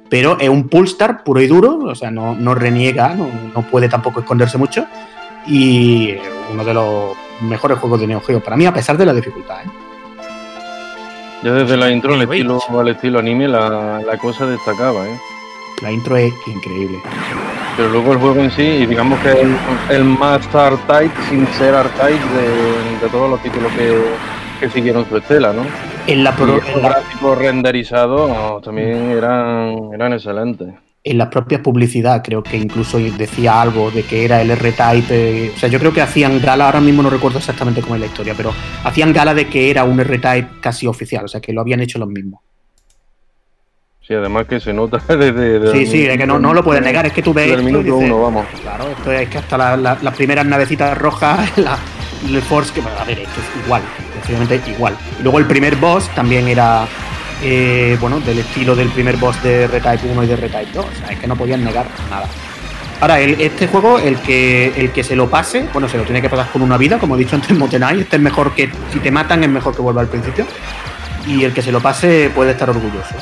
[0.09, 3.89] Pero es un Pulstar puro y duro, o sea, no, no reniega, no, no puede
[3.89, 4.85] tampoco esconderse mucho.
[5.47, 6.13] Y
[6.51, 9.61] uno de los mejores juegos de Neo Geo para mí, a pesar de la dificultad.
[9.63, 9.69] ¿eh?
[11.43, 15.19] Ya desde la intro al estilo, al estilo anime la, la cosa destacaba, ¿eh?
[15.81, 16.99] La intro es increíble.
[17.75, 19.55] Pero luego el juego en sí, y digamos que es el,
[19.89, 23.99] el más art-type sin ser art-type de, de todos los títulos que,
[24.59, 25.63] que siguieron su estela, ¿no?
[26.05, 30.67] En la, Y pro- en la- renderizados no, también eran, eran excelentes.
[31.03, 35.05] en las propias publicidad creo que incluso decía algo de que era el R-Type.
[35.09, 38.01] eh, o sea, yo creo que hacían gala, ahora mismo no recuerdo exactamente cómo es
[38.01, 41.53] la historia, pero hacían gala de que era un R-Type casi oficial, o sea, que
[41.53, 42.41] lo habían hecho los mismos.
[44.07, 45.59] Sí, además que se nota desde...
[45.59, 47.45] desde Sí, el sí, es que no, no lo puedes negar, es que tú ves
[47.45, 48.45] Desde el minuto dices, uno, vamos.
[48.61, 51.77] Claro, esto es que hasta la- la- las primeras navecitas rojas, la,
[52.27, 53.81] el Force, que a ver, esto es igual,
[54.15, 54.97] sencillamente igual.
[55.19, 56.85] Y luego el primer boss también era,
[57.41, 60.89] eh, bueno, del estilo del primer boss de R-Type 1 y de R-Type 2, o
[60.99, 62.27] sea, es que no podían negar nada.
[62.99, 66.21] Ahora, el- este juego, el que, el que se lo pase, bueno, se lo tiene
[66.21, 68.99] que pasar con una vida, como he dicho antes, Motenai, este es mejor que, si
[68.99, 70.45] te matan, es mejor que vuelva al principio.
[71.25, 73.15] Y el que se lo pase puede estar orgulloso.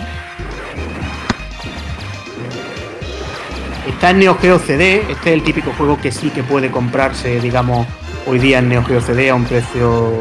[3.87, 7.39] Está en Neo Geo CD, este es el típico juego que sí que puede comprarse,
[7.39, 7.87] digamos,
[8.27, 10.11] hoy día en Neo Geo CD a un precio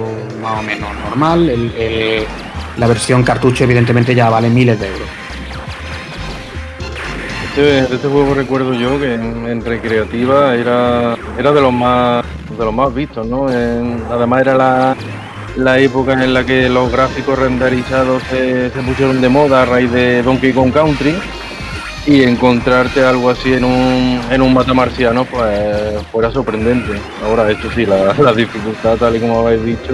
[0.41, 1.73] más o menos normal.
[2.79, 5.09] La versión cartucho evidentemente ya vale miles de euros.
[7.51, 12.25] Este, este juego recuerdo yo que en, recreativa era, era de los más
[12.57, 13.47] de los más vistos, ¿no?
[13.47, 14.97] Además era la,
[15.57, 20.23] la época en la que los gráficos renderizados se pusieron de moda a raíz de
[20.23, 21.15] Donkey Kong Country
[22.07, 25.59] y encontrarte algo así en un, en un matamarciano pues
[26.11, 26.93] fuera sorprendente.
[27.25, 29.93] Ahora esto sí, la, la dificultad tal y como habéis dicho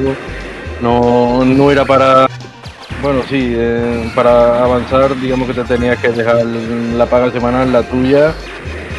[0.80, 2.28] no, no era para
[3.02, 7.82] bueno, sí, eh, para avanzar, digamos que te tenías que dejar la paga semanal, la
[7.82, 8.32] tuya,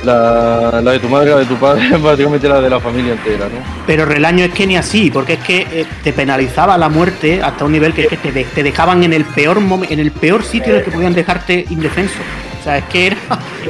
[0.04, 3.46] la, la de tu madre, la de tu padre, básicamente la de la familia entera,
[3.46, 3.60] ¿no?
[3.88, 7.66] Pero Relaño es que ni así, porque es que eh, te penalizaba la muerte hasta
[7.66, 10.12] un nivel que, es que te, de- te dejaban en el peor momen- en el
[10.12, 12.20] peor sitio en el que podían dejarte indefenso.
[12.68, 13.18] O sea, es que era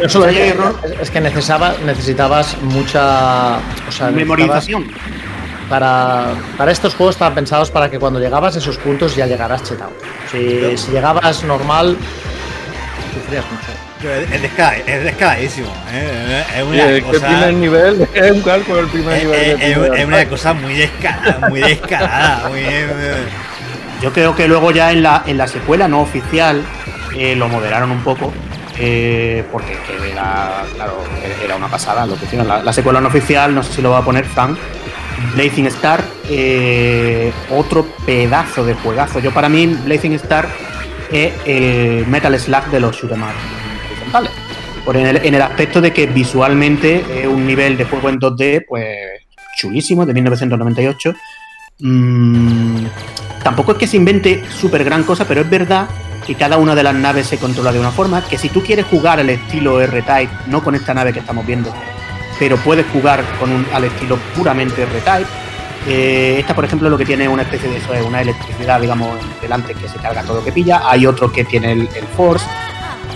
[0.02, 3.58] No solo es- es que necesitaba, necesitabas mucha.
[3.88, 4.88] O sea, necesitabas- memorización.
[5.70, 9.62] para, para estos juegos estaban pensados para que cuando llegabas a esos puntos ya llegaras
[9.64, 9.92] chetado.
[10.32, 11.96] Si, si llegabas normal,
[13.14, 13.68] sufrías mucho.
[14.02, 14.50] Es, es, es.
[15.28, 15.44] ¿eh?
[15.44, 15.62] Es Sí,
[16.62, 17.28] una es que el cosa.
[17.28, 19.40] primer nivel es un cálculo el primer Es, nivel.
[19.42, 22.88] es- del es- primer es una cosa muy descarada, muy descarada, muy, eh,
[24.02, 26.62] Yo creo que luego ya en la, en la secuela no oficial
[27.16, 28.32] eh, lo moderaron un poco.
[28.80, 31.04] Eh, porque que era, claro,
[31.44, 32.48] era una pasada lo que hicieron.
[32.48, 34.58] La, la secuela no oficial, no sé si lo va a poner Frank.
[35.34, 39.20] Blazing Star, eh, otro pedazo de juegazo.
[39.20, 40.48] Yo para mí, Blazing Star
[41.12, 44.32] es el Metal Slug de los shoot'em horizontales.
[44.86, 48.20] Por en el, en el aspecto de que visualmente es un nivel de juego en
[48.20, 48.88] 2D, pues
[49.58, 51.14] chulísimo, de 1998.
[51.80, 52.86] Mm,
[53.44, 55.88] tampoco es que se invente súper gran cosa, pero es verdad
[56.28, 58.86] que cada una de las naves se controla de una forma, que si tú quieres
[58.86, 61.74] jugar al estilo R-Type, no con esta nave que estamos viendo,
[62.38, 65.30] pero puedes jugar con un, al estilo puramente R-Type.
[65.88, 69.18] Eh, esta, por ejemplo, lo que tiene una especie de eso es una electricidad, digamos,
[69.42, 70.82] delante que se carga todo lo que pilla.
[70.84, 71.88] Hay otro que tiene el,
[72.18, 72.46] Force.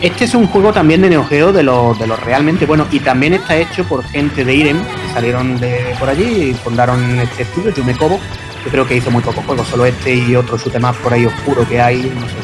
[0.01, 3.01] Este es un juego también de Neo Geo de los de los realmente buenos y
[3.01, 7.43] también está hecho por gente de Irem que salieron de por allí y fundaron este
[7.43, 8.19] estudio, Yume Kobo.
[8.63, 11.67] Yo creo que hizo muy pocos juegos, solo este y otro más por ahí oscuro
[11.67, 12.35] que hay, no sé,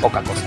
[0.00, 0.42] poca cosa.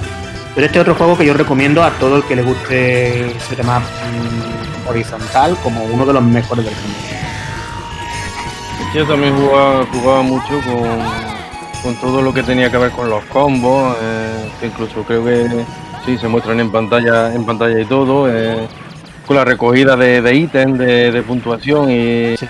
[0.54, 3.80] Pero este otro juego que yo recomiendo a todo el que le guste ese tema
[3.80, 6.98] mmm, horizontal como uno de los mejores del mundo.
[8.94, 11.00] Yo también jugaba, jugaba mucho con,
[11.82, 15.66] con, todo lo que tenía que ver con los combos, eh, que incluso creo que
[16.06, 18.68] sí se muestran en pantalla, en pantalla y todo, eh,
[19.26, 22.46] con la recogida de, de ítems, de, de, puntuación y, sí.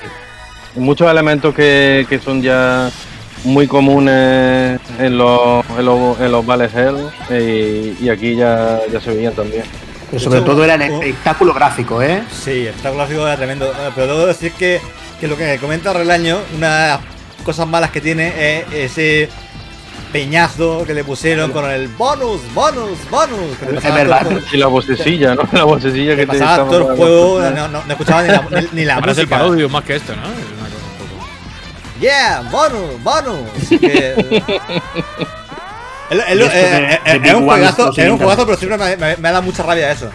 [0.75, 2.89] y muchos elementos que, que, son ya
[3.43, 6.97] muy comunes en los, en los, en los Vales Hell
[7.29, 9.63] y, y, aquí ya, ya se veían también.
[10.09, 12.23] Pero sobre todo era el espectáculo gráfico, ¿eh?
[12.31, 13.73] Sí, el espectáculo gráfico era tremendo.
[13.95, 14.81] Pero debo decir que,
[15.19, 16.99] que lo que comenta Relaño, una de las
[17.45, 19.29] cosas malas que tiene es ese
[20.11, 23.57] peñazo que le pusieron con el bonus, bonus, bonus.
[23.57, 24.27] Que es verdad.
[24.51, 25.47] Y la vocecilla, ¿no?
[25.53, 28.45] La vocecilla que, que te pasaba todo el juego, no, no, no, escuchaba ni la,
[28.51, 29.21] ni, ni la música.
[29.21, 30.60] el parodio más que esto, ¿no?
[32.01, 33.69] Yeah, bonus, bonus.
[33.69, 34.41] Que...
[36.09, 39.29] Es, es, es, eh, es un juegazo, es un juegazo, pero siempre me, me, me,
[39.29, 40.09] ha dado mucha rabia eso.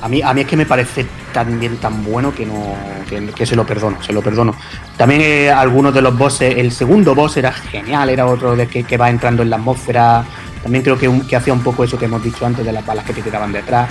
[0.00, 2.74] A mí, a mí es que me parece también tan bueno que no
[3.08, 4.54] que, que se lo perdono, se lo perdono.
[4.96, 8.84] También eh, algunos de los bosses, el segundo boss era genial, era otro de que,
[8.84, 10.24] que va entrando en la atmósfera.
[10.62, 12.86] También creo que, un, que hacía un poco eso que hemos dicho antes de las
[12.86, 13.90] balas que te tiraban detrás.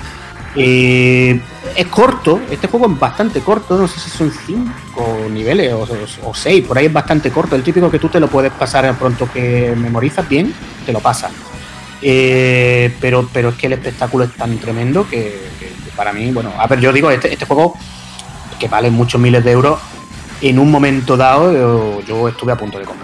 [0.55, 1.39] Eh,
[1.75, 6.65] es corto, este juego es bastante corto, no sé si son 5 niveles o 6,
[6.67, 7.55] por ahí es bastante corto.
[7.55, 10.53] El típico que tú te lo puedes pasar pronto que memorizas bien,
[10.85, 11.31] te lo pasas.
[12.01, 15.39] Eh, pero, pero es que el espectáculo es tan tremendo que,
[15.95, 17.75] para mí, bueno, a ver, yo digo, este, este juego
[18.59, 19.79] que vale muchos miles de euros,
[20.41, 23.02] en un momento dado yo, yo estuve a punto de comprar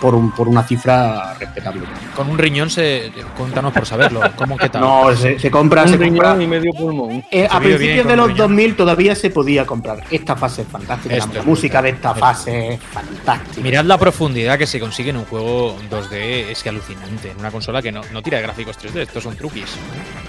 [0.00, 1.82] por, un, por una cifra respetable.
[2.14, 4.20] Con un riñón, se, cuéntanos por saberlo.
[4.36, 4.82] ¿Cómo que tal?
[4.88, 5.82] No, se, se compra.
[5.82, 6.42] Un se riñón compra.
[6.42, 7.24] y medio pulmón.
[7.30, 10.04] Eh, a principios de los 2000 todavía se podía comprar.
[10.10, 11.16] Esta fase es fantástica.
[11.16, 11.82] Esto la es música brutal.
[11.82, 13.60] de esta fase es fantástica.
[13.62, 17.30] Mirad la profundidad que se consigue en un juego 2D, es que alucinante.
[17.30, 19.76] En una consola que no, no tira de gráficos 3D, estos son truquis.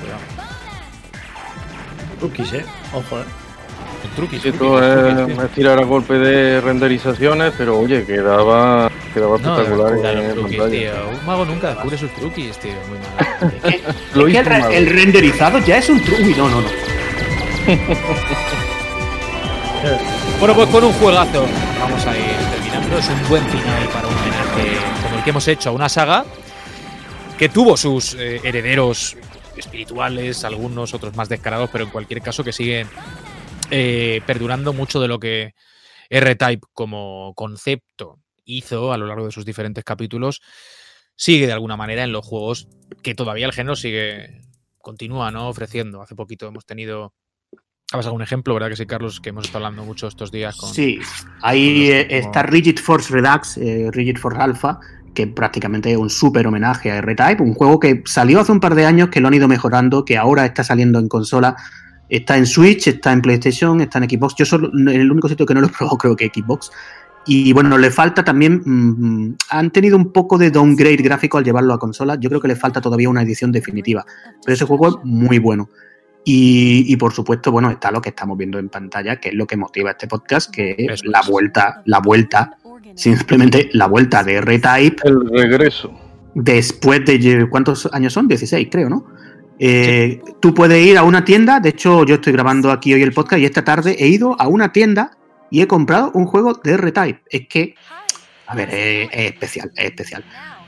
[0.02, 0.20] Cuidado.
[2.20, 2.66] Truquis, eh.
[2.94, 3.24] Ojo, eh.
[4.16, 4.42] Truquis.
[4.42, 5.44] Sí, truquis, todo truquis, es, tío.
[5.46, 10.92] es tirar a golpe de renderizaciones, pero oye, quedaba, quedaba No, espectacular en, truquis, pantalla.
[10.94, 11.10] tío.
[11.20, 12.72] Un mago nunca descubre sus truquis, tío.
[12.90, 13.82] Muy mal.
[14.16, 16.22] Lo Es que el, re- renderizado ya es un truco.
[16.22, 16.68] Uy, no, no, no.
[20.40, 21.46] Bueno, pues con un juegazo
[21.80, 22.98] vamos a ir terminando.
[22.98, 26.26] Es un buen final para un homenaje como el que hemos hecho a una saga
[27.38, 29.16] que tuvo sus eh, herederos
[29.56, 32.88] espirituales, algunos otros más descarados, pero en cualquier caso que siguen
[33.72, 35.54] eh, perdurando mucho de lo que
[36.10, 38.20] R-Type como concepto
[38.58, 40.42] hizo a lo largo de sus diferentes capítulos,
[41.16, 42.68] sigue de alguna manera en los juegos
[43.04, 44.42] que todavía el género sigue,
[44.80, 45.50] continúa ¿no?
[45.50, 46.02] ofreciendo.
[46.02, 47.14] Hace poquito hemos tenido
[47.92, 48.70] Habas algún ejemplo, ¿verdad?
[48.70, 50.72] Que sí, Carlos, que hemos estado hablando mucho estos días con.
[50.72, 51.00] Sí,
[51.42, 54.80] ahí con los- eh, está Rigid Force Redux, eh, Rigid Force Alpha,
[55.16, 58.76] que prácticamente es un súper homenaje a R-Type, un juego que salió hace un par
[58.76, 61.56] de años, que lo han ido mejorando, que ahora está saliendo en consola,
[62.10, 64.36] está en Switch, está en PlayStation, está en Xbox.
[64.38, 66.70] Yo solo, el único sitio que no lo he probado creo que Xbox.
[67.26, 71.74] Y bueno, le falta también, mm, han tenido un poco de downgrade gráfico al llevarlo
[71.74, 72.16] a consola.
[72.20, 74.06] Yo creo que le falta todavía una edición definitiva.
[74.44, 75.70] Pero ese juego es muy bueno.
[76.26, 79.48] Y, y, por supuesto, bueno, está lo que estamos viendo en pantalla, que es lo
[79.48, 81.28] que motiva este podcast, que es Eso la es.
[81.28, 82.58] vuelta, la vuelta,
[82.96, 85.92] simplemente la vuelta de R-Type El regreso.
[86.34, 89.06] después de cuántos años son 16 creo no
[89.60, 93.12] Eh, tú puedes ir a una tienda de hecho yo estoy grabando aquí hoy el
[93.14, 95.12] podcast y esta tarde he ido a una tienda
[95.52, 97.76] y he comprado un juego de R-Type es que
[98.48, 100.24] a ver es, es especial es especial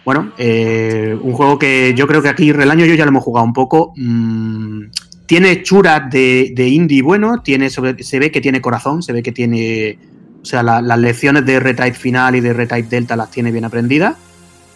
[0.05, 3.23] bueno eh, un juego que yo creo que aquí Relaño y yo ya lo hemos
[3.23, 4.83] jugado un poco mm,
[5.25, 9.31] tiene hechuras de, de indie bueno tiene se ve que tiene corazón se ve que
[9.31, 9.97] tiene
[10.41, 13.63] o sea, la- las lecciones de R-Type final y de R-Type Delta las tiene bien
[13.63, 14.15] aprendidas.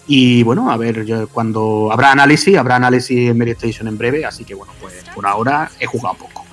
[0.05, 1.03] Y bueno, a ver,
[1.33, 5.71] cuando habrá análisis, habrá análisis en Meditation en breve, así que bueno, pues por ahora
[5.79, 6.44] he jugado poco.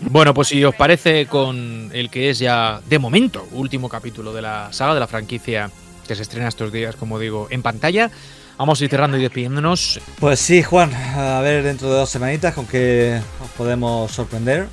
[0.00, 4.42] Bueno, pues si os parece con el que es ya, de momento, último capítulo de
[4.42, 5.70] la saga de la franquicia
[6.06, 8.10] que se estrena estos días, como digo, en pantalla,
[8.58, 10.00] vamos a ir cerrando y despidiéndonos.
[10.20, 14.68] Pues sí, Juan, a ver dentro de dos semanitas con qué os podemos sorprender.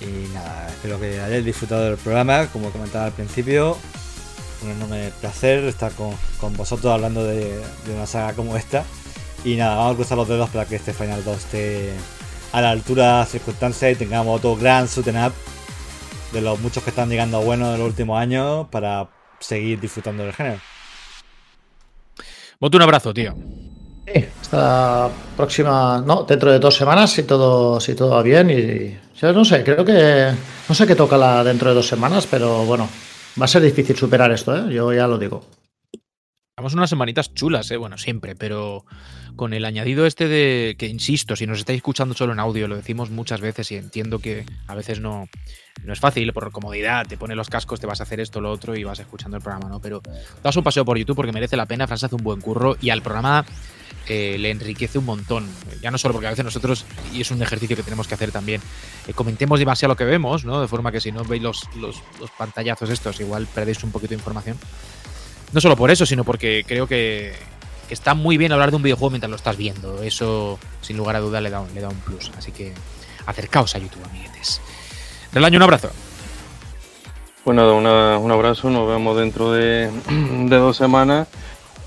[0.00, 3.76] Y nada, espero que hayáis disfrutado del programa, como comentaba al principio.
[4.62, 8.84] un enorme placer estar con, con vosotros hablando de, de, una saga como esta.
[9.44, 11.92] Y nada, vamos a cruzar los dedos para que este Final 2 esté
[12.54, 15.32] a la altura de las circunstancias y tengamos otro gran shooting up
[16.32, 19.10] de los muchos que están llegando buenos en los últimos años para
[19.40, 20.60] seguir disfrutando del género.
[22.60, 23.34] Bote un abrazo, tío.
[24.06, 29.00] Sí, hasta próxima, no, dentro de dos semanas si todo, si todo va bien y
[29.20, 30.30] yo no sé, creo que
[30.68, 32.88] no sé qué toca la dentro de dos semanas, pero bueno,
[33.40, 34.72] va a ser difícil superar esto, ¿eh?
[34.72, 35.44] yo ya lo digo.
[36.56, 37.76] Vamos unas semanitas chulas, ¿eh?
[37.76, 38.84] bueno, siempre, pero
[39.36, 42.76] con el añadido este de que, insisto, si nos estáis escuchando solo en audio, lo
[42.76, 45.28] decimos muchas veces y entiendo que a veces no,
[45.82, 48.50] no es fácil, por comodidad, te pones los cascos, te vas a hacer esto, lo
[48.50, 49.80] otro y vas escuchando el programa, ¿no?
[49.80, 50.02] Pero
[50.42, 52.90] das un paseo por YouTube porque merece la pena, Fran hace un buen curro y
[52.90, 53.44] al programa
[54.08, 55.48] eh, le enriquece un montón.
[55.82, 58.30] Ya no solo porque a veces nosotros, y es un ejercicio que tenemos que hacer
[58.32, 58.60] también,
[59.06, 60.60] eh, comentemos demasiado lo que vemos, ¿no?
[60.60, 64.10] De forma que si no veis los, los, los, pantallazos estos, igual perdéis un poquito
[64.10, 64.58] de información.
[65.52, 67.32] No solo por eso, sino porque creo que,
[67.86, 70.02] que, está muy bien hablar de un videojuego mientras lo estás viendo.
[70.02, 72.30] Eso, sin lugar a duda, le da un, le da un plus.
[72.36, 72.72] Así que
[73.26, 74.60] acercaos a YouTube, amiguetes.
[75.32, 75.90] Del año, un abrazo.
[77.44, 79.90] Pues nada, una, un abrazo, nos vemos dentro de,
[80.48, 81.28] de dos semanas.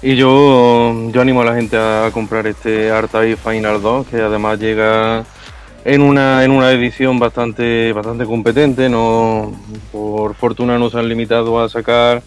[0.02, 4.60] Y yo, yo animo a la gente a comprar este Artai Final 2, que además
[4.60, 5.26] llega
[5.84, 8.90] en una, en una edición bastante, bastante competente.
[8.90, 9.54] No,
[9.92, 12.22] por fortuna no se han limitado a sacar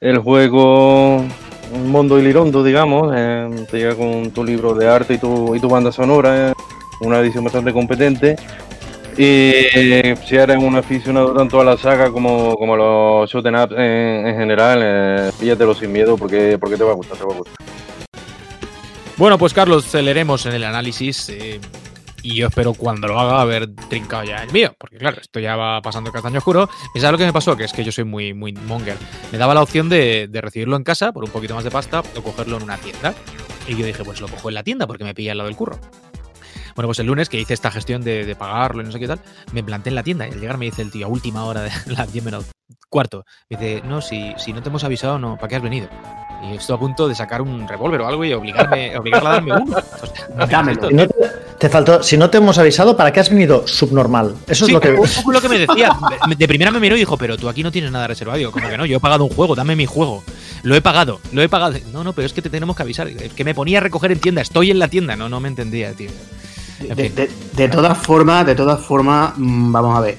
[0.00, 1.24] el juego
[1.72, 3.12] Mondo y Lirondo, digamos.
[3.16, 6.50] Eh, te llega con tu libro de arte y tu, y tu banda sonora.
[6.50, 6.52] Eh,
[7.00, 8.36] una edición bastante competente.
[9.18, 9.52] Y
[10.26, 14.26] si eres un aficionado tanto a la saga como, como a los shoot ups en,
[14.26, 17.36] en, general, eh, píllatelo sin miedo porque, porque te va a gustar, te va a
[17.38, 17.54] gustar.
[19.16, 21.30] Bueno, pues Carlos, celeremos en el análisis.
[21.30, 21.58] Eh,
[22.26, 25.54] y yo espero cuando lo haga haber trincado ya el mío, porque claro, esto ya
[25.54, 26.68] va pasando castaño oscuro.
[26.92, 27.56] ¿Y sabes lo que me pasó?
[27.56, 28.96] Que es que yo soy muy, muy monger.
[29.30, 32.00] Me daba la opción de, de, recibirlo en casa por un poquito más de pasta
[32.00, 33.14] o cogerlo en una tienda.
[33.68, 35.56] Y yo dije, pues lo cojo en la tienda porque me pilla al lado del
[35.56, 35.78] curro.
[36.74, 39.06] Bueno, pues el lunes que hice esta gestión de, de, pagarlo y no sé qué
[39.06, 39.20] tal,
[39.52, 41.62] me planté en la tienda y al llegar me dice el tío a última hora
[41.62, 42.46] de las 10 menos
[42.88, 45.88] cuarto, me dice, no, si, si no te hemos avisado, no, ¿para qué has venido?
[46.42, 49.52] Y estoy a punto de sacar un revólver o algo y obligarme, obligarla a darme
[49.54, 49.76] uno.
[50.48, 50.88] Dámelo.
[50.88, 51.14] Si no te,
[51.58, 54.34] te, faltó, si no te hemos avisado, ¿para qué has venido subnormal?
[54.46, 54.90] Eso sí, es lo que.
[54.90, 55.96] Un poco lo que me decía.
[56.36, 58.38] De primera me miró y dijo, pero tú aquí no tienes nada reservado.
[58.38, 60.22] Digo, como que no, yo he pagado un juego, dame mi juego.
[60.62, 61.78] Lo he pagado, lo he pagado.
[61.92, 63.08] No, no, pero es que te tenemos que avisar.
[63.08, 65.16] Es que me ponía a recoger en tienda, estoy en la tienda.
[65.16, 66.10] No, no me entendía, tío.
[66.80, 70.18] De, de, de, todas formas, de todas formas, mmm, vamos a ver.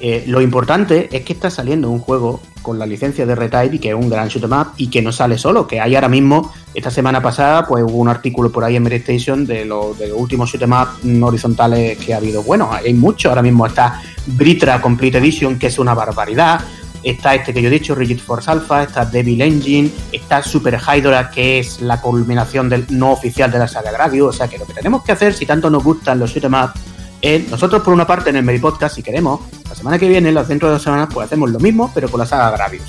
[0.00, 3.78] Eh, lo importante es que está saliendo un juego con la licencia de Retype y
[3.80, 6.08] que es un gran shoot 'em up y que no sale solo, que hay ahora
[6.08, 10.08] mismo, esta semana pasada, pues hubo un artículo por ahí en Station de, lo, de
[10.08, 10.88] los últimos shoot 'em up
[11.24, 12.44] horizontales que ha habido.
[12.44, 16.60] Bueno, hay muchos, ahora mismo está Britra Complete Edition, que es una barbaridad.
[17.02, 21.30] Está este que yo he dicho, Rigid Force Alpha, está Devil Engine, está Super Hydra,
[21.30, 24.28] que es la culminación del no oficial de la saga Gradius.
[24.28, 26.54] O sea que lo que tenemos que hacer, si tanto nos gustan los shoot 'em
[26.54, 26.70] up,
[27.50, 30.68] nosotros por una parte en el Medi Podcast, si queremos, la semana que viene, dentro
[30.68, 32.84] de dos semanas, pues hacemos lo mismo, pero con la saga Gravius.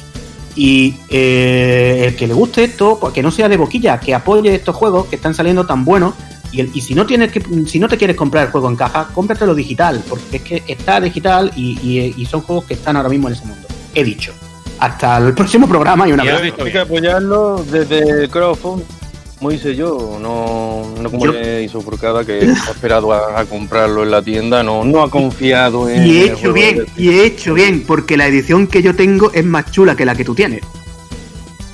[0.55, 4.55] Y eh, el que le guste esto, pues que no sea de boquilla, que apoye
[4.55, 6.13] estos juegos que están saliendo tan buenos.
[6.51, 8.75] Y, el, y si no tienes que, si no te quieres comprar el juego en
[8.75, 12.97] caja, cómpratelo digital, porque es que está digital y, y, y son juegos que están
[12.97, 13.67] ahora mismo en ese mundo.
[13.93, 14.33] He dicho.
[14.79, 16.53] Hasta el próximo programa y una vez.
[16.57, 18.98] Hay que apoyarlo desde crowdfunding
[19.39, 24.03] como hice yo, no, no como yo, hizo Furcada que ha esperado a, a, comprarlo
[24.03, 26.05] en la tienda, no, no ha confiado en.
[26.05, 29.45] Y he hecho bien, y he hecho bien, porque la edición que yo tengo es
[29.45, 30.61] más chula que la que tú tienes.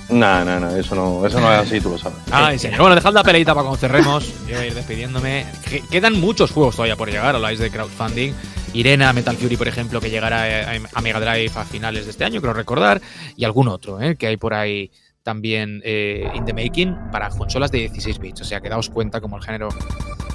[0.10, 2.20] No, no, no, eso no, eso no es así, tú lo sabes.
[2.32, 2.82] Ay, señor.
[2.82, 4.32] Bueno, dejad la peleita para cuando cerremos.
[4.48, 5.48] Yo voy a ir despidiéndome.
[5.90, 8.34] Quedan muchos juegos todavía por llegar, habláis de crowdfunding.
[8.74, 12.40] Irena, Metal Fury, por ejemplo, que llegará a Mega Drive a finales de este año,
[12.42, 13.02] creo recordar.
[13.36, 14.16] Y algún otro, ¿eh?
[14.16, 14.92] que hay por ahí
[15.26, 18.42] también eh, in the making para consolas de 16 bits.
[18.42, 19.70] O sea que daos cuenta como el género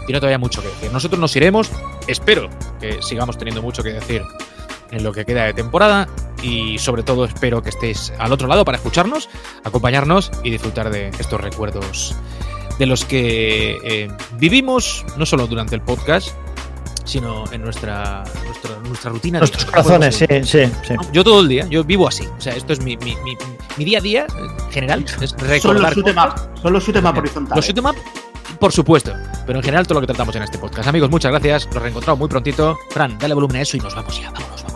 [0.04, 0.92] tiene todavía mucho que decir.
[0.92, 1.70] Nosotros nos iremos,
[2.08, 2.50] espero
[2.80, 4.22] que sigamos teniendo mucho que decir
[4.90, 6.08] en lo que queda de temporada
[6.42, 9.28] y sobre todo espero que estéis al otro lado para escucharnos,
[9.62, 12.16] acompañarnos y disfrutar de estos recuerdos
[12.80, 14.08] de los que eh,
[14.38, 16.30] vivimos no solo durante el podcast,
[17.04, 19.38] sino en nuestra, nuestra, nuestra rutina.
[19.38, 22.26] Nuestros corazones, sí, sí, sí, Yo todo el día, yo vivo así.
[22.26, 23.36] O sea, esto es mi, mi, mi,
[23.76, 25.04] mi día a día en general.
[25.20, 27.56] Es recordar son los shoot son los shoot horizontales.
[27.56, 27.96] Los shoot
[28.58, 29.14] por supuesto.
[29.46, 30.86] Pero en general todo lo que tratamos en este podcast.
[30.86, 31.66] Amigos, muchas gracias.
[31.72, 32.78] Nos reencontramos muy prontito.
[32.90, 34.30] Fran, dale volumen a eso y nos vamos ya.
[34.30, 34.69] Vamos.